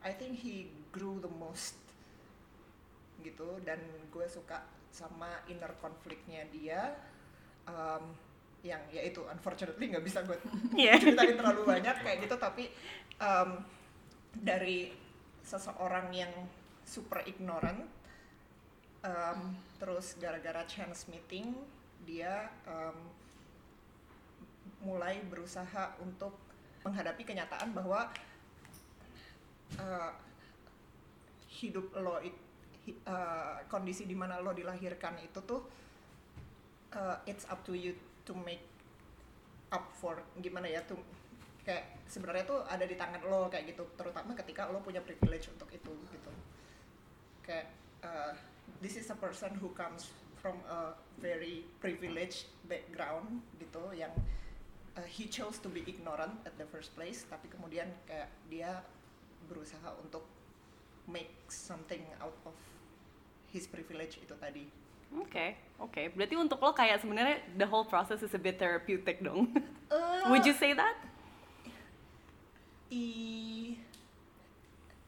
I 0.04 0.12
think 0.12 0.36
he 0.36 0.68
grew 0.92 1.16
the 1.24 1.32
most 1.40 1.80
gitu 3.24 3.56
dan 3.64 3.80
gue 4.12 4.26
suka 4.28 4.68
sama 4.92 5.42
inner 5.48 5.72
konfliknya 5.80 6.44
dia. 6.52 6.94
Um, 7.64 8.12
yang 8.64 8.80
ya 8.88 9.04
itu 9.04 9.20
unfortunately 9.28 9.92
nggak 9.92 10.04
bisa 10.04 10.24
gue 10.24 10.40
Iya. 10.88 10.96
ceritain 10.96 11.36
terlalu 11.36 11.62
banyak 11.68 11.96
kayak 12.00 12.18
gitu 12.24 12.36
tapi 12.40 12.72
um, 13.20 13.60
dari 14.32 14.88
seseorang 15.44 16.08
yang 16.16 16.32
super 16.88 17.20
ignorant 17.28 17.84
um, 19.04 19.52
terus 19.76 20.16
gara-gara 20.16 20.64
chance 20.64 21.04
meeting 21.12 21.52
dia 22.08 22.48
um, 22.64 22.96
mulai 24.84 25.20
berusaha 25.28 25.96
untuk 26.00 26.32
menghadapi 26.84 27.24
kenyataan 27.24 27.72
bahwa 27.72 28.08
uh, 29.76 30.12
hidup 31.60 31.92
lo 32.00 32.20
uh, 32.20 33.56
kondisi 33.68 34.04
di 34.04 34.16
mana 34.16 34.40
lo 34.40 34.52
dilahirkan 34.52 35.16
itu 35.20 35.40
tuh 35.44 35.64
uh, 36.96 37.16
it's 37.28 37.44
up 37.48 37.60
to 37.64 37.72
you 37.72 37.96
to 38.24 38.32
make 38.44 38.64
up 39.72 39.90
for 39.96 40.20
gimana 40.40 40.70
ya 40.70 40.80
tuh 40.84 40.98
kayak 41.64 42.04
sebenarnya 42.04 42.44
tuh 42.44 42.60
ada 42.68 42.84
di 42.84 42.94
tangan 42.94 43.24
lo 43.24 43.48
kayak 43.48 43.72
gitu. 43.72 43.84
Terutama 43.96 44.36
ketika 44.36 44.68
lo 44.68 44.84
punya 44.84 45.00
privilege 45.00 45.48
untuk 45.48 45.68
itu 45.72 45.92
gitu. 46.12 46.32
Kayak 47.40 47.72
uh, 48.04 48.36
this 48.84 49.00
is 49.00 49.08
a 49.08 49.16
person 49.16 49.56
who 49.56 49.72
comes 49.72 50.12
from 50.38 50.60
a 50.68 50.92
very 51.16 51.64
privileged 51.80 52.52
background 52.68 53.40
gitu 53.56 53.80
yang 53.96 54.12
uh, 54.94 55.08
he 55.08 55.24
chose 55.24 55.56
to 55.56 55.72
be 55.72 55.80
ignorant 55.88 56.36
at 56.44 56.52
the 56.60 56.68
first 56.68 56.92
place. 56.92 57.24
Tapi 57.24 57.48
kemudian 57.48 57.88
kayak 58.04 58.28
dia 58.52 58.84
berusaha 59.48 59.96
untuk 60.00 60.24
make 61.08 61.32
something 61.48 62.04
out 62.20 62.36
of 62.44 62.56
his 63.52 63.68
privilege 63.68 64.20
itu 64.20 64.32
tadi 64.40 64.64
Oke, 65.14 65.54
oke. 65.78 66.02
Berarti 66.14 66.34
untuk 66.34 66.58
lo 66.58 66.74
kayak 66.74 67.02
sebenarnya 67.02 67.38
the 67.54 67.66
whole 67.66 67.86
process 67.86 68.22
is 68.22 68.34
a 68.34 68.40
bit 68.40 68.58
therapeutic 68.58 69.22
dong. 69.22 69.50
Eh, 69.94 70.26
Would 70.32 70.42
you 70.48 70.56
say 70.56 70.74
that? 70.74 70.96
I 72.90 73.06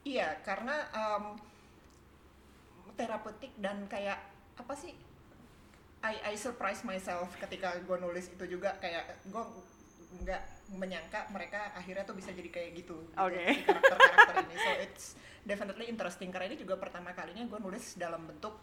iya 0.07 0.39
karena 0.43 0.87
um, 0.95 1.35
terapeutik 2.95 3.51
dan 3.59 3.83
kayak 3.91 4.19
apa 4.55 4.73
sih 4.73 4.95
I 6.01 6.33
I 6.33 6.33
surprise 6.39 6.87
myself 6.87 7.35
ketika 7.35 7.75
gue 7.83 7.97
nulis 7.99 8.31
itu 8.31 8.45
juga 8.47 8.79
kayak 8.79 9.27
gue 9.27 9.43
nggak 10.23 10.43
menyangka 10.79 11.27
mereka 11.31 11.71
akhirnya 11.75 12.03
tuh 12.07 12.15
bisa 12.15 12.31
jadi 12.31 12.47
kayak 12.47 12.69
gitu, 12.79 12.95
gitu 12.95 13.19
Oke. 13.19 13.43
si 13.43 13.63
karakter-karakter 13.63 14.35
ini 14.47 14.55
so 14.55 14.71
it's 14.83 15.05
definitely 15.43 15.87
interesting 15.87 16.31
karena 16.31 16.51
ini 16.51 16.57
juga 16.59 16.79
pertama 16.79 17.11
kalinya 17.11 17.43
gue 17.43 17.59
nulis 17.59 17.95
dalam 17.99 18.23
bentuk 18.23 18.55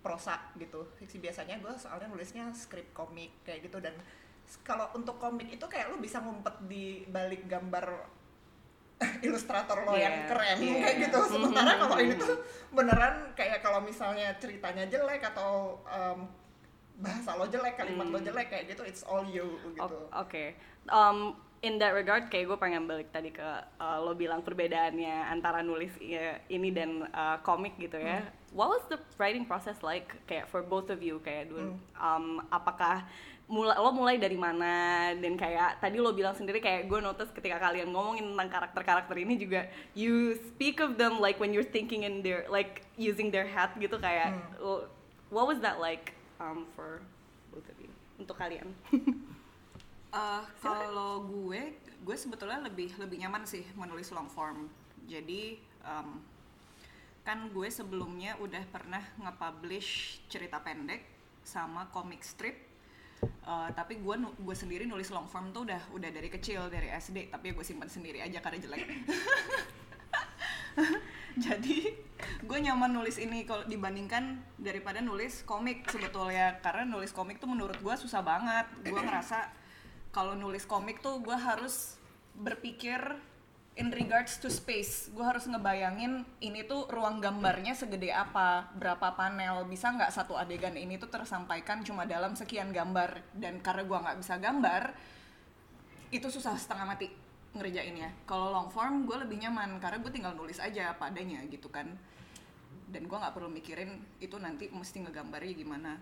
prosa 0.00 0.40
gitu 0.56 0.88
fiksi 0.96 1.18
biasanya 1.18 1.60
gue 1.60 1.72
soalnya 1.76 2.08
nulisnya 2.08 2.48
skrip 2.52 2.90
komik 2.90 3.30
kayak 3.42 3.64
gitu 3.64 3.78
dan 3.78 3.92
kalau 4.60 4.88
untuk 4.92 5.16
komik 5.16 5.46
itu 5.46 5.62
kayak 5.62 5.88
lu 5.88 6.00
bisa 6.00 6.18
ngumpet 6.18 6.56
di 6.64 7.04
balik 7.06 7.44
gambar 7.46 7.86
ilustrator 9.26 9.84
lo 9.84 9.94
yang 9.94 10.12
Iya, 10.12 10.28
keren 10.28 10.58
iya. 10.58 10.74
kayak 10.78 10.96
gitu 11.04 11.18
sementara 11.26 11.72
kalau 11.78 11.96
ini 11.96 12.14
tuh 12.16 12.36
beneran 12.68 13.32
kayak 13.32 13.60
kalau 13.60 13.80
misalnya 13.80 14.36
ceritanya 14.36 14.84
jelek 14.84 15.24
atau 15.24 15.80
um, 15.84 16.28
bahasa 16.96 17.32
lo 17.32 17.44
jelek 17.44 17.76
kalimat 17.76 18.04
lo 18.06 18.20
Hmm. 18.20 18.26
jelek 18.26 18.48
kayak 18.48 18.64
gitu 18.68 18.82
it's 18.84 19.00
all 19.04 19.24
you 19.24 19.56
gitu 19.72 20.00
Oke. 20.12 20.52
Um, 20.86 21.32
in 21.60 21.76
that 21.76 21.92
regard, 21.92 22.26
kayak 22.26 22.46
gue 22.46 22.56
pengen 22.56 22.84
balik 22.84 23.08
tadi 23.10 23.28
ke 23.28 23.44
uh, 23.76 23.98
lo 24.00 24.12
bilang 24.12 24.40
perbedaannya 24.40 25.28
antara 25.28 25.60
nulis 25.60 25.92
i- 25.98 26.16
ini 26.48 26.68
dan 26.70 27.04
uh, 27.06 27.36
komik 27.40 27.76
gitu 27.76 27.96
ya. 27.96 28.24
What 28.50 28.68
was 28.68 28.82
the 28.88 28.98
writing 29.16 29.44
process 29.44 29.78
like 29.80 30.08
kayak 30.24 30.48
for 30.48 30.60
both 30.60 30.88
of 30.88 30.98
you 30.98 31.20
kayak 31.20 31.48
dulu? 31.48 31.76
Um, 31.94 32.26
apakah 32.48 33.04
mulai 33.44 33.74
lo 33.76 33.90
mulai 33.90 34.14
dari 34.14 34.38
mana 34.38 34.70
dan 35.12 35.34
kayak 35.34 35.78
tadi 35.78 35.98
lo 35.98 36.10
bilang 36.10 36.32
sendiri 36.32 36.58
kayak 36.58 36.86
gue 36.86 36.98
notice 36.98 37.28
ketika 37.30 37.58
kalian 37.58 37.90
ngomongin 37.90 38.30
tentang 38.30 38.46
karakter-karakter 38.48 39.16
ini 39.18 39.34
juga 39.36 39.66
you 39.92 40.38
speak 40.48 40.78
of 40.78 40.94
them 40.94 41.18
like 41.18 41.34
when 41.36 41.50
you're 41.50 41.66
thinking 41.66 42.06
in 42.06 42.22
their 42.22 42.46
like 42.46 42.86
using 42.94 43.26
their 43.28 43.42
hat 43.44 43.74
gitu 43.76 43.98
kayak 43.98 44.32
lo- 44.56 44.86
what 45.28 45.44
was 45.44 45.58
that 45.58 45.82
like 45.82 46.14
um, 46.38 46.62
for 46.78 47.02
both 47.50 47.66
of 47.66 47.74
you 47.76 47.90
untuk 48.16 48.38
kalian? 48.38 48.70
Eh, 50.10 50.42
kalau 50.58 51.22
gue, 51.22 51.78
gue 52.02 52.16
sebetulnya 52.18 52.58
lebih 52.66 52.90
lebih 52.98 53.22
nyaman 53.22 53.46
sih 53.46 53.62
menulis 53.78 54.10
long 54.10 54.26
form. 54.26 54.66
Jadi 55.06 55.54
em, 55.86 56.08
kan 57.22 57.46
gue 57.54 57.68
sebelumnya 57.70 58.34
udah 58.42 58.66
pernah 58.74 59.02
nge-publish 59.22 60.18
cerita 60.26 60.58
pendek 60.58 61.06
sama 61.46 61.86
comic 61.94 62.26
strip. 62.26 62.58
Eh, 63.22 63.70
tapi 63.78 64.02
gue 64.02 64.16
gue 64.18 64.56
sendiri 64.58 64.82
nulis 64.82 65.14
long 65.14 65.30
form 65.30 65.54
tuh 65.54 65.62
udah 65.70 65.78
udah 65.94 66.10
dari 66.10 66.26
kecil 66.26 66.66
dari 66.66 66.90
SD. 66.90 67.30
Tapi 67.30 67.54
gue 67.54 67.62
simpan 67.62 67.86
sendiri 67.86 68.18
aja 68.18 68.42
karena 68.42 68.58
jelek. 68.66 68.82
Jadi 71.46 71.86
gue 72.42 72.58
nyaman 72.58 72.90
nulis 72.90 73.14
ini 73.22 73.46
kalau 73.46 73.62
dibandingkan 73.62 74.42
daripada 74.58 74.98
nulis 74.98 75.46
komik 75.46 75.86
sebetulnya 75.86 76.58
karena 76.58 76.82
nulis 76.82 77.14
komik 77.14 77.38
tuh 77.38 77.46
menurut 77.46 77.78
gue 77.78 77.94
susah 77.94 78.26
banget 78.26 78.66
gue 78.82 78.98
ngerasa 78.98 79.59
kalau 80.10 80.34
nulis 80.34 80.66
komik 80.66 80.98
tuh 80.98 81.22
gue 81.22 81.34
harus 81.34 81.94
berpikir 82.34 82.98
in 83.78 83.94
regards 83.94 84.42
to 84.42 84.50
space. 84.50 85.08
Gue 85.14 85.22
harus 85.22 85.46
ngebayangin 85.46 86.26
ini 86.42 86.66
tuh 86.66 86.90
ruang 86.90 87.22
gambarnya 87.22 87.78
segede 87.78 88.10
apa 88.10 88.68
berapa 88.74 89.14
panel 89.14 89.64
bisa 89.70 89.94
nggak 89.94 90.10
satu 90.10 90.34
adegan 90.34 90.74
ini 90.74 90.98
tuh 90.98 91.08
tersampaikan 91.08 91.86
cuma 91.86 92.04
dalam 92.04 92.34
sekian 92.34 92.74
gambar. 92.74 93.22
Dan 93.32 93.62
karena 93.62 93.86
gue 93.86 93.98
nggak 93.98 94.18
bisa 94.18 94.34
gambar 94.42 94.82
itu 96.10 96.26
susah 96.26 96.58
setengah 96.58 96.86
mati 96.90 97.06
ngerjainnya. 97.54 98.10
Kalau 98.26 98.50
long 98.50 98.70
form 98.70 99.06
gue 99.06 99.14
lebih 99.14 99.38
nyaman 99.46 99.78
karena 99.78 100.02
gue 100.02 100.10
tinggal 100.10 100.34
nulis 100.34 100.58
aja 100.58 100.90
apa 100.90 101.14
adanya 101.14 101.38
gitu 101.46 101.70
kan. 101.70 101.86
Dan 102.90 103.06
gue 103.06 103.14
nggak 103.14 103.30
perlu 103.30 103.46
mikirin 103.46 104.02
itu 104.18 104.34
nanti 104.42 104.66
mesti 104.74 105.06
ngegambarnya 105.06 105.54
gimana. 105.54 105.92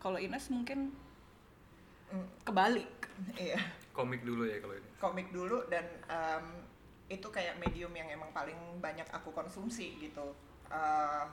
Kalau 0.00 0.16
Ines 0.16 0.48
mungkin 0.48 0.92
Mm, 2.12 2.26
kebalik. 2.46 2.90
Iya. 3.34 3.58
Komik 3.90 4.22
dulu 4.22 4.44
ya 4.44 4.60
kalau 4.60 4.74
ini. 4.76 4.88
Komik 5.00 5.28
dulu 5.32 5.64
dan 5.72 5.86
em, 6.06 6.46
itu 7.06 7.28
kayak 7.30 7.56
medium 7.56 7.90
yang 7.94 8.10
emang 8.10 8.30
paling 8.34 8.58
banyak 8.78 9.06
aku 9.10 9.32
konsumsi 9.32 9.96
gitu. 9.98 10.36
Eh, 10.68 11.24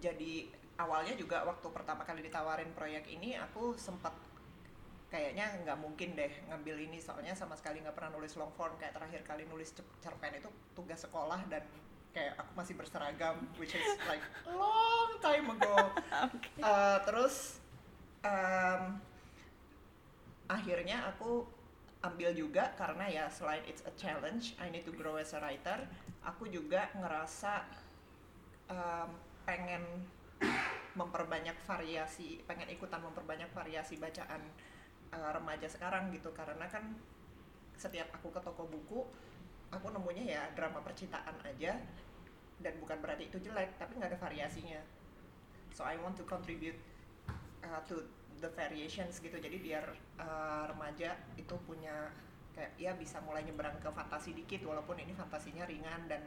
jadi 0.00 0.48
awalnya 0.80 1.12
juga 1.12 1.44
waktu 1.44 1.68
pertama 1.68 2.08
kali 2.08 2.24
ditawarin 2.24 2.72
proyek 2.72 3.04
ini 3.12 3.36
aku 3.36 3.76
sempat 3.76 4.16
kayaknya 5.10 5.50
nggak 5.66 5.78
mungkin 5.78 6.16
deh 6.16 6.32
ngambil 6.48 6.76
ini. 6.80 6.98
Soalnya 7.02 7.36
sama 7.36 7.54
sekali 7.58 7.84
nggak 7.84 7.94
pernah 7.94 8.16
nulis 8.16 8.32
long 8.40 8.54
form. 8.56 8.74
Kayak 8.80 8.96
terakhir 8.96 9.22
kali 9.28 9.44
nulis 9.44 9.76
cer- 9.76 9.98
cerpen 10.00 10.34
itu 10.34 10.48
tugas 10.72 11.04
sekolah 11.04 11.44
dan 11.52 11.62
kayak 12.10 12.34
aku 12.42 12.50
masih 12.58 12.74
berseragam 12.74 13.38
which 13.54 13.76
is 13.76 13.86
like 14.08 14.22
long 14.48 15.12
time 15.22 15.46
ago. 15.52 15.76
Eh, 16.60 16.98
terus 17.08 17.56
em, 18.20 19.00
akhirnya 20.50 21.06
aku 21.14 21.46
ambil 22.02 22.34
juga 22.34 22.74
karena 22.74 23.06
ya 23.06 23.24
selain 23.30 23.62
it's 23.70 23.86
a 23.86 23.92
challenge 23.94 24.58
I 24.58 24.72
need 24.72 24.82
to 24.88 24.92
grow 24.96 25.14
as 25.20 25.30
a 25.36 25.38
writer 25.38 25.86
aku 26.26 26.50
juga 26.50 26.90
ngerasa 26.98 27.62
em, 28.68 29.10
pengen 29.46 29.84
memperbanyak 30.98 31.56
variasi 31.64 32.40
pengen 32.48 32.68
ikutan 32.72 33.00
memperbanyak 33.00 33.48
variasi 33.52 34.00
bacaan 34.00 34.42
eh, 35.12 35.30
remaja 35.30 35.68
sekarang 35.70 36.10
gitu. 36.14 36.32
Karena 36.34 36.66
kan 36.66 36.96
setiap 37.76 38.12
aku 38.12 38.28
ke 38.28 38.40
toko 38.44 38.68
buku 38.68 39.00
aku 39.70 39.86
nemunya 39.94 40.24
ya 40.36 40.42
drama 40.58 40.82
percintaan 40.82 41.38
aja 41.46 41.78
dan 42.60 42.74
bukan 42.82 42.98
berarti 43.00 43.30
itu 43.30 43.38
jelek 43.40 43.78
tapi 43.78 43.96
nggak 43.96 44.16
ada 44.16 44.20
variasinya. 44.20 44.80
So 45.72 45.86
I 45.86 45.96
want 46.02 46.18
to 46.18 46.26
contribute 46.26 46.76
uh, 47.62 47.80
to 47.86 48.02
the 48.40 48.50
variations 48.56 49.20
gitu. 49.20 49.36
Jadi 49.36 49.60
biar 49.60 49.84
uh, 50.18 50.64
remaja 50.72 51.16
itu 51.36 51.54
punya 51.68 52.10
kayak 52.56 52.72
ya 52.80 52.92
bisa 52.98 53.22
mulai 53.22 53.46
nyebrang 53.46 53.78
ke 53.78 53.88
fantasi 53.92 54.34
dikit 54.34 54.66
walaupun 54.66 54.98
ini 54.98 55.14
fantasinya 55.14 55.64
ringan 55.68 56.10
dan 56.10 56.24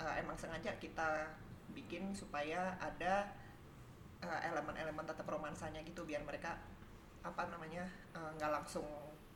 uh, 0.00 0.14
emang 0.16 0.38
sengaja 0.38 0.72
kita 0.80 1.36
bikin 1.76 2.16
supaya 2.16 2.78
ada 2.80 3.28
uh, 4.24 4.40
elemen-elemen 4.48 5.04
tetap 5.04 5.28
romansanya 5.28 5.84
gitu 5.84 6.08
biar 6.08 6.24
mereka 6.24 6.56
apa 7.20 7.50
namanya 7.52 7.84
uh, 8.16 8.32
nggak 8.38 8.62
langsung 8.62 8.86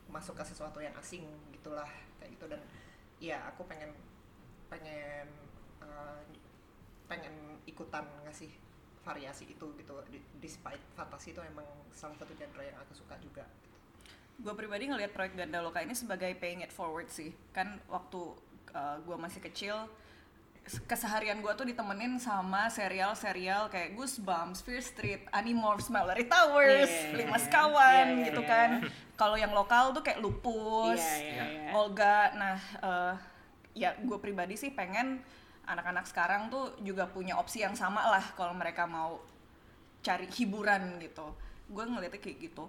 masuk 0.09 0.33
ke 0.39 0.43
sesuatu 0.47 0.81
yang 0.81 0.95
asing 0.97 1.27
gitulah 1.53 1.87
kayak 2.17 2.33
gitu. 2.33 2.45
Dan 2.49 2.61
ya 3.21 3.39
aku 3.53 3.63
pengen 3.69 3.93
pengen 4.67 5.29
uh, 5.83 6.19
pengen 7.05 7.61
ikutan 7.69 8.03
ngasih 8.25 8.49
variasi 9.03 9.51
itu 9.51 9.67
gitu 9.75 9.93
despite 10.39 10.79
fantasi 10.95 11.35
itu 11.35 11.43
emang 11.43 11.67
salah 11.91 12.15
satu 12.15 12.31
genre 12.33 12.63
yang 12.63 12.77
aku 12.79 12.95
suka 12.95 13.15
juga. 13.19 13.43
Gue 14.39 14.53
pribadi 14.55 14.89
ngelihat 14.89 15.13
proyek 15.13 15.37
Gandaloka 15.37 15.83
ini 15.83 15.93
sebagai 15.93 16.31
paying 16.39 16.63
it 16.63 16.71
forward 16.73 17.11
sih. 17.11 17.35
Kan 17.51 17.77
waktu 17.91 18.33
gue 19.05 19.17
masih 19.19 19.43
kecil 19.43 19.75
keseharian 20.87 21.43
gue 21.43 21.51
tuh 21.59 21.67
ditemenin 21.67 22.15
sama 22.17 22.71
serial-serial 22.71 23.67
kayak 23.67 23.99
Goosebumps, 23.99 24.63
Fear 24.63 24.79
Street, 24.79 25.21
Animorphs, 25.35 25.91
Mallory 25.91 26.23
Towers, 26.23 26.87
Iya. 26.87 27.19
Lima 27.19 27.35
Sekawan 27.35 28.07
Iya, 28.07 28.15
iya, 28.15 28.25
gitu 28.31 28.41
kan. 28.47 28.69
Kalau 29.19 29.35
yang 29.35 29.51
lokal 29.51 29.91
tuh 29.91 29.99
kayak 30.01 30.23
Lupus, 30.23 31.03
Iya, 31.03 31.19
iya, 31.19 31.43
iya. 31.67 31.71
Olga. 31.75 32.31
Nah 32.39 32.57
eh, 32.79 33.13
ya 33.75 33.91
gue 33.99 34.17
pribadi 34.17 34.55
sih 34.55 34.71
pengen 34.71 35.19
anak-anak 35.63 36.05
sekarang 36.05 36.51
tuh 36.51 36.75
juga 36.83 37.07
punya 37.07 37.39
opsi 37.39 37.63
yang 37.63 37.73
sama 37.73 38.03
lah 38.07 38.23
kalau 38.35 38.51
mereka 38.53 38.83
mau 38.83 39.19
cari 40.03 40.27
hiburan 40.27 40.99
gitu 40.99 41.23
gue 41.71 41.83
ngeliatnya 41.83 42.19
kayak 42.19 42.37
gitu 42.39 42.65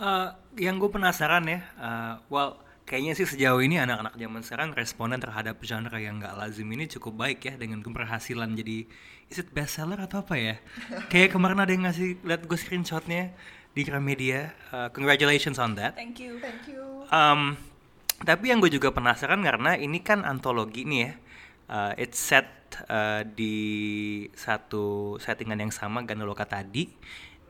Eh, 0.00 0.28
yang 0.64 0.80
gue 0.80 0.88
penasaran 0.88 1.44
ya, 1.44 1.60
eh, 1.76 2.14
well 2.32 2.56
kayaknya 2.88 3.12
sih 3.12 3.28
sejauh 3.28 3.60
ini 3.60 3.76
anak-anak 3.76 4.16
zaman 4.16 4.40
sekarang 4.40 4.68
responden 4.72 5.20
terhadap 5.20 5.60
genre 5.60 5.92
yang 6.00 6.16
nggak 6.16 6.40
lazim 6.40 6.64
ini 6.72 6.88
cukup 6.88 7.20
baik 7.20 7.44
ya 7.44 7.54
dengan 7.60 7.84
keberhasilan 7.84 8.56
jadi 8.56 8.88
is 9.28 9.36
it 9.36 9.52
bestseller 9.52 10.00
atau 10.00 10.24
apa 10.24 10.40
ya? 10.40 10.56
Kayak 11.12 11.36
kemarin 11.36 11.60
ada 11.60 11.68
yang 11.68 11.84
ngasih 11.84 12.16
lihat 12.24 12.48
gue 12.48 12.56
screenshotnya 12.56 13.36
di 13.76 13.84
Gramedia. 13.84 14.56
Eh, 14.72 14.88
congratulations 14.96 15.60
on 15.60 15.76
that. 15.76 15.92
thank 16.00 16.16
you 16.16 16.40
thank 16.40 16.64
you 16.64 17.04
Um, 17.12 17.60
tapi 18.20 18.52
yang 18.52 18.60
gue 18.60 18.68
juga 18.72 18.92
penasaran 18.92 19.40
karena 19.40 19.76
ini 19.76 20.00
kan 20.04 20.24
antologi 20.24 20.84
nih 20.84 21.00
ya. 21.00 21.12
Uh, 21.70 21.92
it's 21.94 22.18
set 22.18 22.50
uh, 22.90 23.22
di 23.22 24.26
satu 24.34 25.16
settingan 25.22 25.62
yang 25.62 25.70
sama 25.70 26.02
Gandaloka 26.02 26.42
tadi, 26.42 26.90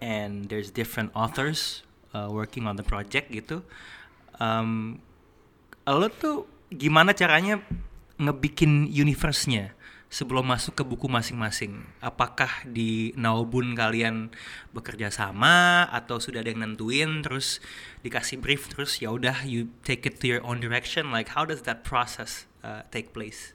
and 0.04 0.52
there's 0.52 0.68
different 0.68 1.08
authors 1.16 1.82
uh, 2.12 2.28
working 2.28 2.68
on 2.68 2.76
the 2.76 2.84
project 2.84 3.32
gitu. 3.32 3.64
Um, 4.36 5.00
lo 5.88 6.12
tuh 6.12 6.44
gimana 6.68 7.16
caranya 7.16 7.64
ngebikin 8.20 8.86
universe-nya 8.92 9.72
sebelum 10.10 10.42
masuk 10.50 10.74
ke 10.74 10.82
buku 10.82 11.06
masing-masing? 11.06 11.86
Apakah 12.02 12.66
di 12.66 13.14
Naobun 13.14 13.78
kalian 13.78 14.34
bekerja 14.74 15.08
sama 15.08 15.86
atau 15.88 16.18
sudah 16.18 16.42
ada 16.42 16.50
yang 16.50 16.66
nentuin 16.66 17.22
terus 17.22 17.62
dikasih 18.02 18.42
brief 18.42 18.66
terus 18.68 18.98
ya 18.98 19.14
udah 19.14 19.46
you 19.46 19.70
take 19.86 20.04
it 20.04 20.18
to 20.18 20.26
your 20.26 20.42
own 20.42 20.58
direction? 20.58 21.14
Like 21.14 21.32
how 21.32 21.46
does 21.46 21.62
that 21.64 21.86
process 21.86 22.50
uh, 22.66 22.82
take 22.90 23.14
place? 23.14 23.54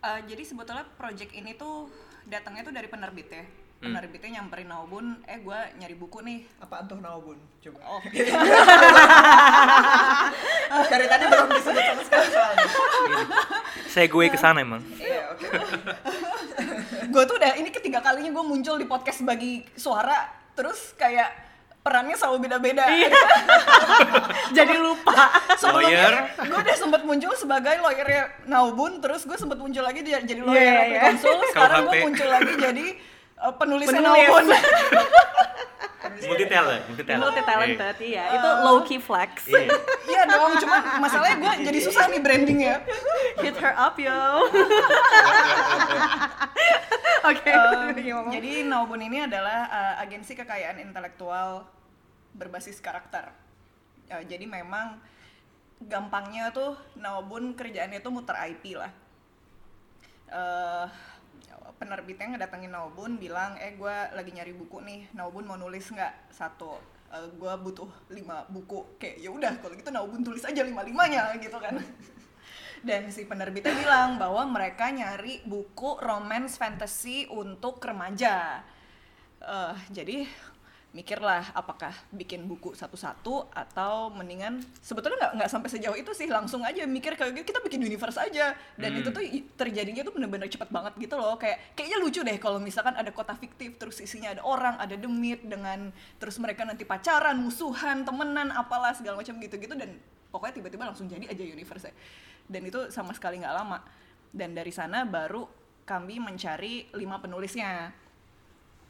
Uh, 0.00 0.24
jadi 0.24 0.42
sebetulnya 0.42 0.88
project 0.96 1.36
ini 1.36 1.52
tuh 1.54 1.92
datangnya 2.24 2.64
tuh 2.64 2.74
dari 2.74 2.88
penerbit 2.88 3.28
ya. 3.28 3.44
Hmm. 3.78 3.94
Penerbitnya 3.94 4.42
nyamperin 4.42 4.66
Naobun, 4.66 5.22
eh 5.22 5.38
gue 5.38 5.58
nyari 5.78 5.94
buku 5.94 6.18
nih. 6.26 6.42
apaan 6.58 6.90
tuh 6.90 6.98
Naobun 6.98 7.38
coba 7.62 7.78
Oh, 7.86 8.02
dari 10.90 11.06
tadi 11.06 11.24
belum 11.30 11.48
disebut 11.54 11.82
sama 11.86 12.02
sekali 12.02 12.26
soalnya 12.26 12.66
Saya 13.86 14.06
gue 14.10 14.24
ke 14.26 14.38
sana 14.38 14.58
emang. 14.66 14.82
iya 14.98 15.30
oke 15.30 15.46
gue 17.08 17.22
tuh 17.24 17.36
udah 17.40 17.52
ini 17.56 17.70
ketiga 17.72 18.04
kalinya 18.04 18.30
gue 18.34 18.44
muncul 18.44 18.76
di 18.76 18.84
podcast 18.84 19.24
bagi 19.24 19.64
suara, 19.74 20.28
terus 20.52 20.92
kayak 20.98 21.46
perannya 21.78 22.18
selalu 22.20 22.50
beda-beda. 22.50 22.84
Iya. 22.84 23.08
Jadi 24.58 24.76
lupa. 24.76 25.30
Lawyer. 25.72 26.36
gue 26.36 26.58
udah 26.58 26.76
sempat 26.76 27.00
muncul 27.06 27.32
sebagai 27.32 27.80
lawyernya 27.80 28.44
Naobun, 28.44 29.00
terus 29.00 29.24
gue 29.24 29.38
sempat 29.40 29.56
muncul 29.56 29.80
lagi 29.80 30.04
jadi 30.04 30.20
jadi 30.24 30.40
lawyer 30.44 30.60
yeah, 30.60 30.84
iya. 30.84 31.00
konsul. 31.08 31.38
Sekarang 31.52 31.88
gue 31.88 31.96
muncul 32.04 32.28
lagi 32.28 32.52
jadi 32.60 32.86
uh, 33.42 33.54
penulisnya 33.54 34.00
Penulis. 34.00 34.28
Naobun. 34.28 34.46
Multi 36.18 36.46
talent, 36.50 36.82
multi 36.88 37.04
talent. 37.06 37.22
Multi 37.22 37.42
talented, 37.46 37.96
iya. 38.02 38.24
Itu 38.34 38.48
low 38.66 38.78
key 38.82 38.98
flex. 38.98 39.46
Iya. 39.46 39.70
Iya 40.08 40.22
dong, 40.26 40.52
cuma 40.62 40.76
masalahnya 40.98 41.36
gue 41.38 41.52
jadi 41.68 41.78
susah 41.84 42.10
nih 42.10 42.20
brandingnya. 42.22 42.82
Hit 43.38 43.54
her 43.60 43.74
up 43.76 43.94
yo. 43.98 44.14
Oke. 47.30 47.50
Um, 47.50 47.94
gimana? 47.98 48.30
jadi 48.34 48.50
Naobun 48.66 49.02
ini 49.04 49.26
adalah 49.26 49.68
uh, 49.68 49.94
agensi 50.02 50.34
kekayaan 50.38 50.82
intelektual 50.82 51.66
berbasis 52.34 52.82
karakter. 52.82 53.30
Uh, 54.10 54.22
jadi 54.26 54.46
memang 54.48 54.98
gampangnya 55.82 56.50
tuh 56.50 56.74
Naobun 56.98 57.54
kerjaannya 57.54 58.00
tuh 58.02 58.10
muter 58.10 58.34
IP 58.48 58.74
lah. 58.78 58.90
Uh, 60.28 60.86
penerbitnya 62.08 62.40
ngedatengin 62.40 62.72
Naobun 62.72 63.20
bilang, 63.20 63.60
eh 63.60 63.76
gue 63.76 63.96
lagi 64.16 64.32
nyari 64.32 64.56
buku 64.56 64.80
nih, 64.80 65.12
Naobun 65.12 65.44
mau 65.44 65.60
nulis 65.60 65.84
nggak 65.92 66.32
satu? 66.32 66.80
Uh, 67.12 67.28
gue 67.36 67.52
butuh 67.60 67.84
lima 68.08 68.48
buku. 68.48 68.96
Kayak 68.96 69.16
ya 69.20 69.28
udah 69.28 69.52
kalau 69.60 69.76
gitu 69.76 69.92
Naobun 69.92 70.24
tulis 70.24 70.40
aja 70.40 70.64
lima 70.64 70.80
limanya 70.80 71.36
gitu 71.36 71.60
kan. 71.60 71.76
Dan 72.88 73.12
si 73.12 73.28
penerbitnya 73.28 73.76
bilang 73.76 74.16
bahwa 74.16 74.40
mereka 74.48 74.88
nyari 74.88 75.44
buku 75.44 76.00
romance 76.00 76.56
fantasy 76.56 77.28
untuk 77.28 77.76
remaja. 77.84 78.64
Eh, 79.44 79.76
jadi 79.92 80.24
mikirlah 80.88 81.52
apakah 81.52 81.92
bikin 82.08 82.48
buku 82.48 82.72
satu-satu 82.72 83.52
atau 83.52 84.08
mendingan 84.08 84.64
sebetulnya 84.80 85.20
nggak 85.20 85.32
nggak 85.36 85.50
sampai 85.52 85.68
sejauh 85.68 85.92
itu 85.92 86.16
sih 86.16 86.24
langsung 86.32 86.64
aja 86.64 86.88
mikir 86.88 87.12
kayak 87.12 87.36
gitu 87.36 87.52
kita 87.52 87.60
bikin 87.60 87.84
universe 87.84 88.16
aja. 88.16 88.56
Dan 88.74 88.96
Hmm. 88.96 89.00
itu 89.04 89.08
tuh 89.12 89.22
terjadinya 89.60 90.00
tuh 90.00 90.16
bener-bener 90.16 90.48
cepet 90.48 90.72
banget 90.72 90.96
gitu 90.96 91.14
loh. 91.20 91.36
Kayak 91.36 91.76
kayaknya 91.76 91.98
lucu 92.00 92.20
deh 92.24 92.38
kalau 92.40 92.56
misalkan 92.56 92.96
ada 92.96 93.12
kota 93.12 93.36
fiktif 93.36 93.76
terus 93.76 94.00
isinya 94.00 94.32
ada 94.32 94.42
orang 94.42 94.80
ada 94.80 94.96
demit 94.96 95.44
dengan 95.44 95.92
terus 96.16 96.40
mereka 96.40 96.64
nanti 96.64 96.88
pacaran 96.88 97.36
musuhan 97.36 98.08
temenan 98.08 98.48
apalah 98.56 98.96
segala 98.96 99.20
macam 99.20 99.36
gitu-gitu 99.44 99.76
dan 99.76 99.92
pokoknya 100.32 100.64
tiba-tiba 100.64 100.88
langsung 100.88 101.04
jadi 101.04 101.28
aja 101.28 101.44
universe 101.44 101.92
dan 102.48 102.64
itu 102.64 102.88
sama 102.88 103.12
sekali 103.12 103.44
nggak 103.44 103.54
lama. 103.54 103.84
Dan 104.32 104.56
dari 104.56 104.72
sana 104.72 105.04
baru 105.04 105.44
kami 105.84 106.16
mencari 106.16 106.88
lima 106.96 107.20
penulisnya. 107.20 107.92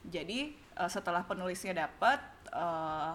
Jadi 0.06 0.67
eh, 0.78 0.90
setelah 0.90 1.26
penulisnya 1.26 1.74
dapat 1.74 2.22
eh, 2.54 3.12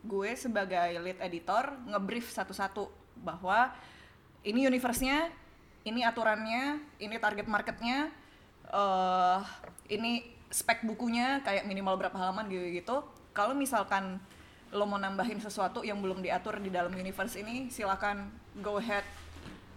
gue 0.00 0.30
sebagai 0.38 0.96
lead 1.02 1.18
editor 1.20 1.76
ngebrief 1.84 2.32
satu-satu 2.32 2.88
bahwa 3.20 3.68
ini 4.46 4.64
universe-nya 4.64 5.28
ini 5.84 6.00
aturannya 6.06 6.80
ini 7.02 7.16
target 7.20 7.44
marketnya 7.44 8.08
eh 8.70 9.40
ini 9.90 10.22
spek 10.50 10.86
bukunya 10.86 11.42
kayak 11.46 11.66
minimal 11.66 11.98
berapa 11.98 12.14
halaman 12.14 12.46
gitu 12.50 12.66
gitu. 12.70 12.96
Kalau 13.30 13.54
misalkan 13.54 14.18
lo 14.70 14.86
mau 14.86 14.98
nambahin 14.98 15.42
sesuatu 15.42 15.82
yang 15.82 15.98
belum 15.98 16.22
diatur 16.22 16.62
di 16.62 16.70
dalam 16.70 16.94
universe 16.94 17.38
ini 17.38 17.70
silakan 17.70 18.30
go 18.62 18.78
ahead 18.78 19.02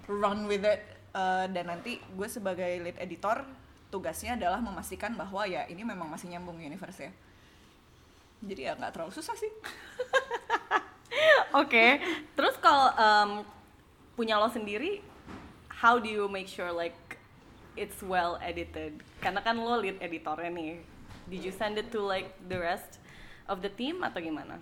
run 0.09 0.45
with 0.45 0.65
it. 0.65 0.81
Uh, 1.13 1.45
dan 1.53 1.69
nanti 1.69 2.01
gue 2.01 2.25
sebagai 2.25 2.81
lead 2.81 2.97
editor 2.97 3.45
tugasnya 3.93 4.33
adalah 4.33 4.57
memastikan 4.57 5.13
bahwa 5.13 5.45
ya 5.45 5.69
ini 5.69 5.85
memang 5.85 6.09
masih 6.09 6.33
nyambung 6.33 6.57
universe 6.57 7.05
ya 7.05 7.11
jadi 8.41 8.61
ya 8.65 8.71
nggak 8.73 8.91
terlalu 8.97 9.13
susah 9.13 9.37
sih 9.37 9.53
Oke, 11.53 12.01
terus 12.33 12.57
kalau 12.57 12.89
em, 12.97 13.45
punya 14.17 14.41
lo 14.41 14.49
sendiri, 14.49 15.05
how 15.69 16.01
do 16.01 16.09
you 16.09 16.25
make 16.25 16.49
sure 16.49 16.73
like 16.73 16.97
it's 17.77 18.01
well 18.01 18.41
edited? 18.41 18.97
Karena 19.21 19.37
kan 19.45 19.61
lo 19.61 19.77
lead 19.77 20.01
editornya 20.01 20.49
nih. 20.49 20.81
Did 21.29 21.45
you 21.45 21.53
send 21.53 21.77
it 21.77 21.93
to 21.93 22.01
like 22.01 22.33
the 22.49 22.57
rest 22.57 22.97
of 23.45 23.61
the 23.61 23.69
team 23.69 24.01
atau 24.01 24.19
gimana 24.19 24.57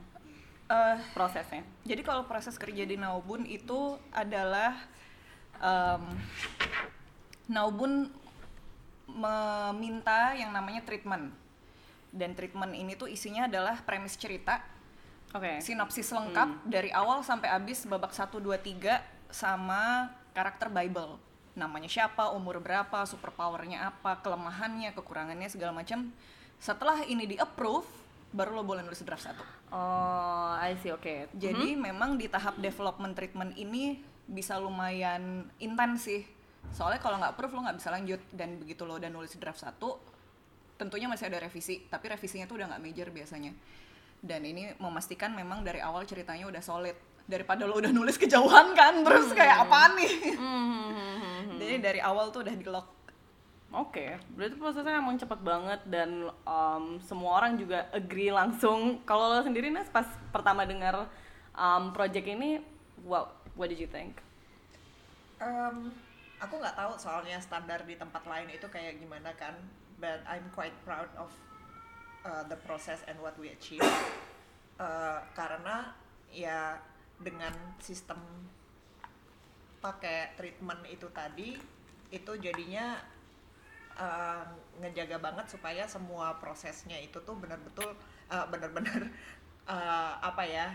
Eh, 0.71 0.97
prosesnya? 1.15 1.63
Jadi 1.83 2.03
kalau 2.03 2.27
proses 2.27 2.59
kerja 2.59 2.83
di 2.83 2.99
Naubun 2.99 3.47
itu 3.47 3.95
adalah 4.11 4.75
em, 5.63 6.03
Naubun 7.47 8.11
meminta 9.15 10.33
yang 10.35 10.51
namanya 10.51 10.81
treatment. 10.83 11.31
Dan 12.11 12.35
treatment 12.35 12.75
ini 12.75 12.95
tuh 12.99 13.07
isinya 13.07 13.47
adalah 13.47 13.79
premis 13.87 14.19
cerita, 14.19 14.59
Oke. 15.31 15.63
sinopsis 15.63 16.11
lengkap 16.11 16.67
dari 16.67 16.91
awal 16.91 17.23
sampai 17.23 17.47
habis 17.47 17.87
babak 17.87 18.11
1 18.11 18.27
2 18.35 18.51
3 18.59 19.31
sama 19.31 20.11
karakter 20.35 20.67
Bible. 20.67 21.15
Namanya 21.55 21.87
siapa, 21.87 22.31
umur 22.35 22.59
berapa, 22.59 23.03
superpowernya 23.07 23.91
apa, 23.91 24.19
kelemahannya, 24.23 24.91
kekurangannya 24.95 25.47
segala 25.51 25.71
macam. 25.75 26.11
Setelah 26.59 27.03
ini 27.07 27.27
di-approve, 27.27 27.87
baru 28.31 28.59
lo 28.59 28.63
boleh 28.63 28.83
nulis 28.83 29.03
draft 29.03 29.27
satu. 29.27 29.43
Oh, 29.71 30.55
I 30.59 30.75
see. 30.79 30.91
Oke. 30.91 31.27
Jadi 31.35 31.75
memang 31.75 32.15
di 32.15 32.31
tahap 32.31 32.59
development 32.59 33.15
treatment 33.15 33.55
ini 33.59 33.99
bisa 34.27 34.55
lumayan 34.59 35.47
intens 35.59 36.07
sih. 36.07 36.23
Soalnya 36.69 37.01
kalau 37.01 37.17
nggak 37.17 37.33
approve 37.33 37.53
lo 37.57 37.61
nggak 37.65 37.77
bisa 37.81 37.89
lanjut 37.89 38.21
dan 38.31 38.61
begitu 38.61 38.85
lo 38.85 39.01
udah 39.01 39.09
nulis 39.09 39.33
draft 39.41 39.59
satu, 39.59 39.97
tentunya 40.77 41.09
masih 41.09 41.27
ada 41.33 41.41
revisi. 41.41 41.83
Tapi 41.89 42.05
revisinya 42.13 42.45
tuh 42.45 42.61
udah 42.61 42.75
nggak 42.75 42.81
major 42.81 43.07
biasanya. 43.09 43.51
Dan 44.21 44.45
ini 44.45 44.69
memastikan 44.77 45.33
memang 45.33 45.65
dari 45.65 45.81
awal 45.81 46.05
ceritanya 46.05 46.45
udah 46.45 46.61
solid 46.61 46.97
daripada 47.31 47.63
lo 47.63 47.79
udah 47.79 47.93
nulis 47.93 48.19
kejauhan 48.19 48.73
kan 48.75 49.05
terus 49.05 49.31
kayak 49.31 49.63
apaan 49.63 49.95
nih 49.95 50.35
Hmm. 50.35 51.55
jadi 51.63 51.75
dari 51.79 51.99
awal 52.03 52.33
tuh 52.33 52.43
udah 52.43 52.55
di 52.55 52.67
lock 52.67 52.87
Oke, 53.71 54.19
berarti 54.35 54.59
prosesnya 54.59 54.99
emang 54.99 55.15
cepet 55.15 55.39
banget 55.47 55.79
dan 55.87 56.27
um, 56.43 56.99
semua 57.07 57.39
orang 57.39 57.55
juga 57.55 57.87
agree 57.95 58.27
langsung. 58.27 58.99
Kalau 59.07 59.31
lo 59.31 59.39
sendiri 59.47 59.71
Nes 59.71 59.87
pas 59.87 60.03
pertama 60.27 60.67
dengar 60.67 61.07
um, 61.55 61.95
project 61.95 62.27
ini, 62.27 62.59
wow, 63.07 63.31
what 63.55 63.71
did 63.71 63.79
you 63.79 63.87
think? 63.87 64.19
Em, 65.39 65.87
aku 66.41 66.57
nggak 66.57 66.73
tahu 66.73 66.93
soalnya 66.97 67.37
standar 67.37 67.85
di 67.85 67.93
tempat 67.95 68.25
lain 68.25 68.49
itu 68.49 68.65
kayak 68.67 68.97
gimana 68.97 69.29
kan 69.37 69.53
but 70.01 70.25
I'm 70.25 70.49
quite 70.51 70.73
proud 70.81 71.07
of 71.15 71.29
uh, 72.25 72.41
the 72.49 72.57
process 72.65 73.05
and 73.05 73.21
what 73.21 73.37
we 73.37 73.53
achieve. 73.53 73.85
Uh, 74.81 75.21
karena 75.37 75.93
ya 76.33 76.73
dengan 77.21 77.53
sistem 77.77 78.17
pakai 79.77 80.33
treatment 80.33 80.81
itu 80.89 81.05
tadi 81.13 81.53
itu 82.09 82.31
jadinya 82.41 82.97
uh, 83.93 84.41
ngejaga 84.81 85.21
banget 85.21 85.53
supaya 85.53 85.85
semua 85.85 86.33
prosesnya 86.41 86.97
itu 86.97 87.21
tuh 87.21 87.37
benar-betul 87.37 87.93
uh, 88.33 88.45
benar-benar 88.49 89.05
uh, 89.69 90.17
apa 90.17 90.49
ya 90.49 90.65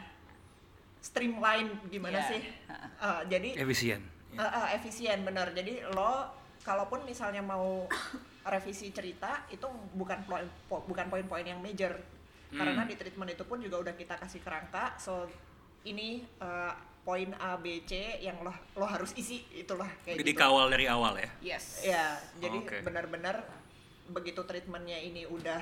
streamline 1.03 1.75
gimana 1.91 2.23
Ya. 2.23 2.31
sih? 2.31 2.43
Uh, 3.03 3.21
jadi 3.27 3.59
efisien 3.59 4.07
Uh, 4.35 4.43
uh, 4.43 4.67
efisien 4.75 5.23
bener. 5.23 5.55
Jadi 5.55 5.87
lo 5.95 6.27
kalaupun 6.67 7.07
misalnya 7.07 7.45
mau 7.45 7.87
revisi 8.53 8.91
cerita 8.91 9.47
itu 9.55 9.71
bukan 9.95 10.27
poin 10.27 10.47
po- 10.67 10.83
bukan 10.91 11.07
poin-poin 11.07 11.47
yang 11.47 11.63
major. 11.63 11.95
Karena 12.47 12.87
di 12.87 12.95
treatment 12.95 13.35
itu 13.35 13.43
pun 13.43 13.59
juga 13.59 13.83
udah 13.83 13.95
kita 13.99 14.17
kasih 14.23 14.39
kerangka 14.39 14.95
so 15.03 15.27
ini 15.83 16.23
uh, 16.39 16.71
poin 17.03 17.31
A 17.39 17.59
B 17.59 17.83
C 17.87 18.23
yang 18.23 18.39
lo 18.43 18.55
lo 18.75 18.87
harus 18.87 19.15
isi 19.19 19.43
itulah 19.55 19.87
kayak 20.07 20.23
jadi 20.23 20.33
gitu. 20.35 20.43
kawal 20.43 20.67
dari 20.71 20.87
awal 20.87 21.19
ya? 21.19 21.31
Yes. 21.43 21.83
Ya 21.83 22.19
jadi 22.39 22.59
Oke. 22.63 22.83
benar-benar 22.87 23.47
begitu 24.11 24.43
treatmentnya 24.47 24.99
ini 24.99 25.27
udah 25.27 25.59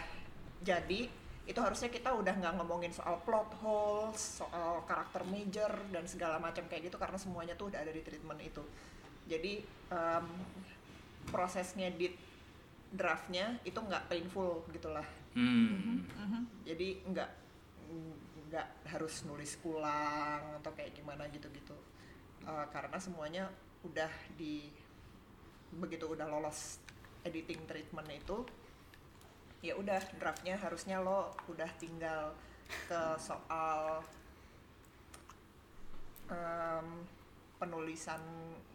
jadi 0.60 1.08
itu 1.44 1.60
harusnya 1.60 1.92
kita 1.92 2.08
udah 2.08 2.40
nggak 2.40 2.54
ngomongin 2.56 2.88
soal 2.88 3.20
plot 3.20 3.52
holes 3.60 4.40
soal 4.40 4.80
karakter 4.88 5.20
major 5.28 5.68
dan 5.92 6.08
segala 6.08 6.40
macam 6.40 6.64
kayak 6.72 6.88
gitu 6.88 6.96
karena 6.96 7.20
semuanya 7.20 7.52
tuh 7.52 7.68
udah 7.68 7.84
ada 7.84 7.92
di 7.92 8.00
treatment 8.00 8.40
itu. 8.40 8.64
Jadi 9.28 9.60
em, 9.92 10.26
prosesnya 11.28 11.92
di 11.92 12.08
draftnya 12.94 13.60
itu 13.66 13.76
nggak 13.76 14.08
painful 14.08 14.64
gitulah. 14.72 15.06
Hmm. 15.34 16.06
jadi 16.62 17.02
nggak 17.10 17.30
nggak 18.54 18.68
harus 18.86 19.26
nulis 19.26 19.58
ulang 19.66 20.62
atau 20.62 20.70
kayak 20.78 20.94
gimana 20.94 21.26
gitu-gitu. 21.28 21.74
Eh, 22.46 22.66
karena 22.70 22.96
semuanya 23.02 23.44
udah 23.82 24.08
di 24.38 24.70
begitu 25.74 26.06
udah 26.06 26.30
lolos 26.30 26.78
editing 27.26 27.66
treatment 27.66 28.06
itu 28.14 28.46
ya 29.64 29.72
udah 29.80 29.96
draftnya 30.20 30.60
harusnya 30.60 31.00
lo 31.00 31.32
udah 31.48 31.70
tinggal 31.80 32.36
ke 32.84 33.00
soal 33.16 34.04
em, 36.28 36.88
penulisan 37.56 38.20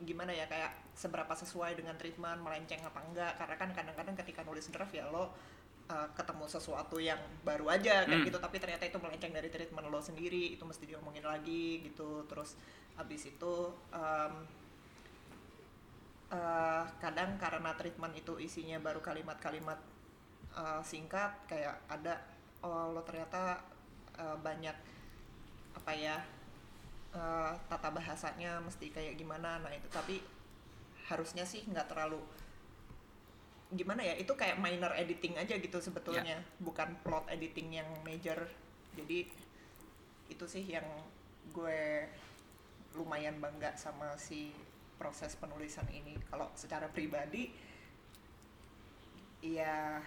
gimana 0.01 0.33
ya 0.33 0.49
kayak 0.49 0.73
seberapa 0.97 1.29
sesuai 1.37 1.77
dengan 1.77 1.93
treatment 1.93 2.41
melenceng 2.41 2.81
apa 2.81 2.99
enggak. 3.05 3.33
Karena 3.37 3.55
kan 3.61 3.69
kadang-kadang 3.77 4.15
ketika 4.25 4.41
nulis 4.41 4.65
draft 4.73 4.93
ya 4.95 5.05
lo 5.13 5.29
uh, 5.89 6.07
ketemu 6.17 6.45
sesuatu 6.49 6.97
yang 6.97 7.19
baru 7.45 7.69
aja 7.69 8.09
kayak 8.09 8.25
Hmm. 8.25 8.27
gitu. 8.27 8.37
Tapi 8.41 8.57
ternyata 8.57 8.83
itu 8.89 8.97
melenceng 8.97 9.33
dari 9.35 9.49
treatment 9.53 9.85
lo 9.93 10.01
sendiri 10.01 10.57
itu 10.57 10.63
mesti 10.65 10.89
diomongin 10.89 11.25
lagi 11.25 11.85
gitu. 11.85 12.25
Terus 12.25 12.57
habis 12.97 13.29
itu 13.29 13.53
em, 13.93 14.33
eh, 16.29 16.83
kadang 17.01 17.41
karena 17.41 17.73
treatment 17.73 18.13
itu 18.13 18.37
isinya 18.37 18.77
baru 18.77 19.01
kalimat-kalimat 19.01 19.79
uh, 20.55 20.81
singkat 20.81 21.33
kayak 21.45 21.75
ada 21.91 22.17
oh 22.65 22.91
lo 22.91 23.01
ternyata 23.05 23.59
uh, 24.17 24.37
banyak 24.39 24.75
apa 25.75 25.91
ya 25.95 26.17
uh, 27.15 27.53
tata 27.69 27.89
bahasanya 27.93 28.59
mesti 28.61 28.89
kayak 28.89 29.15
gimana. 29.15 29.61
Nah 29.61 29.71
itu 29.73 29.87
tapi 29.89 30.21
harusnya 31.09 31.45
sih 31.45 31.65
nggak 31.65 31.89
terlalu 31.89 32.21
gimana 33.69 34.01
ya 34.01 34.17
itu 34.17 34.33
kayak 34.33 34.57
minor 34.57 34.93
editing 34.97 35.37
aja 35.37 35.57
gitu 35.57 35.77
sebetulnya. 35.77 36.41
Bukan 36.61 37.05
plot 37.05 37.29
editing 37.29 37.81
yang 37.81 37.89
major. 38.01 38.49
Jadi 38.97 39.29
itu 40.29 40.45
sih 40.45 40.65
yang 40.65 40.85
gue 41.53 42.05
lumayan 42.97 43.37
bangga 43.37 43.73
sama 43.77 44.17
si 44.17 44.53
proses 44.97 45.37
penulisan 45.37 45.85
ini. 45.93 46.17
Kalau 46.29 46.49
secara 46.57 46.89
pribadi 46.89 47.53
ya 49.39 50.03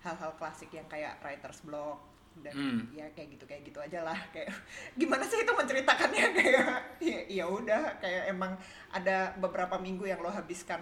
hal-hal 0.00 0.32
klasik 0.34 0.70
yang 0.70 0.86
kayak 0.86 1.18
writer's 1.20 1.60
block 1.62 1.98
dan 2.38 2.54
Hmm. 2.54 2.86
ya 2.94 3.02
kayak 3.18 3.34
gitu 3.34 3.44
kayak 3.44 3.66
gitu 3.66 3.82
aja 3.82 4.06
lah 4.06 4.14
kayak 4.30 4.46
gimana 5.00 5.26
sih 5.26 5.42
itu 5.42 5.50
menceritakannya 5.50 6.26
kayak 6.38 6.66
ya 7.02 7.18
ya 7.26 7.44
udah 7.50 7.98
kayak 7.98 8.30
emang 8.30 8.54
ada 8.94 9.34
beberapa 9.36 9.74
minggu 9.74 10.06
yang 10.06 10.22
lo 10.22 10.30
habiskan 10.30 10.78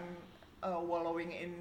uh, 0.61 0.77
wallowing 0.77 1.33
in 1.33 1.57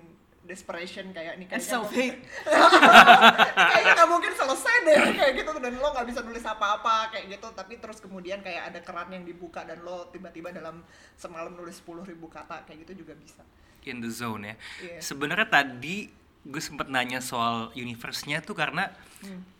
desperation 0.45 1.09
kayak 1.09 1.39
And 1.39 1.49
kayaknya 1.49 1.63
self-hate. 1.65 2.21
kayaknya 3.71 3.91
nggak 3.97 4.09
mungkin 4.09 4.33
selesai 4.35 4.75
deh 4.85 4.97
kayak 5.17 5.33
gitu 5.41 5.51
dan 5.57 5.73
lo 5.73 5.89
nggak 5.89 6.05
bisa 6.05 6.19
nulis 6.21 6.45
apa-apa 6.45 7.09
kayak 7.09 7.33
gitu 7.33 7.47
tapi 7.55 7.81
terus 7.81 7.97
kemudian 7.97 8.45
kayak 8.45 8.69
ada 8.69 8.79
keran 8.85 9.09
yang 9.09 9.25
dibuka 9.25 9.65
dan 9.65 9.81
lo 9.81 10.05
tiba-tiba 10.13 10.53
dalam 10.53 10.85
semalam 11.15 11.49
nulis 11.49 11.81
10.000 11.81 12.11
ribu 12.13 12.29
kata 12.29 12.61
kayak 12.63 12.85
gitu 12.85 13.01
juga 13.01 13.17
bisa 13.17 13.41
in 13.85 14.01
the 14.01 14.09
zone 14.09 14.49
ya. 14.49 14.55
Iya. 14.81 14.97
Sebenarnya 14.97 15.45
tadi 15.45 16.09
gue 16.45 16.61
sempet 16.61 16.85
nanya 16.93 17.17
soal 17.25 17.73
universe-nya 17.73 18.37
tuh 18.45 18.53
karena 18.53 18.93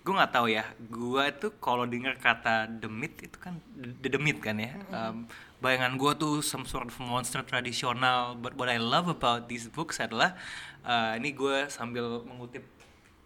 gue 0.05 0.13
nggak 0.13 0.33
tahu 0.37 0.53
ya. 0.53 0.69
Gue 0.77 1.25
tuh 1.33 1.51
kalau 1.57 1.89
dengar 1.89 2.13
kata 2.21 2.69
myth 2.85 3.25
itu 3.25 3.37
kan 3.41 3.57
the, 3.73 4.21
myth 4.21 4.37
kan 4.37 4.61
ya. 4.61 4.77
Um, 4.93 5.25
bayangan 5.65 5.97
gue 5.97 6.11
tuh 6.21 6.33
some 6.45 6.69
sort 6.69 6.85
of 6.85 6.95
monster 7.01 7.41
tradisional. 7.41 8.37
But 8.37 8.53
what 8.53 8.69
I 8.69 8.77
love 8.77 9.09
about 9.09 9.49
these 9.49 9.65
books 9.65 9.97
adalah 9.97 10.37
uh, 10.85 11.17
ini 11.17 11.33
gue 11.33 11.65
sambil 11.73 12.21
mengutip 12.21 12.69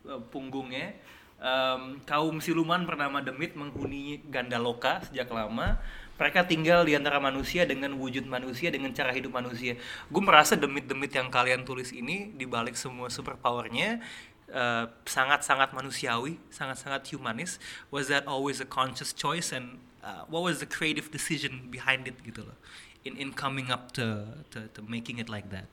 uh, 0.07 0.23
punggungnya. 0.31 0.95
Um, 1.39 2.03
kaum 2.03 2.39
siluman 2.39 2.83
bernama 2.83 3.23
Demit 3.23 3.59
menghuni 3.59 4.23
Gandaloka 4.31 5.03
sejak 5.11 5.27
lama. 5.35 5.79
Mereka 6.19 6.43
tinggal 6.51 6.83
di 6.83 6.99
antara 6.99 7.15
manusia 7.23 7.63
dengan 7.63 7.95
wujud 7.95 8.27
manusia 8.27 8.67
dengan 8.67 8.91
cara 8.91 9.15
hidup 9.15 9.31
manusia. 9.31 9.79
Gue 10.11 10.19
merasa 10.19 10.59
demit-demit 10.59 11.15
yang 11.15 11.31
kalian 11.31 11.63
tulis 11.63 11.95
ini 11.95 12.35
dibalik 12.35 12.75
semua 12.75 13.07
superpowernya 13.07 14.03
eh, 14.51 14.85
sangat-sangat 15.07 15.71
manusiawi, 15.71 16.35
sangat-sangat 16.51 17.07
humanis. 17.15 17.55
Was 17.87 18.11
that 18.11 18.27
always 18.27 18.59
a 18.59 18.67
conscious 18.67 19.15
choice 19.15 19.55
and 19.55 19.79
uh, 20.03 20.27
what 20.27 20.43
was 20.43 20.59
the 20.59 20.67
creative 20.67 21.07
decision 21.07 21.71
behind 21.71 22.03
it 22.03 22.19
gitu 22.27 22.43
loh? 22.43 22.59
In 23.07 23.15
in 23.15 23.31
coming 23.31 23.71
up 23.71 23.95
to 23.95 24.27
to, 24.51 24.67
to 24.75 24.83
making 24.83 25.23
it 25.23 25.31
like 25.31 25.47
that. 25.55 25.71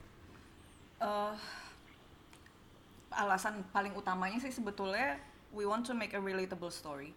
Eh, 1.03 1.35
alasan 3.17 3.67
paling 3.75 3.93
utamanya 3.97 4.39
sih 4.41 4.53
sebetulnya 4.53 5.19
we 5.51 5.65
want 5.65 5.83
to 5.83 5.97
make 5.97 6.13
a 6.13 6.21
relatable 6.21 6.71
story 6.71 7.17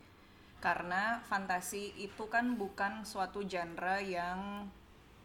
karena 0.59 1.23
fantasi 1.23 1.95
itu 1.97 2.27
kan 2.27 2.53
bukan 2.53 3.03
suatu 3.03 3.41
genre 3.41 3.99
yang 3.99 4.67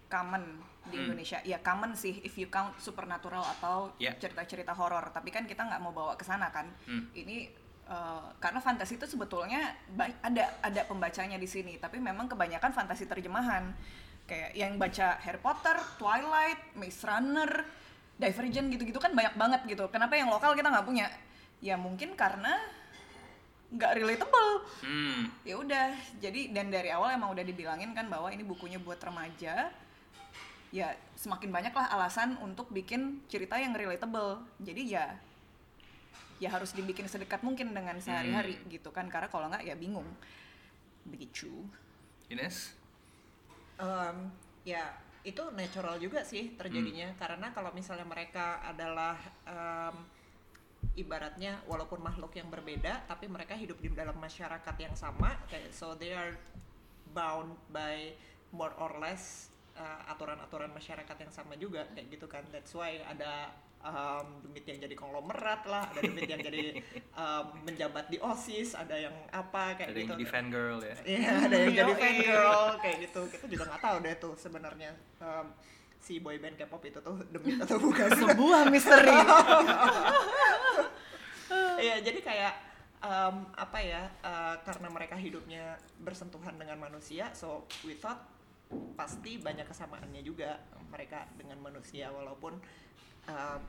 common 0.06 0.62
di 0.86 0.94
Hmm. 0.94 1.04
Indonesia. 1.08 1.42
Ya 1.42 1.58
common 1.58 1.94
sih 1.94 2.22
if 2.22 2.36
you 2.36 2.46
count 2.46 2.76
supernatural 2.78 3.42
atau 3.42 3.90
Ya. 3.98 4.14
cerita-cerita 4.14 4.70
horor. 4.72 5.10
Tapi 5.10 5.28
kan 5.28 5.42
kita 5.42 5.64
nggak 5.64 5.80
mau 5.80 5.90
bawa 5.90 6.14
ke 6.14 6.22
sana 6.22 6.48
kan. 6.48 6.70
Hmm. 6.84 7.10
ini 7.12 7.50
eh, 7.84 8.26
karena 8.40 8.64
fantasi 8.64 8.96
itu 8.96 9.04
sebetulnya 9.04 9.76
ada 10.22 10.44
ada 10.62 10.82
pembacanya 10.84 11.36
di 11.36 11.44
sini. 11.44 11.76
Tapi 11.76 12.00
memang 12.00 12.24
kebanyakan 12.26 12.72
fantasi 12.72 13.04
terjemahan. 13.04 13.76
Kayak 14.24 14.56
yang 14.56 14.72
baca 14.78 15.20
Harry 15.20 15.36
Potter, 15.36 15.76
Twilight, 16.00 16.72
Maze 16.74 17.04
Runner, 17.04 17.50
Divergent 18.14 18.72
gitu-gitu 18.72 18.96
kan 18.96 19.12
banyak 19.12 19.36
banget 19.36 19.60
gitu. 19.68 19.84
Kenapa 19.92 20.16
yang 20.16 20.32
lokal 20.32 20.54
kita 20.54 20.72
nggak 20.72 20.86
punya? 20.86 21.12
Ya 21.60 21.76
mungkin 21.76 22.14
karena 22.14 22.56
nggak 23.74 23.92
relatable. 23.98 24.52
Hmm. 24.80 25.28
ya 25.42 25.58
udah 25.58 25.92
jadi 26.22 26.54
dan 26.54 26.70
dari 26.70 26.88
awal 26.94 27.12
emang 27.12 27.34
udah 27.34 27.44
dibilangin 27.44 27.92
kan 27.92 28.06
bahwa 28.06 28.30
ini 28.30 28.46
bukunya 28.46 28.78
buat 28.78 29.02
remaja. 29.02 29.74
Ya 30.74 30.88
semakin 31.14 31.54
banyak 31.54 31.74
lah 31.74 31.86
alasan 31.94 32.34
untuk 32.42 32.70
bikin 32.70 33.22
cerita 33.30 33.58
yang 33.58 33.74
relatable. 33.74 34.42
Jadi 34.62 34.94
ya 34.94 35.14
ya 36.42 36.50
harus 36.50 36.74
dibikin 36.74 37.06
sedekat 37.06 37.46
mungkin 37.46 37.70
dengan 37.70 37.98
sehari-hari 38.02 38.58
gitu 38.70 38.90
kan. 38.90 39.06
Karena 39.10 39.30
kalau 39.30 39.50
nggak 39.50 39.66
ya 39.66 39.74
bingung. 39.78 40.06
Begitu. 41.06 41.50
Ines? 42.32 42.74
Em, 43.78 44.30
ya 44.66 44.98
itu 45.22 45.42
natural 45.54 46.02
juga 46.02 46.26
sih 46.26 46.58
terjadinya. 46.58 47.14
Karena 47.18 47.54
kalau 47.54 47.70
misalnya 47.70 48.06
mereka 48.08 48.58
adalah 48.66 49.14
em, 49.46 49.94
ibaratnya 50.94 51.60
walaupun 51.64 52.04
makhluk 52.04 52.36
yang 52.36 52.48
berbeda 52.52 53.08
tapi 53.08 53.26
mereka 53.26 53.56
hidup 53.56 53.80
di 53.80 53.88
dalam 53.92 54.16
masyarakat 54.20 54.76
yang 54.78 54.94
sama 54.94 55.34
kayak 55.48 55.72
so 55.72 55.96
they 55.96 56.12
are 56.12 56.36
bound 57.16 57.56
by 57.72 58.12
more 58.54 58.72
or 58.78 58.94
less 59.00 59.50
uh, 59.74 60.10
aturan-aturan 60.12 60.70
masyarakat 60.70 61.16
yang 61.16 61.32
sama 61.32 61.56
juga 61.56 61.88
kayak 61.96 62.06
gitu 62.12 62.26
kan 62.30 62.44
that's 62.50 62.74
why 62.74 62.98
ada 63.06 63.50
um, 63.84 64.26
demit 64.42 64.64
yang 64.64 64.78
jadi 64.80 64.94
konglomerat 64.96 65.62
lah 65.68 65.92
ada 65.92 66.00
demit 66.00 66.26
yang 66.26 66.40
jadi 66.40 66.80
um, 67.22 67.44
menjabat 67.68 68.08
di 68.08 68.18
osis 68.18 68.72
ada 68.72 68.96
yang 68.96 69.14
apa 69.30 69.76
kayak 69.76 69.92
Ada 69.92 69.98
yang 70.00 70.08
gitu 70.08 70.14
jadi 70.16 70.26
fangirl 70.26 70.78
ya. 70.80 70.96
Iya, 71.04 71.30
ada 71.46 71.56
yang 71.56 71.74
jadi 71.84 71.92
Yoi. 71.92 72.00
fangirl 72.00 72.64
kayak 72.80 72.96
gitu. 73.08 73.20
Kita 73.28 73.44
juga 73.46 73.64
nggak 73.68 73.82
tahu 73.84 73.96
deh 74.00 74.14
tuh 74.16 74.34
sebenarnya 74.40 74.90
em, 75.20 75.46
si 76.04 76.20
boyband 76.20 76.60
K-pop 76.60 76.84
itu 76.84 77.00
tuh 77.00 77.16
demi 77.32 77.56
atau 77.64 77.80
bukan. 77.80 78.12
sebuah 78.12 78.68
misteri 78.68 79.16
Iya, 81.74 82.00
jadi 82.00 82.20
kayak 82.24 82.54
em, 83.04 83.36
apa 83.56 83.78
ya? 83.80 84.08
eh, 84.24 84.56
karena 84.64 84.88
mereka 84.88 85.16
hidupnya 85.16 85.76
bersentuhan 86.00 86.56
dengan 86.56 86.80
manusia, 86.80 87.28
so 87.36 87.68
we 87.84 87.96
thought 87.96 88.20
pasti 88.96 89.36
banyak 89.36 89.68
kesamaannya 89.68 90.24
juga 90.24 90.58
mereka 90.88 91.28
dengan 91.36 91.60
manusia 91.60 92.08
walaupun 92.08 92.56
em, 93.28 93.60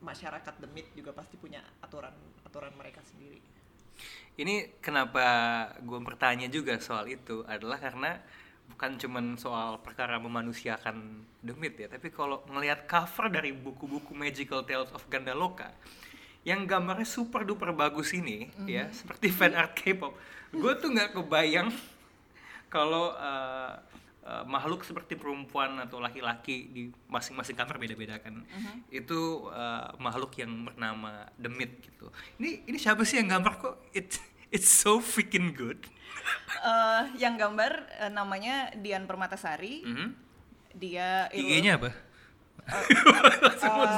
masyarakat 0.00 0.54
demit 0.60 0.88
juga 0.96 1.12
pasti 1.16 1.36
punya 1.36 1.60
aturan 1.80 2.12
aturan 2.44 2.72
mereka 2.76 3.00
sendiri. 3.04 3.40
Ini 4.40 4.80
kenapa 4.80 5.24
gue 5.80 6.00
bertanya 6.00 6.48
juga 6.48 6.80
soal 6.80 7.08
itu 7.12 7.44
adalah 7.44 7.76
karena 7.76 8.16
bukan 8.72 8.96
cuman 8.96 9.36
soal 9.36 9.82
perkara 9.82 10.16
memanusiakan 10.16 11.26
demit 11.42 11.76
ya, 11.76 11.90
tapi 11.90 12.08
kalau 12.08 12.40
ngelihat 12.48 12.86
cover 12.86 13.28
dari 13.28 13.50
buku-buku 13.52 14.14
Magical 14.16 14.64
Tales 14.64 14.88
of 14.94 15.04
Gandaloka 15.10 15.74
yang 16.40 16.64
gambarnya 16.64 17.04
super 17.04 17.44
duper 17.44 17.76
bagus 17.76 18.16
ini 18.16 18.48
ya, 18.64 18.88
seperti 18.88 19.28
fan 19.28 19.52
art 19.52 19.76
K-pop, 19.76 20.16
gue 20.56 20.72
tuh 20.80 20.88
nggak 20.88 21.12
kebayang 21.12 21.68
kalau 22.72 23.12
uh, 23.12 23.76
uh, 24.24 24.44
makhluk 24.46 24.86
seperti 24.86 25.18
perempuan 25.18 25.76
atau 25.82 25.98
laki-laki 26.00 26.70
di 26.70 26.82
masing-masing 27.10 27.58
kamar 27.58 27.76
beda-beda 27.76 28.16
kan. 28.22 28.46
Itu 28.88 29.50
uh, 29.50 29.92
makhluk 29.98 30.32
yang 30.38 30.64
bernama 30.64 31.28
demit 31.34 31.82
gitu. 31.82 32.08
Ini 32.38 32.70
ini 32.70 32.78
siapa 32.78 33.02
sih 33.02 33.18
yang 33.18 33.36
gambar 33.36 33.52
kok? 33.58 33.74
It's 33.92 34.22
it's 34.50 34.68
so 34.68 34.98
freaking 34.98 35.50
good 35.50 35.78
Eh, 36.52 37.02
yang 37.16 37.34
gambar 37.34 37.72
eh, 37.98 38.10
namanya 38.10 38.68
Dian 38.76 39.04
Permatasari 39.04 39.82
Mhm. 39.82 40.08
dia 40.72 41.26
IG-nya 41.30 41.80
apa 41.80 41.90
Eh, 42.60 42.84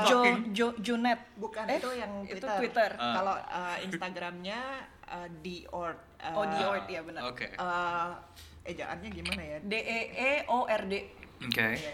Jo 0.09 0.23
Jo 0.49 0.67
Junet 0.79 1.19
Bukan 1.35 1.67
Eh, 1.67 1.77
itu 1.77 1.91
yang 1.93 2.13
itu 2.25 2.39
Twitter. 2.39 2.57
Twitter. 2.57 2.91
Ah. 2.97 3.13
Kalau 3.13 3.35
uh, 3.37 3.77
Instagramnya 3.83 4.61
uh, 5.05 5.29
Diort. 5.43 5.99
Uh, 6.23 6.33
oh 6.33 6.47
Diort 6.47 6.87
ya 6.87 7.01
benar 7.03 7.23
oke 7.27 7.47
uh, 7.59 8.15
ejaannya 8.63 9.09
gimana 9.11 9.43
ya? 9.43 9.59
D 9.61 9.73
E 9.75 10.01
E 10.15 10.33
O 10.47 10.65
R 10.65 10.83
D 10.87 10.95
oke 11.43 11.69
Iya. 11.75 11.93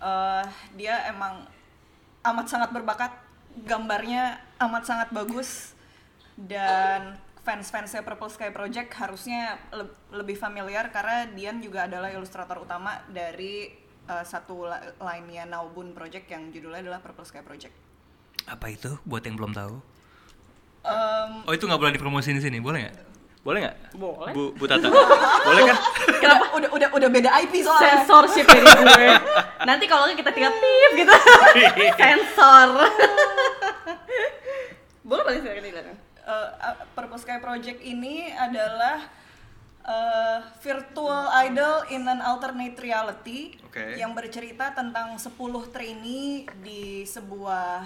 Eh, 0.00 0.44
dia 0.74 0.94
emang 1.10 1.44
amat 2.22 2.46
sangat 2.46 2.70
berbakat 2.70 3.12
gambarnya 3.60 4.38
amat 4.58 4.86
sangat 4.86 5.08
bagus 5.10 5.74
dan 6.38 7.18
fans-fansnya 7.40 8.00
Purple 8.00 8.28
Sky 8.28 8.48
Project 8.48 8.92
harusnya 8.94 9.40
le- 9.70 9.88
lebih 10.12 10.34
familiar 10.34 10.88
karena 10.88 11.24
Dian 11.26 11.58
juga 11.58 11.84
adalah 11.84 12.08
ilustrator 12.08 12.60
utama 12.60 13.00
dari 13.06 13.72
eh, 14.02 14.24
satu 14.24 14.64
la- 14.64 14.80
line-nya 14.98 15.44
Naubun 15.44 15.90
Project 15.90 16.28
yang 16.28 16.48
judulnya 16.48 16.82
adalah 16.82 17.00
Purple 17.00 17.24
Sky 17.24 17.40
Project. 17.40 17.72
apa 18.42 18.66
itu 18.68 18.96
buat 19.02 19.20
yang 19.20 19.36
belum 19.36 19.52
tahu 19.52 19.76
Em, 20.80 21.44
oh 21.44 21.52
itu 21.52 21.60
nggak 21.62 21.76
boleh 21.76 21.92
dipromosiin 21.92 22.34
di 22.34 22.42
sini 22.42 22.56
boleh 22.56 22.80
nggak 22.82 22.96
boleh 23.40 23.58
nggak 23.60 23.76
Boleh. 23.94 24.32
bu 24.32 24.42
bu 24.52 24.64
tata 24.64 24.88
boleh 25.46 25.62
kan 25.68 25.76
udah, 26.08 26.38
udah 26.56 26.68
udah 26.72 26.88
udah 26.90 27.08
beda 27.10 27.30
IP 27.38 27.60
soalnya. 27.60 28.00
Censorship 28.00 28.44
dari 28.44 28.64
gue. 28.64 29.12
Nanti 29.62 29.84
kalau 29.84 30.04
nggak 30.04 30.18
kita 30.18 30.30
tinggal 30.30 30.52
tip 30.52 30.92
gitu. 30.94 31.12
Sensor. 32.00 32.68
Boleh 35.02 35.22
paling 35.22 35.40
silakan 35.42 35.62
silakan. 35.64 35.96
Eh, 36.30 36.48
uh, 36.62 36.76
Purple 36.94 37.18
Sky 37.18 37.38
Project 37.42 37.82
ini 37.82 38.30
adalah 38.30 39.02
eh, 39.82 40.38
virtual 40.62 41.26
idol 41.42 41.88
in 41.90 42.06
an 42.06 42.22
alternate 42.22 42.78
reality 42.78 43.58
Oke. 43.66 43.98
yang 43.98 44.14
bercerita 44.14 44.70
tentang 44.70 45.18
10 45.18 45.34
trainee 45.74 46.46
di 46.62 47.02
sebuah 47.02 47.82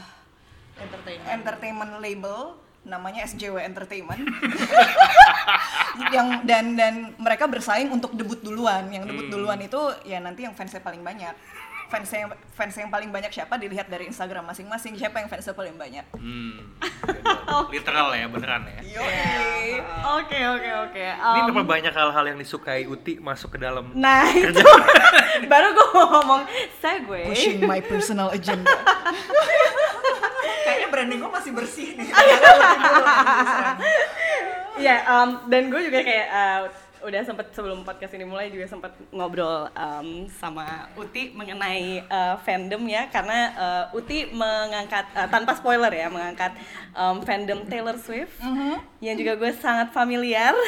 Entertainment. 0.74 1.30
entertainment 1.30 1.92
label 2.02 2.58
namanya 2.84 3.24
SJW 3.24 3.64
Entertainment 3.64 4.20
yang 6.14 6.44
dan 6.44 6.76
dan 6.76 6.94
mereka 7.16 7.48
bersaing 7.48 7.88
untuk 7.88 8.12
debut 8.12 8.42
duluan 8.44 8.92
yang 8.92 9.08
debut 9.08 9.32
duluan 9.32 9.56
itu 9.62 9.78
ya 10.04 10.20
nanti 10.20 10.44
yang 10.44 10.52
fansnya 10.52 10.84
paling 10.84 11.00
banyak 11.00 11.32
fans 11.94 12.10
yang 12.10 12.26
fans 12.58 12.74
yang 12.74 12.90
paling 12.90 13.10
banyak 13.14 13.30
siapa 13.30 13.54
dilihat 13.54 13.86
dari 13.86 14.10
Instagram 14.10 14.50
masing-masing 14.50 14.98
siapa 14.98 15.22
yang 15.22 15.30
fansnya 15.30 15.54
paling 15.54 15.78
banyak 15.78 16.02
hmm 16.18 16.58
literal 17.74 18.10
ya 18.10 18.26
beneran 18.26 18.66
ya 18.66 18.80
Yoi. 18.94 19.80
Oke 20.20 20.38
oke 20.38 20.70
oke. 20.86 21.02
ini 21.02 21.40
Um, 21.40 21.46
berapa 21.50 21.66
banyak 21.66 21.92
hal-hal 21.94 22.24
yang 22.30 22.38
disukai 22.38 22.86
Uti 22.86 23.18
masuk 23.18 23.56
ke 23.56 23.58
dalam 23.58 23.90
Nah 23.96 24.28
itu 24.38 24.62
baru 25.50 25.68
gue 25.74 25.88
mau 25.94 26.06
ngomong 26.18 26.42
segue. 26.78 27.22
Pushing 27.32 27.66
my 27.66 27.80
personal 27.82 28.30
agenda. 28.30 28.70
Kayaknya 30.64 30.88
branding 30.92 31.18
gue 31.22 31.30
masih 31.32 31.52
bersih 31.54 31.88
nih. 31.98 32.08
Iya, 34.74 35.06
um, 35.06 35.46
dan 35.46 35.70
gue 35.70 35.86
juga 35.86 36.02
kayak 36.02 36.26
uh, 36.34 36.66
udah 37.04 37.20
sempet 37.22 37.52
sebelum 37.52 37.84
podcast 37.84 38.16
ini 38.16 38.24
mulai 38.24 38.48
juga 38.48 38.64
sempet 38.64 38.90
ngobrol 39.12 39.68
um, 39.70 40.24
sama 40.26 40.88
Uti 40.96 41.30
mengenai 41.30 42.00
uh, 42.08 42.40
fandom 42.40 42.80
ya. 42.88 43.06
Karena 43.12 43.38
uh, 43.54 43.96
Uti 43.96 44.32
mengangkat 44.32 45.06
uh, 45.12 45.28
tanpa 45.28 45.52
spoiler 45.54 45.92
ya 45.92 46.08
mengangkat 46.08 46.56
um, 46.96 47.20
fandom 47.22 47.62
Taylor 47.68 48.00
Swift. 48.00 48.34
Yang 49.04 49.16
juga 49.20 49.32
gue 49.36 49.52
sangat 49.60 49.92
familiar. 49.92 50.56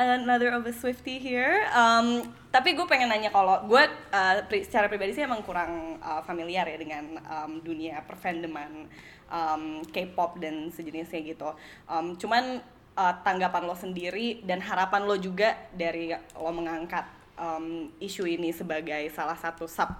Another 0.00 0.56
of 0.56 0.64
a 0.64 0.72
Swifty 0.72 1.20
here. 1.20 1.68
Um, 1.76 2.24
tapi 2.48 2.72
gue 2.72 2.86
pengen 2.88 3.12
nanya 3.12 3.28
kalau 3.28 3.68
gue 3.68 3.84
uh, 4.14 4.34
pri- 4.48 4.64
secara 4.64 4.88
pribadi 4.88 5.12
sih 5.12 5.26
emang 5.26 5.44
kurang 5.44 6.00
uh, 6.00 6.24
familiar 6.24 6.64
ya 6.64 6.78
dengan 6.80 7.20
um, 7.28 7.60
dunia 7.60 8.00
perfandoman 8.08 8.88
um, 9.28 9.84
K-pop 9.92 10.40
dan 10.40 10.72
sejenisnya 10.72 11.20
gitu. 11.20 11.52
Um, 11.84 12.16
cuman 12.16 12.64
uh, 12.96 13.14
tanggapan 13.22 13.66
lo 13.66 13.76
sendiri 13.76 14.42
dan 14.42 14.58
harapan 14.64 15.06
lo 15.06 15.14
juga 15.18 15.54
dari 15.74 16.10
lo 16.14 16.50
mengangkat 16.50 17.06
um, 17.38 17.88
isu 18.02 18.26
ini 18.26 18.50
sebagai 18.50 19.10
salah 19.14 19.36
satu 19.36 19.64
sub 19.64 19.90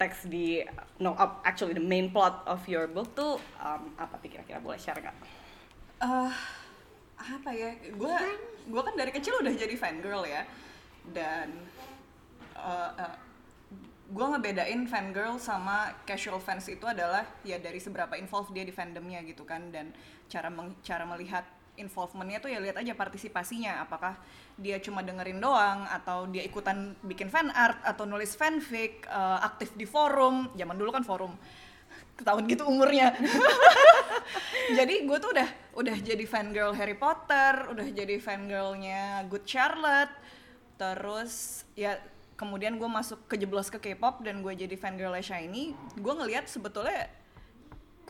teks 0.00 0.26
di 0.26 0.58
no 0.98 1.14
uh, 1.14 1.38
actually 1.46 1.76
the 1.76 1.82
main 1.82 2.10
plot 2.10 2.42
of 2.48 2.58
your 2.66 2.90
book 2.90 3.12
tuh 3.14 3.38
um, 3.62 3.82
apa 3.94 4.18
kira-kira? 4.18 4.58
Boleh 4.58 4.80
share 4.80 4.98
nggak? 4.98 5.16
Eh, 6.02 6.32
apa 7.22 7.50
ya? 7.54 7.70
Gue 7.94 8.16
gue 8.66 8.82
kan 8.82 8.94
dari 8.98 9.14
kecil 9.14 9.38
udah 9.38 9.54
jadi 9.54 9.74
fangirl 9.78 10.26
ya. 10.26 10.42
Dan 11.02 11.50
gue 14.12 14.26
ngebedain 14.28 14.84
fangirl 14.86 15.40
sama 15.40 15.94
casual 16.04 16.36
fans 16.42 16.68
itu 16.68 16.84
adalah 16.84 17.24
ya 17.42 17.56
dari 17.56 17.80
seberapa 17.80 18.18
involved 18.18 18.52
dia 18.52 18.66
di 18.66 18.74
fandomnya 18.74 19.22
gitu 19.22 19.46
kan. 19.46 19.70
Dan 19.70 19.94
cara 20.26 20.50
meng- 20.50 20.78
cara 20.82 21.06
melihat 21.06 21.46
involvementnya 21.80 22.38
tuh 22.42 22.50
ya 22.52 22.58
lihat 22.60 22.76
aja 22.80 22.92
partisipasinya. 22.92 23.84
Apakah 23.84 24.18
dia 24.60 24.76
cuma 24.82 25.00
dengerin 25.00 25.40
doang 25.40 25.88
atau 25.88 26.28
dia 26.28 26.44
ikutan 26.44 26.92
bikin 27.04 27.32
fan 27.32 27.48
art 27.52 27.80
atau 27.84 28.04
nulis 28.04 28.36
fanfic 28.36 29.08
eh, 29.08 29.38
aktif 29.40 29.72
di 29.76 29.88
forum. 29.88 30.52
Zaman 30.56 30.76
dulu 30.76 30.92
kan 30.92 31.04
forum. 31.04 31.32
Ketahuan 32.16 32.44
gitu 32.44 32.68
umurnya. 32.68 33.16
Jadi 34.78 35.08
gue 35.08 35.18
tuh 35.18 35.32
udah 35.32 35.48
udah 35.72 35.96
jadi 36.04 36.24
fangirl 36.28 36.76
Harry 36.76 36.94
Potter 36.94 37.72
udah 37.72 37.88
jadi 37.88 38.20
fangirlnya 38.20 39.26
Good 39.26 39.48
Charlotte. 39.48 40.12
Terus 40.76 41.64
ya 41.74 41.98
kemudian 42.36 42.76
gue 42.76 42.86
masuk 42.86 43.26
kejeblos 43.26 43.72
ke 43.72 43.78
K-pop 43.80 44.22
dan 44.22 44.44
gue 44.44 44.52
jadi 44.54 44.76
fangirl 44.76 45.16
Shiny. 45.18 45.74
Gue 45.98 46.14
ngelihat 46.14 46.46
sebetulnya 46.46 47.10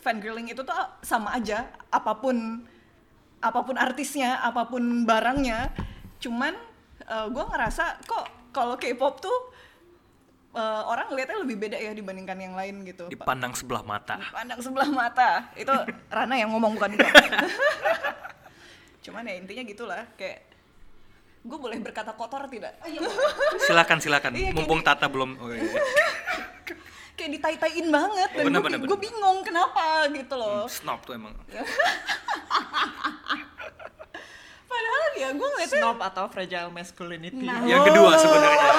fangirling 0.03 0.51
itu 0.51 0.67
tuh 0.67 0.75
sama 1.07 1.39
aja 1.39 1.71
apa 1.89 2.19
pun 2.19 2.67
apa 3.43 3.61
pun 3.67 3.75
artisnya 3.75 4.39
apa 4.39 4.71
pun 4.71 5.03
barangnya 5.03 5.75
cuman 6.23 6.55
gue 7.03 7.45
ngerasa 7.45 7.99
kok 8.07 8.55
kalau 8.55 8.79
K-pop 8.79 9.19
tuh 9.19 9.39
eh, 10.55 10.83
orang 10.87 11.11
ngelihatnya 11.11 11.43
lebih 11.43 11.57
beda 11.59 11.77
ya 11.83 11.91
dibandingkan 11.91 12.39
yang 12.39 12.55
lain 12.55 12.87
gitu. 12.87 13.11
Dipandang 13.11 13.59
sebelah 13.59 13.83
mata. 13.83 14.23
Pandang 14.31 14.61
sebelah 14.63 14.87
mata. 14.87 15.51
Itu 15.59 15.75
Rana 16.07 16.39
yang 16.39 16.55
ngomong 16.55 16.79
bukan 16.79 16.95
gue 16.95 17.11
cuman 19.03 19.27
ya 19.27 19.35
intinya 19.35 19.63
gitulah 19.67 20.03
kayak 20.15 20.52
gue 21.43 21.59
boleh 21.59 21.79
berkata 21.83 22.15
kotor 22.15 22.47
tidak 22.47 22.79
silakan 23.67 23.99
silakan 23.99 24.33
Iya, 24.39 24.51
kayak 24.51 24.55
mumpung 24.55 24.81
Tata 24.87 25.11
belum 25.11 25.31
oh, 25.43 25.51
iya. 25.51 25.63
kayak 27.19 27.31
ditai-taiin 27.39 27.91
banget 27.91 28.31
dan 28.33 28.45
Bener, 28.47 28.61
gue 28.63 28.67
bener, 28.71 28.79
gue 28.83 28.89
bener. 28.89 29.03
bingung 29.03 29.39
kenapa 29.43 30.07
gitu 30.11 30.35
loh 30.39 30.65
snob 30.71 31.03
tuh 31.03 31.19
emang 31.19 31.35
padahal 34.73 35.03
ya 35.21 35.29
gue 35.37 35.49
ngeliatnya 35.53 35.81
Snob 35.85 36.01
atau 36.01 36.25
fragile 36.33 36.73
masculinity. 36.73 37.45
Nah. 37.45 37.61
yang 37.69 37.85
kedua 37.85 38.17
sebenarnya 38.17 38.73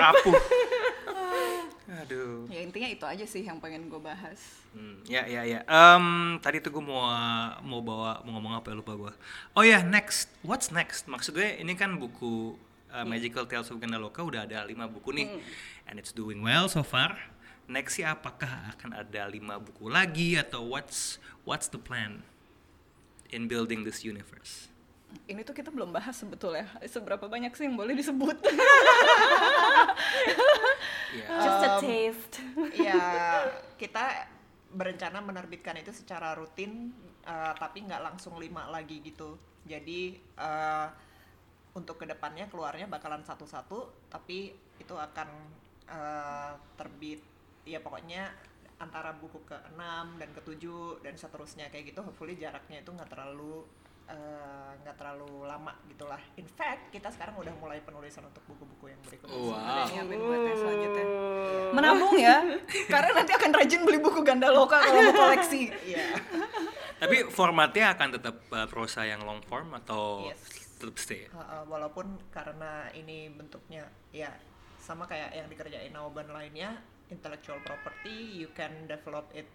rapuh 0.00 0.32
aduh 1.92 2.48
ya 2.48 2.64
intinya 2.64 2.88
itu 2.88 3.04
aja 3.04 3.24
sih 3.28 3.44
yang 3.44 3.60
pengen 3.60 3.92
gue 3.92 4.00
bahas 4.00 4.40
Hmm, 4.72 5.04
ya 5.04 5.28
ya 5.28 5.44
ya. 5.44 5.60
Em, 5.68 6.40
tadi 6.40 6.56
tuh 6.56 6.72
gue 6.72 6.80
mau 6.80 7.04
mau 7.60 7.84
bawa 7.84 8.24
mau 8.24 8.40
ngomong 8.40 8.56
apa 8.56 8.72
ya 8.72 8.80
lupa 8.80 8.96
gue. 8.96 9.12
Oh 9.52 9.60
ya 9.60 9.84
next, 9.84 10.32
what's 10.40 10.72
next? 10.72 11.04
Maksud 11.12 11.36
gue 11.36 11.60
ini 11.60 11.76
kan 11.76 12.00
buku 12.00 12.56
uh, 12.88 13.04
Magical 13.04 13.44
Tales 13.44 13.68
of 13.68 13.76
Gandaloka 13.76 14.24
udah 14.24 14.48
ada 14.48 14.64
lima 14.64 14.88
buku 14.88 15.12
nih, 15.12 15.28
and 15.84 16.00
it's 16.00 16.08
doing 16.08 16.40
well 16.40 16.72
so 16.72 16.80
far. 16.80 17.20
Next 17.68 18.00
sih 18.00 18.04
apakah 18.08 18.72
akan 18.72 18.96
ada 18.96 19.28
lima 19.28 19.60
buku 19.60 19.92
lagi 19.92 20.40
atau 20.40 20.64
what's 20.64 21.20
what's 21.44 21.68
the 21.68 21.76
plan 21.76 22.24
in 23.28 23.52
building 23.52 23.84
this 23.84 24.08
universe? 24.08 24.71
Ini 25.26 25.40
tuh 25.42 25.54
kita 25.54 25.70
belum 25.70 25.90
bahas 25.90 26.14
sebetulnya 26.14 26.66
seberapa 26.86 27.26
banyak 27.26 27.52
sih 27.54 27.66
yang 27.66 27.76
boleh 27.76 27.94
disebut 27.94 28.36
Ya. 31.12 31.28
Just 31.44 31.60
a 31.60 31.70
Um, 31.76 31.80
taste. 31.84 32.34
ya 32.72 33.04
kita 33.76 34.24
berencana 34.72 35.20
menerbitkan 35.20 35.76
itu 35.76 35.92
secara 35.92 36.32
rutin 36.32 36.88
uh, 37.28 37.52
tapi 37.52 37.84
nggak 37.84 38.00
langsung 38.00 38.40
lima 38.40 38.64
lagi 38.72 39.04
gitu 39.04 39.36
jadi 39.68 40.16
uh, 40.40 40.88
untuk 41.76 42.00
ke 42.00 42.08
depannya 42.08 42.48
keluarnya 42.48 42.88
bakalan 42.88 43.20
satu-satu 43.20 44.08
tapi 44.08 44.56
itu 44.80 44.94
akan 44.96 45.28
uh, 45.92 46.56
terbit 46.80 47.20
ya 47.68 47.84
pokoknya 47.84 48.32
antara 48.80 49.14
buku 49.14 49.38
ke-6 49.46 49.78
dan 50.18 50.30
ke-7 50.34 50.64
dan 51.06 51.14
seterusnya 51.14 51.68
kayak 51.70 51.92
gitu 51.94 52.00
hopefully 52.02 52.34
jaraknya 52.34 52.82
itu 52.82 52.90
nggak 52.90 53.12
terlalu 53.12 53.62
uh, 54.08 54.70
nggak 54.82 54.96
terlalu 54.98 55.46
lama 55.46 55.72
gitulah. 55.86 56.18
In 56.38 56.48
fact 56.48 56.90
kita 56.90 57.08
sekarang 57.14 57.38
udah 57.38 57.54
mulai 57.60 57.78
penulisan 57.84 58.26
untuk 58.26 58.42
buku-buku 58.50 58.90
yang 58.90 59.00
berikutnya. 59.06 59.38
Wow. 59.38 59.54
Udah 59.54 59.84
nyiapin 59.90 60.18
buat 60.18 60.40
yang 60.42 60.58
selanjutnya. 60.58 61.06
Menabung 61.72 62.14
ya? 62.18 62.36
Karena 62.92 63.10
nanti 63.22 63.32
akan 63.36 63.50
rajin 63.54 63.80
beli 63.86 63.98
buku 64.02 64.20
Gandaloka 64.26 64.82
kalau 64.82 65.00
mau 65.10 65.14
koleksi. 65.28 65.70
Iya. 65.86 66.06
Tapi 67.02 67.16
formatnya 67.30 67.98
akan 67.98 68.08
tetap 68.14 68.36
uh, 68.54 68.66
prosa 68.70 69.02
yang 69.02 69.26
long 69.26 69.42
form 69.42 69.74
atau 69.74 70.30
Yes. 70.30 70.38
tetap 70.78 70.96
stay? 70.98 71.26
Uh, 71.30 71.38
uh, 71.38 71.62
walaupun 71.66 72.18
karena 72.30 72.90
ini 72.94 73.30
bentuknya 73.30 73.86
ya 74.14 74.30
sama 74.82 75.06
kayak 75.06 75.30
yang 75.34 75.46
dikerjain 75.46 75.94
Naoban 75.94 76.30
lainnya 76.30 76.78
intellectual 77.06 77.58
property 77.62 78.42
you 78.42 78.50
can 78.54 78.86
develop 78.90 79.30
it 79.34 79.46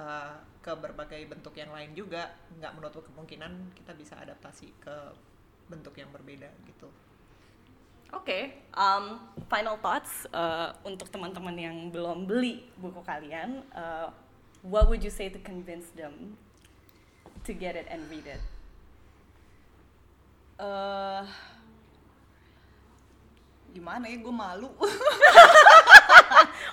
uh, 0.00 0.40
ke 0.64 0.72
berbagai 0.72 1.20
bentuk 1.28 1.52
yang 1.60 1.68
lain 1.68 1.92
juga 1.92 2.32
nggak 2.56 2.72
menutup 2.80 3.04
kemungkinan 3.12 3.76
kita 3.76 3.92
bisa 3.92 4.16
adaptasi 4.16 4.72
ke 4.80 4.96
bentuk 5.68 5.92
yang 6.00 6.08
berbeda 6.08 6.48
gitu 6.64 6.88
Oke, 8.10 8.66
um, 8.74 9.22
final 9.46 9.78
thoughts 9.78 10.26
uh, 10.34 10.74
untuk 10.82 11.06
teman-teman 11.14 11.54
yang 11.54 11.76
belum 11.94 12.26
beli 12.26 12.66
buku 12.74 13.06
kalian. 13.06 13.62
uh, 13.70 14.10
what 14.66 14.90
would 14.90 14.98
you 14.98 15.14
say 15.14 15.30
to 15.30 15.38
convince 15.46 15.94
them 15.94 16.34
to 17.46 17.54
get 17.54 17.78
it 17.78 17.86
and 17.86 18.02
read 18.10 18.26
it? 18.26 18.42
eh 20.60 21.24
gimana 23.72 24.04
ya 24.12 24.20
gue 24.20 24.34
malu 24.34 24.68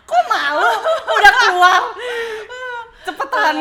Kok 0.08 0.24
malu? 0.28 0.72
Udah 1.08 1.34
keluar. 1.40 1.82
Cepetan. 3.08 3.56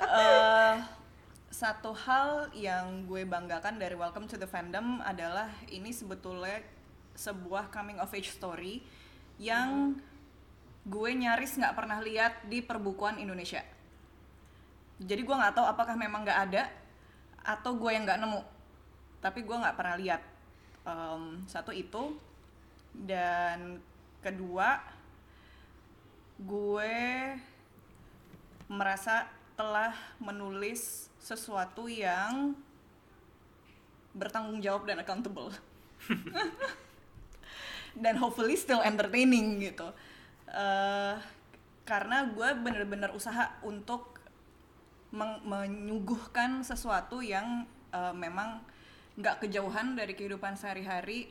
Eh, 0.00 0.74
satu 1.60 1.92
hal 1.92 2.48
yang 2.56 3.04
gue 3.04 3.28
banggakan 3.28 3.76
dari 3.76 3.92
Welcome 3.92 4.24
to 4.32 4.40
the 4.40 4.48
Fandom 4.48 5.04
adalah 5.04 5.52
ini 5.68 5.92
sebetulnya 5.92 6.64
sebuah 7.12 7.68
coming 7.68 8.00
of 8.00 8.08
age 8.16 8.32
story 8.32 8.80
yang 9.36 9.92
gue 10.88 11.10
nyaris 11.20 11.60
nggak 11.60 11.76
pernah 11.76 12.00
lihat 12.00 12.48
di 12.48 12.64
perbukuan 12.64 13.20
Indonesia. 13.20 13.60
Jadi 14.96 15.20
gue 15.20 15.36
nggak 15.36 15.60
tahu 15.60 15.68
apakah 15.68 16.00
memang 16.00 16.24
nggak 16.24 16.40
ada 16.48 16.72
atau 17.44 17.76
gue 17.76 17.92
yang 17.92 18.08
nggak 18.08 18.24
nemu. 18.24 18.40
Tapi 19.20 19.44
gue 19.44 19.52
nggak 19.52 19.76
pernah 19.76 20.00
lihat. 20.00 20.24
Em, 20.88 21.44
satu 21.44 21.76
itu 21.76 22.16
dan 22.96 23.84
kedua 24.24 24.80
gue 26.40 26.96
merasa 28.66 29.30
telah 29.56 29.94
menulis 30.20 31.08
sesuatu 31.22 31.88
yang 31.88 32.54
bertanggung 34.12 34.60
jawab 34.60 34.88
dan 34.88 35.00
accountable. 35.00 35.52
Dan 37.96 38.20
hopefully 38.20 38.56
still 38.60 38.84
entertaining 38.84 39.56
gitu. 39.64 39.88
Eh, 40.52 41.16
karena 41.86 42.26
gue 42.28 42.48
bener-bener 42.60 43.14
usaha 43.14 43.56
untuk 43.62 44.18
meng- 45.14 45.42
menyuguhkan 45.46 46.66
sesuatu 46.66 47.22
yang 47.22 47.62
uh, 47.94 48.10
memang 48.10 48.58
nggak 49.14 49.46
kejauhan 49.46 49.94
dari 49.94 50.18
kehidupan 50.18 50.58
sehari-hari. 50.58 51.30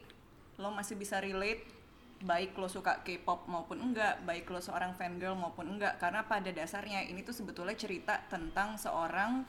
Lo 0.55 0.71
masih 0.71 0.95
bisa 0.95 1.19
relate 1.19 1.74
baik 2.23 2.55
lo 2.55 2.71
suka 2.71 3.03
K-pop 3.03 3.49
maupun 3.51 3.91
enggak 3.91 4.23
baik 4.23 4.47
lo 4.47 4.63
seorang 4.63 4.95
fangirl 4.95 5.35
maupun 5.35 5.75
enggak 5.75 5.99
karena 5.99 6.23
pada 6.23 6.47
dasarnya 6.47 7.03
ini 7.03 7.21
tuh 7.27 7.35
sebetulnya 7.35 7.75
cerita 7.75 8.23
tentang 8.31 8.79
seorang 8.79 9.43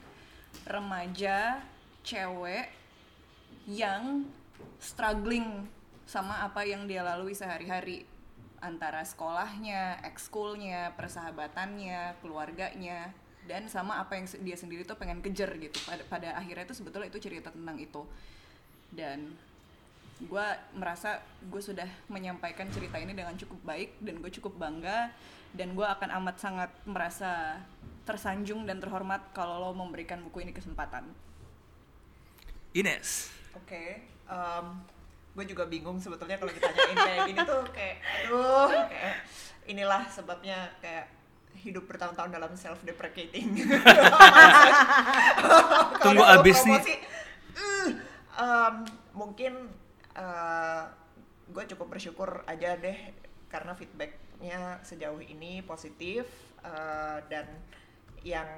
remaja 0.67 1.63
cewek 2.03 2.71
yang 3.71 4.27
struggling 4.79 5.67
sama 6.07 6.43
apa 6.47 6.63
yang 6.63 6.87
dia 6.87 7.03
lalui 7.03 7.35
sehari-hari 7.35 8.07
antara 8.63 9.05
sekolahnya, 9.05 10.01
ekskulnya, 10.07 10.97
persahabatannya, 10.97 12.19
keluarganya, 12.25 13.13
dan 13.47 13.69
sama 13.71 14.01
apa 14.01 14.17
yang 14.19 14.27
dia 14.43 14.57
sendiri 14.59 14.83
tuh 14.83 14.97
pengen 14.99 15.21
kejar 15.21 15.55
gitu. 15.61 15.77
Pada, 15.85 16.03
pada 16.09 16.29
akhirnya 16.39 16.67
itu 16.67 16.75
sebetulnya 16.75 17.11
itu 17.11 17.21
cerita 17.21 17.53
tentang 17.53 17.77
itu. 17.79 18.03
Dan 18.91 19.35
gue 20.17 20.47
merasa 20.73 21.21
gue 21.45 21.61
sudah 21.61 21.89
menyampaikan 22.09 22.65
cerita 22.73 22.97
ini 22.97 23.13
dengan 23.13 23.37
cukup 23.37 23.61
baik 23.69 24.01
dan 24.01 24.17
gue 24.25 24.31
cukup 24.41 24.57
bangga 24.57 25.13
dan 25.53 25.77
gue 25.77 25.85
akan 25.85 26.09
amat 26.23 26.37
sangat 26.41 26.71
merasa 26.89 27.61
tersanjung 28.09 28.65
dan 28.65 28.81
terhormat 28.81 29.21
kalau 29.37 29.61
lo 29.61 29.77
memberikan 29.77 30.23
buku 30.25 30.47
ini 30.47 30.53
kesempatan. 30.57 31.05
Ines 32.73 33.33
Oke, 33.57 34.05
em, 34.29 34.67
gue 35.33 35.45
juga 35.49 35.65
bingung 35.65 35.97
sebetulnya 35.97 36.37
kalau 36.37 36.53
ditanyain 36.53 36.97
kayak 36.97 37.21
gini 37.25 37.41
tuh 37.41 37.63
kayak, 37.73 37.97
aduh, 38.05 38.69
kayak 38.89 39.17
inilah 39.65 40.05
sebabnya 40.13 40.69
kayak 40.85 41.09
hidup 41.57 41.89
bertahun-tahun 41.89 42.31
dalam 42.37 42.53
self 42.53 42.81
deprecating. 42.85 43.57
Tunggu 46.05 46.25
abis 46.25 46.69
nih. 46.69 47.01
mungkin 49.17 49.73
eh, 50.17 50.85
gue 51.47 51.65
cukup 51.77 51.87
bersyukur 51.97 52.43
aja 52.49 52.75
deh 52.75 52.99
karena 53.47 53.77
feedbacknya 53.79 54.83
sejauh 54.83 55.23
ini 55.23 55.63
positif 55.63 56.27
eh, 56.65 57.19
dan 57.31 57.47
yang 58.27 58.49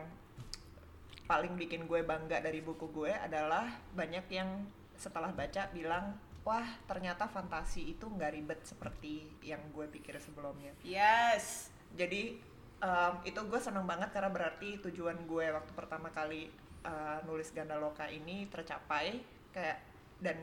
paling 1.28 1.60
bikin 1.60 1.84
gue 1.84 2.00
bangga 2.00 2.40
dari 2.40 2.64
buku 2.64 2.88
gue 2.88 3.12
adalah 3.12 3.68
banyak 3.92 4.24
yang 4.32 4.64
setelah 4.96 5.28
baca 5.28 5.68
bilang 5.76 6.16
wah 6.48 6.64
ternyata 6.88 7.28
fantasi 7.28 7.92
itu 7.92 8.08
nggak 8.08 8.32
ribet 8.32 8.60
seperti 8.64 9.28
yang 9.44 9.60
gue 9.76 9.84
pikir 9.92 10.16
sebelumnya 10.16 10.72
Yes. 10.80 11.68
jadi 11.92 12.40
em, 12.80 13.14
itu 13.28 13.40
gue 13.44 13.60
seneng 13.60 13.84
banget 13.84 14.08
karena 14.08 14.32
berarti 14.32 14.80
tujuan 14.88 15.20
gue 15.28 15.52
waktu 15.52 15.72
pertama 15.76 16.08
kali 16.08 16.48
eh, 16.88 17.18
nulis 17.28 17.52
Gandaloka 17.52 18.08
ini 18.08 18.48
tercapai 18.48 19.20
kayak 19.52 19.84
dan 20.24 20.40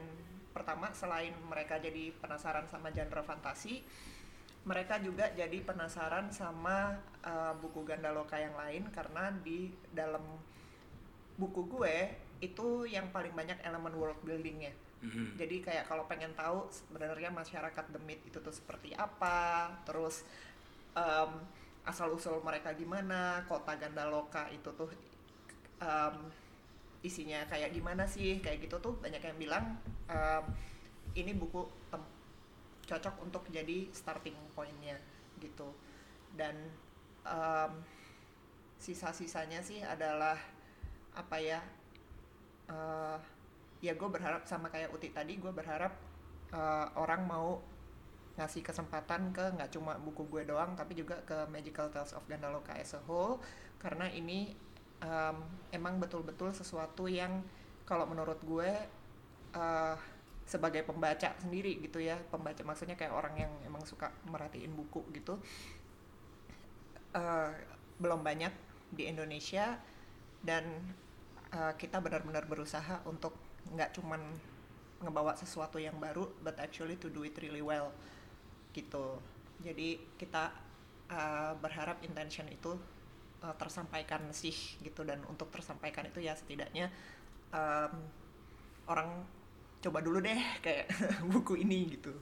pertama 0.56 0.88
selain 0.96 1.36
mereka 1.52 1.76
jadi 1.84 2.16
penasaran 2.24 2.64
sama 2.72 2.88
genre 2.96 3.20
fantasi 3.20 3.84
mereka 4.64 4.98
juga 5.04 5.28
jadi 5.36 5.62
penasaran 5.62 6.32
sama 6.32 6.96
eh, 7.28 7.54
buku 7.60 7.84
Gandaloka 7.84 8.40
yang 8.40 8.56
lain 8.56 8.88
karena 8.96 9.36
di 9.44 9.76
dalam 9.92 10.24
buku 11.36 11.68
gue 11.68 11.96
itu 12.40 12.88
yang 12.88 13.12
paling 13.12 13.36
banyak 13.36 13.60
elemen 13.62 13.92
world 14.00 14.18
buildingnya 14.24 14.72
Mhm. 15.06 15.38
jadi 15.38 15.56
kayak 15.62 15.86
kalau 15.86 16.08
pengen 16.10 16.34
tahu 16.34 16.66
sebenarnya 16.72 17.30
masyarakat 17.30 17.86
demit 17.94 18.18
itu 18.26 18.42
tuh 18.42 18.50
seperti 18.50 18.96
apa 18.98 19.70
terus 19.86 20.26
asal 21.86 22.10
usul 22.16 22.42
mereka 22.42 22.74
gimana 22.74 23.46
kota 23.46 23.78
Gandaloka 23.78 24.50
itu 24.50 24.66
tuh 24.74 24.90
em, 25.78 26.16
isinya 27.06 27.46
kayak 27.46 27.72
gimana 27.72 28.10
sih 28.10 28.42
kayak 28.42 28.66
gitu 28.66 28.82
tuh 28.82 28.94
banyak 28.98 29.22
yang 29.22 29.38
bilang 29.38 29.66
em, 30.10 30.46
ini 31.16 31.32
buku 31.38 31.62
cocok 32.86 33.16
untuk 33.22 33.46
jadi 33.50 33.90
starting 33.94 34.36
pointnya 34.58 34.98
gitu. 35.40 35.70
Dan 36.34 36.58
em, 37.26 37.72
sisa-sisanya 38.82 39.64
sih 39.64 39.82
adalah 39.82 40.38
apa 41.16 41.38
ya 41.40 41.60
eh, 42.70 43.18
ya 43.82 43.94
gue 43.96 44.10
berharap 44.10 44.44
sama 44.46 44.68
kayak 44.68 44.92
Uti 44.92 45.10
tadi 45.16 45.40
gue 45.40 45.50
berharap 45.50 45.94
eh, 46.52 46.88
orang 47.00 47.24
mau 47.26 47.62
ngasih 48.36 48.62
kesempatan 48.68 49.32
ke 49.32 49.56
nggak 49.56 49.72
cuma 49.72 49.96
buku 49.96 50.28
gue 50.28 50.44
doang 50.44 50.76
tapi 50.76 50.92
juga 50.92 51.16
ke 51.24 51.48
Magical 51.48 51.88
Tales 51.88 52.12
of 52.12 52.28
Gandaloka 52.28 52.76
as 52.76 52.92
a 52.92 53.02
whole 53.08 53.40
karena 53.80 54.12
ini 54.12 54.52
em, 55.04 55.38
emang 55.72 56.00
betul-betul 56.00 56.52
sesuatu 56.56 57.08
yang 57.10 57.44
kalau 57.88 58.06
menurut 58.08 58.40
gue 58.44 58.70
eh, 59.56 59.96
sebagai 60.46 60.86
pembaca 60.86 61.34
sendiri 61.42 61.82
gitu 61.82 61.98
ya 61.98 62.22
pembaca 62.30 62.62
maksudnya 62.62 62.94
kayak 62.94 63.14
orang 63.18 63.34
yang 63.48 63.52
emang 63.66 63.82
suka 63.82 64.14
merhatiin 64.30 64.74
buku 64.78 65.02
gitu 65.18 65.42
eh, 67.16 67.52
belum 67.98 68.22
banyak 68.22 68.54
di 68.94 69.10
Indonesia 69.10 69.80
dan 70.46 70.64
eh, 71.54 71.74
kita 71.80 71.98
benar-benar 72.04 72.46
berusaha 72.46 73.02
untuk 73.10 73.34
nggak 73.74 73.98
cuman 73.98 74.22
ngebawa 75.02 75.36
sesuatu 75.36 75.82
yang 75.82 75.98
baru 75.98 76.30
but 76.46 76.56
actually 76.62 76.96
to 76.96 77.12
do 77.12 77.26
it 77.26 77.36
really 77.42 77.62
well 77.62 77.92
gitu. 78.76 79.20
Jadi 79.64 79.98
kita 80.20 80.52
eh, 81.10 81.54
berharap 81.58 82.04
intention 82.06 82.46
itu 82.52 82.76
eh, 83.46 83.56
tersampaikan 83.62 84.22
sih 84.34 84.56
gitu 84.82 85.06
dan 85.06 85.22
untuk 85.30 85.54
tersampaikan 85.54 86.10
itu 86.10 86.20
ya 86.26 86.34
setidaknya 86.34 86.90
em, 87.54 87.94
orang 88.90 89.10
coba 89.82 90.00
dulu 90.02 90.18
deh 90.26 90.42
kayak 90.66 90.90
buku 91.32 91.62
ini 91.62 91.94
gitu 91.98 92.14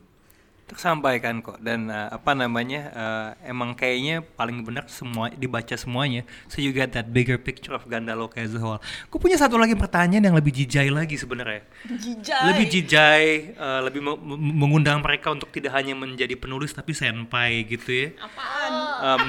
tersampaikan 0.63 1.43
kok 1.43 1.59
dan 1.59 1.91
uh, 1.91 2.07
apa 2.09 2.31
namanya 2.33 2.81
uh, 2.95 3.29
emang 3.43 3.75
kayaknya 3.75 4.23
paling 4.23 4.63
benar 4.63 4.87
semua 4.87 5.27
dibaca 5.29 5.75
semuanya 5.75 6.23
so 6.47 6.63
you 6.63 6.71
get 6.71 6.95
that 6.95 7.11
bigger 7.11 7.35
picture 7.35 7.75
of 7.75 7.83
Gandaloka 7.85 8.39
as 8.39 8.55
a 8.55 8.61
whole. 8.63 8.79
Gue 9.11 9.19
punya 9.19 9.35
satu 9.35 9.59
lagi 9.59 9.75
pertanyaan 9.75 10.23
yang 10.31 10.35
lebih 10.35 10.55
jijai 10.55 10.87
lagi 10.89 11.19
sebenarnya. 11.19 11.67
Jijai. 11.85 12.43
Lebih 12.49 12.65
jijai, 12.71 13.27
uh, 13.59 13.79
lebih 13.85 14.01
me- 14.01 14.17
me- 14.17 14.55
mengundang 14.65 15.03
mereka 15.03 15.35
untuk 15.35 15.51
tidak 15.51 15.75
hanya 15.75 15.93
menjadi 15.93 16.33
penulis 16.39 16.71
tapi 16.71 16.95
senpai 16.95 17.67
gitu 17.67 17.91
ya. 17.91 18.07
Apaan? 18.17 18.71
Um, 19.03 19.23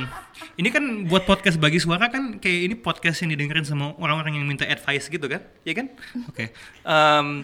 ini 0.57 0.69
kan 0.71 0.85
buat 1.11 1.27
podcast 1.27 1.59
bagi 1.59 1.83
suara 1.83 2.09
kan 2.09 2.39
kayak 2.39 2.59
ini 2.73 2.75
podcast 2.79 3.21
yang 3.27 3.35
didengerin 3.35 3.67
sama 3.67 3.93
orang-orang 3.99 4.39
yang 4.39 4.47
minta 4.47 4.65
advice 4.65 5.11
gitu 5.11 5.27
kan, 5.27 5.43
ya 5.67 5.75
kan? 5.75 5.91
Oke. 6.31 6.55
Um, 6.87 7.43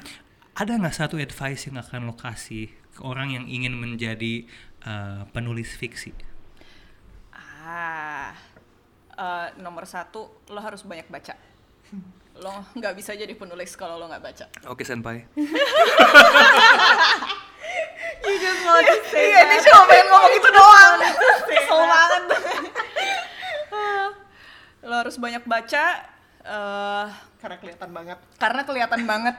ada 0.55 0.72
nggak 0.76 0.95
satu 0.95 1.16
advice 1.16 1.66
yang 1.68 1.80
akan 1.80 2.11
lo 2.11 2.14
kasih 2.16 2.80
ke 3.01 3.05
orang 3.09 3.32
yang 3.32 3.48
ingin 3.48 3.72
menjadi 3.72 4.44
uh, 4.84 5.24
penulis 5.32 5.72
fiksi? 5.72 6.12
Ah, 7.32 8.36
eh, 9.16 9.46
nomor 9.62 9.88
satu 9.88 10.28
lo 10.53 10.61
harus 10.61 10.84
banyak 10.84 11.09
baca. 11.09 11.32
Lo 12.40 12.64
nggak 12.72 12.94
bisa 12.96 13.12
jadi 13.12 13.36
penulis 13.36 13.76
kalau 13.76 14.01
lo 14.01 14.09
nggak 14.09 14.24
baca. 14.24 14.46
Oke 14.68 14.80
senpai. 14.80 15.24
You 18.20 18.36
just 18.36 18.62
want 18.64 18.84
to 18.84 18.96
say 19.09 19.32
Iya, 19.32 19.38
ini 19.48 19.57
cuma 19.64 19.84
pengen 19.88 20.07
ngomong 20.09 20.32
itu 20.36 20.48
doang. 20.48 20.94
Kesel 21.51 21.80
banget. 21.84 22.22
lo 24.80 24.94
harus 24.96 25.16
banyak 25.20 25.44
baca. 25.44 25.84
eh 26.40 27.07
karena 27.36 27.57
kelihatan 27.61 27.90
banget 27.92 28.18
karena 28.40 28.62
kelihatan 28.64 29.01
banget 29.05 29.36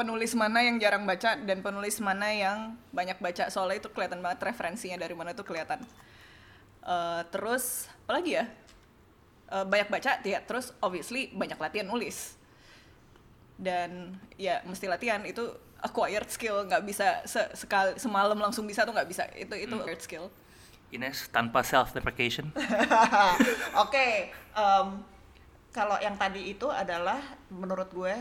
penulis 0.00 0.32
mana 0.32 0.64
yang 0.64 0.80
jarang 0.80 1.04
baca 1.04 1.36
dan 1.36 1.60
penulis 1.60 2.00
mana 2.00 2.32
yang 2.32 2.58
banyak 2.88 3.20
baca. 3.20 3.52
Soalnya 3.52 3.84
itu 3.84 3.92
kelihatan 3.92 4.24
banget 4.24 4.40
referensinya 4.48 4.96
dari 4.96 5.12
mana 5.12 5.36
itu 5.36 5.44
kelihatan. 5.44 5.84
Eh, 6.80 7.22
terus 7.28 7.92
apa 8.08 8.16
lagi 8.16 8.40
ya? 8.40 8.48
Eh, 9.52 9.64
banyak 9.68 9.92
baca 9.92 10.10
ya 10.24 10.40
terus 10.40 10.72
obviously 10.80 11.28
banyak 11.36 11.60
latihan 11.60 11.84
nulis. 11.84 12.40
Dan 13.60 14.16
ya 14.40 14.64
mesti 14.64 14.88
latihan 14.88 15.20
itu 15.28 15.44
acquired 15.84 16.32
skill. 16.32 16.64
Nggak 16.64 16.82
bisa 16.88 17.20
se- 17.28 17.52
sekali 17.52 18.00
semalam 18.00 18.40
langsung 18.40 18.64
bisa 18.64 18.88
tuh 18.88 18.96
nggak 18.96 19.08
bisa. 19.12 19.28
Itu 19.36 19.52
itu 19.52 19.76
acquired 19.76 20.00
skill. 20.00 20.32
Ines 20.90 21.28
tanpa 21.30 21.60
self 21.62 21.92
deprecation. 21.92 22.50
Oke, 23.84 24.32
em, 24.34 24.86
kalau 25.70 25.96
yang 26.02 26.18
tadi 26.18 26.50
itu 26.50 26.66
adalah 26.66 27.20
menurut 27.46 27.92
gue 27.94 28.14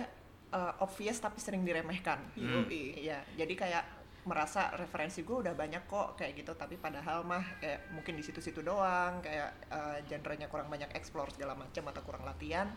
eh, 0.54 0.74
obvious 0.84 1.18
tapi 1.22 1.38
sering 1.42 1.62
diremehkan. 1.62 2.20
Yoi. 2.38 3.06
Iya, 3.06 3.22
jadi 3.38 3.54
kayak 3.54 3.86
merasa 4.28 4.70
referensi 4.76 5.24
gue 5.24 5.48
udah 5.48 5.56
banyak 5.56 5.88
kok 5.88 6.20
kayak 6.20 6.38
gitu, 6.38 6.52
tapi 6.54 6.76
padahal 6.76 7.24
mah 7.24 7.42
kayak 7.58 7.90
mungkin 7.96 8.20
di 8.20 8.24
situ-situ 8.26 8.62
doang, 8.62 9.24
kayak 9.24 9.50
eh, 9.72 9.98
genrenya 10.10 10.52
kurang 10.52 10.68
banyak 10.68 10.92
explore 10.94 11.32
segala 11.34 11.56
macam 11.56 11.84
atau 11.90 12.02
kurang 12.04 12.24
latihan. 12.28 12.70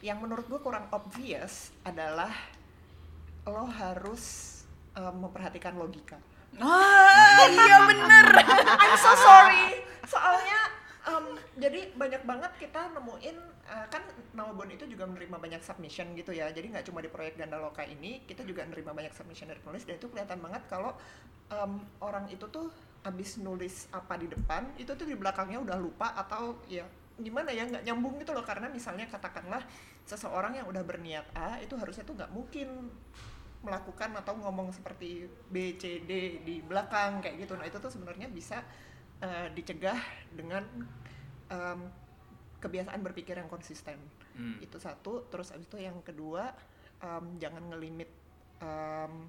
Yang 0.00 0.18
menurut 0.22 0.46
gue 0.46 0.60
kurang 0.62 0.86
obvious 0.94 1.74
adalah 1.82 2.30
lo 3.46 3.66
harus 3.68 4.54
eh, 4.96 5.14
memperhatikan 5.14 5.76
logika. 5.76 6.18
ah 6.58 7.44
iya 7.44 7.84
bener 7.84 8.26
I'm 8.82 8.96
so 8.96 9.12
sorry. 9.20 9.84
Soalnya 10.08 10.77
em, 11.08 11.26
jadi 11.56 11.80
banyak 11.96 12.22
banget 12.28 12.52
kita 12.60 12.92
nemuin 12.92 13.36
uh, 13.64 13.86
kan 13.88 14.04
Nawabon 14.36 14.68
itu 14.68 14.84
juga 14.84 15.08
menerima 15.08 15.40
banyak 15.40 15.62
submission 15.64 16.12
gitu 16.12 16.36
ya. 16.36 16.52
Jadi 16.52 16.68
nggak 16.68 16.84
cuma 16.84 17.00
di 17.00 17.08
proyek 17.08 17.40
Gandaloka 17.40 17.80
ini 17.88 18.22
kita 18.28 18.44
juga 18.44 18.68
menerima 18.68 18.92
banyak 18.92 19.12
submission 19.16 19.48
dari 19.48 19.58
penulis. 19.64 19.88
Dan 19.88 19.96
itu 19.96 20.12
kelihatan 20.12 20.38
banget 20.44 20.68
kalau 20.68 20.92
um, 21.48 21.80
orang 22.04 22.28
itu 22.28 22.44
tuh 22.52 22.68
habis 23.02 23.40
nulis 23.40 23.88
apa 23.94 24.20
di 24.20 24.28
depan 24.28 24.68
itu 24.76 24.92
tuh 24.92 25.08
di 25.08 25.16
belakangnya 25.16 25.64
udah 25.64 25.78
lupa 25.80 26.12
atau 26.12 26.60
ya 26.68 26.84
gimana 27.16 27.50
ya 27.50 27.64
nggak 27.64 27.88
nyambung 27.88 28.20
gitu 28.20 28.36
loh. 28.36 28.44
Karena 28.44 28.68
misalnya 28.68 29.08
katakanlah 29.08 29.64
seseorang 30.04 30.60
yang 30.60 30.68
udah 30.68 30.84
berniat 30.84 31.26
A 31.32 31.56
itu 31.64 31.72
harusnya 31.80 32.04
tuh 32.04 32.14
nggak 32.14 32.30
mungkin 32.30 32.92
melakukan 33.58 34.14
atau 34.14 34.38
ngomong 34.38 34.70
seperti 34.70 35.26
B 35.50 35.74
C 35.74 36.06
D 36.06 36.44
di 36.46 36.62
belakang 36.62 37.18
kayak 37.18 37.42
gitu. 37.42 37.58
Nah 37.58 37.66
itu 37.66 37.82
tuh 37.82 37.90
sebenarnya 37.90 38.30
bisa 38.30 38.62
uh, 39.22 39.48
dicegah 39.54 39.98
dengan 40.34 40.64
um, 41.50 41.80
kebiasaan 42.58 43.00
berpikir 43.02 43.38
yang 43.38 43.50
konsisten. 43.50 43.98
Hmm. 44.38 44.54
itu 44.62 44.78
satu. 44.78 45.26
Terus 45.26 45.50
abis 45.50 45.66
itu 45.66 45.82
yang 45.82 45.98
kedua 46.06 46.54
um, 47.02 47.34
jangan 47.42 47.74
ngelimit 47.74 48.10
um, 48.62 49.26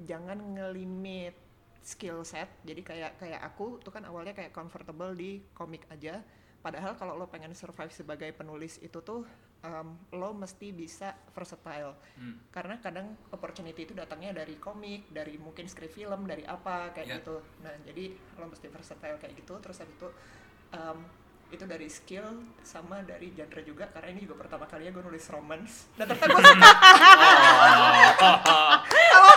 jangan 0.00 0.40
ngelimit 0.56 1.36
skill 1.84 2.24
set. 2.24 2.48
Jadi 2.64 2.80
kayak 2.80 3.20
kayak 3.20 3.40
aku 3.44 3.78
tuh 3.84 3.92
kan 3.92 4.08
awalnya 4.08 4.32
kayak 4.32 4.56
comfortable 4.56 5.12
di 5.12 5.44
komik 5.52 5.84
aja 5.92 6.24
padahal 6.66 6.92
kalau 6.92 7.14
lo 7.14 7.26
pengen 7.26 7.54
survive 7.54 7.94
sebagai 7.94 8.26
penulis 8.32 8.80
itu 8.80 8.98
tuh 8.98 9.22
um, 9.62 9.88
lo 10.10 10.34
mesti 10.34 10.74
bisa 10.74 11.14
versatile 11.30 11.94
Hmm. 12.16 12.34
karena 12.50 12.74
kadang 12.76 13.06
opportunity 13.30 13.84
itu 13.84 13.94
datangnya 13.94 14.34
dari 14.34 14.56
komik 14.56 15.06
dari 15.08 15.36
mungkin 15.36 15.64
script 15.64 15.94
film 15.94 16.24
dari 16.24 16.42
apa 16.44 16.90
kayak 16.90 17.06
Ya. 17.06 17.16
gitu 17.16 17.36
nah 17.60 17.70
jadi 17.80 18.10
lo 18.34 18.46
mesti 18.46 18.66
versatile 18.66 19.14
kayak 19.14 19.36
gitu 19.36 19.54
terus 19.56 19.78
habis 19.78 19.94
itu 19.94 20.08
um, 20.72 20.98
itu 21.46 21.62
dari 21.62 21.86
skill 21.86 22.26
sama 22.60 22.98
dari 23.02 23.30
genre 23.30 23.62
juga 23.62 23.86
karena 23.86 24.10
ini 24.10 24.26
juga 24.26 24.34
pertama 24.36 24.66
kalinya 24.66 24.90
gue 24.90 25.04
nulis 25.06 25.22
romance 25.28 25.86
dan 25.94 26.10
ternyata 26.10 26.26
gue 26.26 26.42
suka 26.42 26.70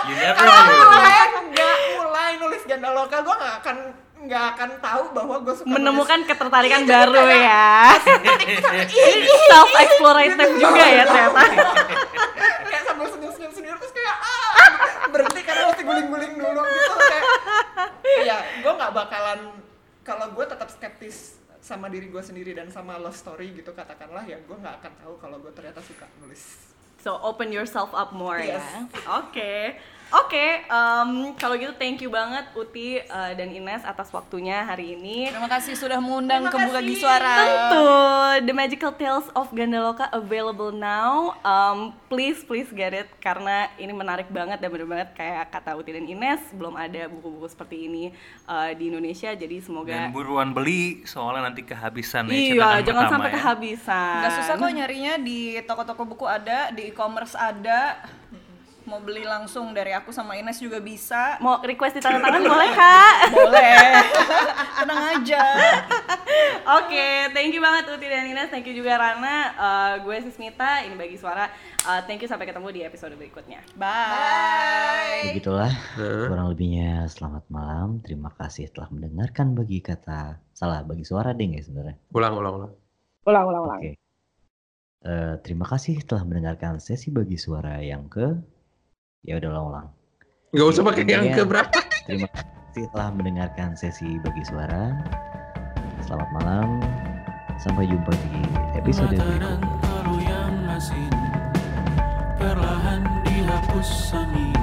You 0.02 0.14
never 0.16 0.34
kalau 0.36 0.58
knew. 0.64 0.80
mulai 0.82 1.22
nggak 1.46 1.76
mulai 1.94 2.30
nulis 2.36 2.62
ganda 2.64 2.90
lokal 2.90 3.20
gue 3.20 3.30
nggak 3.32 3.54
akan 3.62 3.76
nggak 4.20 4.44
akan 4.52 4.70
tahu 4.78 5.04
bahwa 5.10 5.36
gue 5.40 5.54
suka 5.54 5.66
Menemukan 5.66 6.20
ketertarikan 6.22 6.80
Iya, 6.82 6.90
baru 6.90 7.22
ya. 7.26 7.68
Self 9.48 9.70
explorative 9.74 10.52
juga 10.54 10.84
ya 10.84 11.04
ternyata. 11.04 11.40
nulis, 11.42 11.66
kayak 12.68 12.82
sambil 12.84 13.06
senyum-senyum 13.08 13.50
sendiri 13.50 13.74
terus 13.74 13.92
kayak 13.92 14.14
ah 14.14 14.52
berhenti 15.08 15.40
karena 15.40 15.62
mesti 15.66 15.82
guling-guling 15.82 16.32
dulu 16.34 16.60
gitu 16.62 16.92
kayak 16.94 17.24
ya 18.20 18.36
gue 18.56 18.72
nggak 18.72 18.92
bakalan 18.92 19.40
kalau 20.00 20.26
gue 20.30 20.44
tetap 20.44 20.68
skeptis 20.68 21.16
sama 21.58 21.86
diri 21.86 22.06
gue 22.06 22.20
sendiri 22.20 22.52
dan 22.52 22.68
sama 22.68 22.96
love 22.96 23.14
story 23.14 23.52
gitu 23.52 23.72
katakanlah 23.72 24.22
ya 24.22 24.36
gue 24.38 24.54
nggak 24.54 24.74
akan 24.78 24.92
tahu 24.96 25.14
kalau 25.18 25.36
gue 25.38 25.50
ternyata 25.50 25.80
suka 25.80 26.04
nulis 26.18 26.68
So 27.00 27.16
open 27.16 27.48
yourself 27.48 27.90
up 27.92 28.12
more 28.12 28.36
Yes. 28.36 28.60
ya. 28.60 28.84
Oke. 29.16 29.80
Oke, 30.10 30.66
em, 30.66 31.10
kalau 31.38 31.54
gitu 31.54 31.70
thank 31.78 32.02
you 32.02 32.10
banget 32.10 32.42
Uti 32.58 32.98
eh, 32.98 33.32
dan 33.38 33.46
Ines 33.46 33.86
atas 33.86 34.10
waktunya 34.10 34.66
hari 34.66 34.98
ini. 34.98 35.30
Terima 35.30 35.46
kasih 35.46 35.78
sudah 35.78 36.02
mengundang 36.02 36.50
Terima 36.50 36.54
ke 36.54 36.66
Buka. 36.66 36.80
Suara. 36.98 37.34
Tentu, 37.38 37.86
The 38.50 38.54
Magical 38.54 38.92
Tales 38.98 39.30
of 39.38 39.54
Gandaloka 39.54 40.10
available 40.10 40.74
now. 40.74 41.38
Um, 41.46 41.94
please, 42.10 42.42
please 42.42 42.66
get 42.74 42.90
it 42.90 43.06
karena 43.22 43.70
ini 43.78 43.94
menarik 43.94 44.26
banget 44.34 44.58
dan 44.58 44.74
bener 44.74 44.90
banget 44.90 45.14
kayak 45.14 45.46
kata 45.54 45.78
Uti 45.78 45.94
dan 45.94 46.02
Ines 46.02 46.42
belum 46.58 46.74
ada 46.74 47.06
buku-buku 47.06 47.46
seperti 47.46 47.86
ini 47.86 48.10
uh, 48.50 48.74
di 48.74 48.90
Indonesia. 48.90 49.30
Jadi 49.30 49.62
semoga 49.62 49.94
Dan 49.94 50.10
buruan 50.10 50.50
beli 50.50 51.06
soalnya 51.06 51.54
nanti 51.54 51.62
kehabisan 51.62 52.26
ya 52.26 52.34
iya 52.34 52.70
jangan 52.82 53.06
pertama 53.06 53.10
sampai 53.14 53.30
ya. 53.30 53.34
kehabisan. 53.38 54.22
Gak 54.26 54.32
susah 54.42 54.54
kok 54.58 54.72
nyarinya 54.74 55.14
di 55.22 55.54
toko-toko 55.62 56.02
buku 56.02 56.26
ada, 56.26 56.74
di 56.74 56.90
e-commerce 56.90 57.38
ada. 57.38 58.02
Mau 58.90 58.98
beli 58.98 59.22
langsung 59.22 59.70
dari 59.70 59.94
aku 59.94 60.10
sama 60.10 60.34
Ines 60.34 60.58
juga 60.58 60.82
bisa. 60.82 61.38
Mau 61.38 61.62
request 61.62 61.94
di 61.94 62.02
tanda 62.02 62.18
tangan 62.18 62.42
boleh 62.42 62.70
kak? 62.74 63.14
Boleh. 63.30 64.02
Tenang 64.82 65.02
aja. 65.14 65.42
Oke, 66.74 67.30
thank 67.30 67.54
you 67.54 67.62
banget 67.62 67.86
Uti 67.86 68.10
dan 68.10 68.26
Ines, 68.26 68.50
thank 68.50 68.66
you 68.66 68.74
juga 68.74 68.98
Rana. 68.98 69.54
Uh, 69.54 69.94
gue 70.02 70.26
Sismita, 70.26 70.82
ini 70.82 70.98
bagi 70.98 71.14
suara. 71.14 71.46
Uh, 71.86 72.02
thank 72.10 72.18
you 72.18 72.26
sampai 72.26 72.50
ketemu 72.50 72.66
di 72.74 72.80
episode 72.82 73.14
berikutnya. 73.14 73.62
Bye. 73.78 75.38
Begitulah 75.38 75.70
kurang 76.26 76.50
lebihnya 76.50 77.06
selamat 77.06 77.46
malam. 77.46 78.02
Terima 78.02 78.34
kasih 78.34 78.74
telah 78.74 78.90
mendengarkan 78.90 79.54
bagi 79.54 79.78
kata 79.78 80.42
salah 80.50 80.82
bagi 80.82 81.06
suara 81.06 81.30
ding 81.30 81.54
ya 81.54 81.62
sebenarnya. 81.62 81.94
Ulang, 82.10 82.34
ulang, 82.34 82.54
ulang. 82.58 82.72
Ulang, 83.22 83.44
ulang, 83.54 83.62
ulang. 83.70 83.80
Oke. 83.86 84.02
Eh, 85.00 85.34
terima 85.46 85.64
kasih 85.64 86.02
telah 86.02 86.26
mendengarkan 86.26 86.82
sesi 86.82 87.14
bagi 87.14 87.38
suara 87.38 87.78
yang 87.78 88.10
ke 88.10 88.58
ya 89.24 89.36
udah 89.36 89.48
ulang-ulang. 89.52 89.86
Nggak 90.50 90.66
usah 90.66 90.82
pakai 90.82 91.04
yang 91.06 91.24
Iya. 91.30 91.34
ke 91.36 91.42
berapa. 91.46 91.78
Terima 92.08 92.28
kasih 92.34 92.84
telah 92.90 93.08
mendengarkan 93.14 93.68
sesi 93.78 94.18
bagi 94.22 94.42
suara. 94.42 94.96
Selamat 96.02 96.28
malam. 96.34 96.68
Sampai 97.60 97.84
jumpa 97.86 98.10
di 98.10 98.40
episode 98.74 99.12
berikutnya. 99.14 99.60
Perlahan 102.40 103.04
dihapus 103.28 104.16
angin 104.16 104.59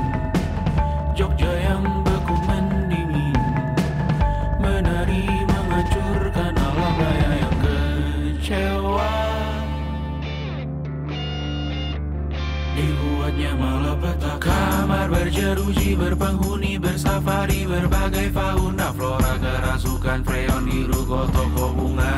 Dibuatnya 13.38 13.53
malapetaka 13.53 14.49
Kamar 14.49 15.13
berjeruji 15.13 15.93
berpenghuni 15.93 16.81
bersafari 16.81 17.69
Berbagai 17.69 18.33
fauna 18.33 18.89
flora 18.89 19.38
kerasukan 19.38 20.25
freon 20.25 20.65
Biru 20.65 21.05
toko 21.05 21.69
bunga. 21.69 22.17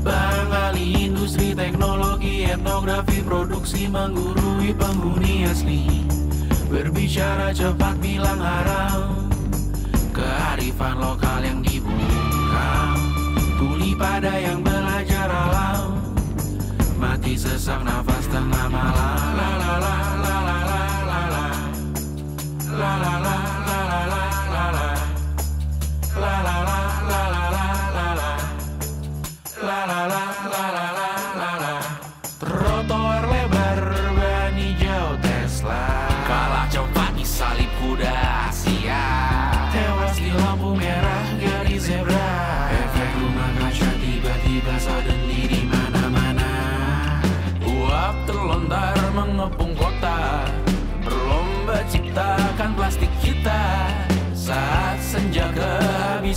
Bang 0.00 0.48
Ali 0.48 1.12
industri 1.12 1.52
teknologi 1.52 2.48
etnografi 2.48 3.20
produksi 3.20 3.84
menggurui 3.84 4.72
penghuni 4.72 5.44
asli. 5.44 6.08
Berbicara 6.72 7.52
cepat 7.52 8.00
bilang 8.00 8.40
haram. 8.40 9.28
Kearifan 10.16 11.04
lokal 11.04 11.44
yang 11.44 11.60
dibuka. 11.60 12.96
Tuli 13.60 13.92
pada 13.92 14.40
yang 14.40 14.64
belajar 14.64 15.28
alam. 15.28 16.00
Mati 16.96 17.36
sesak 17.36 17.84
nafas 17.84 18.24
tengah 18.32 18.72
malam. 18.72 19.36
La 19.36 19.50
la 19.60 19.72
la 19.76 19.76
la 19.76 19.76
la 19.76 19.84
la 19.84 19.94
la 20.00 20.14
la 20.16 20.19
La 22.80 22.96
la 22.96 23.18
la 23.20 23.39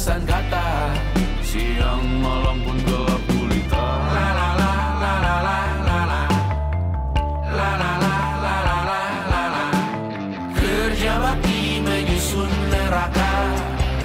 kehabisan 0.04 0.22
kata 0.28 0.68
Siang 1.40 2.04
malam 2.20 2.60
pun 2.60 2.78
gelap 2.84 3.22
gulita 3.32 3.88
La 4.12 4.28
la 4.36 4.50
la 4.60 4.74
la 5.00 5.14
la 5.24 5.36
la 5.48 5.60
la 5.88 6.00
la 6.04 6.22
La 7.48 7.72
la 7.80 7.92
la 8.04 8.16
la 8.44 8.56
la 8.68 8.78
la 8.84 9.02
la 9.32 9.44
la 9.48 9.66
Kerja 10.60 11.14
bakti 11.24 11.80
menyusun 11.80 12.52
neraka 12.68 13.32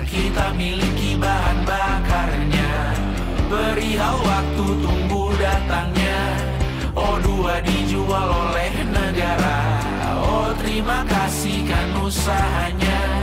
Kita 0.07 0.55
miliki 0.55 1.19
bahan 1.19 1.59
bakarnya 1.67 2.73
Perihal 3.51 4.17
waktu 4.23 4.67
tunggu 4.79 5.35
datangnya 5.35 6.21
O2 6.95 7.27
dijual 7.67 8.29
oleh 8.47 8.75
negara 8.87 9.59
Oh 10.23 10.55
terima 10.63 11.03
kasih 11.11 11.67
kan 11.67 11.89
usahanya 12.07 13.18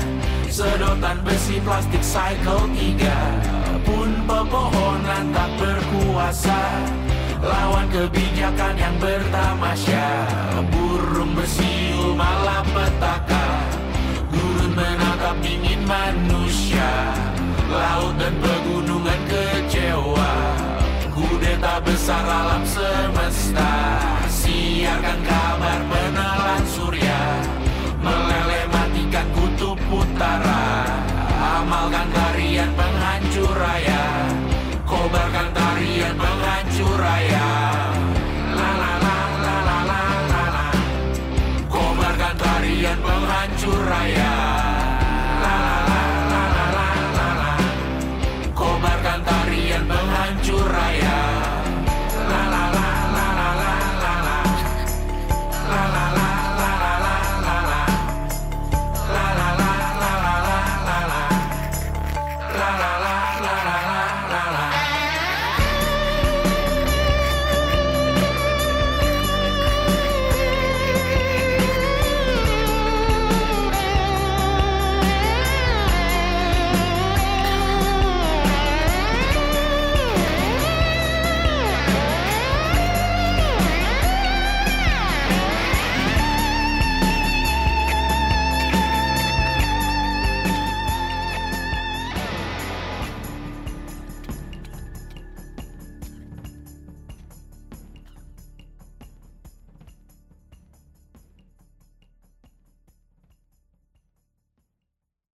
Sedotan 0.55 1.19
besi 1.27 1.59
plastik 1.59 1.99
cycle 1.99 2.71
tiga. 2.79 3.11
Pun 3.83 4.23
pepohonan 4.23 5.35
tak 5.35 5.51
berkuasa. 5.59 6.55
Lawan 7.43 7.91
kebijakan 7.91 8.79
yang 8.79 8.95
bertamasya. 8.95 10.07
Burung 10.71 11.35
bersiul 11.35 12.15
malapetaka 12.15 13.67
Gurun 14.31 14.71
menatap 14.79 15.43
ingin 15.43 15.83
manusia. 15.83 17.11
Laut 17.67 18.15
dan 18.15 18.39
pegunungan 18.39 19.21
kecewa. 19.27 20.31
Kudeta 21.11 21.83
besar 21.83 22.23
alam 22.23 22.63
semesta. 22.63 23.75
Siarkan 24.31 25.19
kabar 25.19 25.79
penelan 25.91 26.63
suri 26.63 26.94
tentara. 30.15 30.87
Amalkan 31.59 32.07
tarian 32.15 32.71
penghancur 32.71 33.51
raya. 33.51 33.94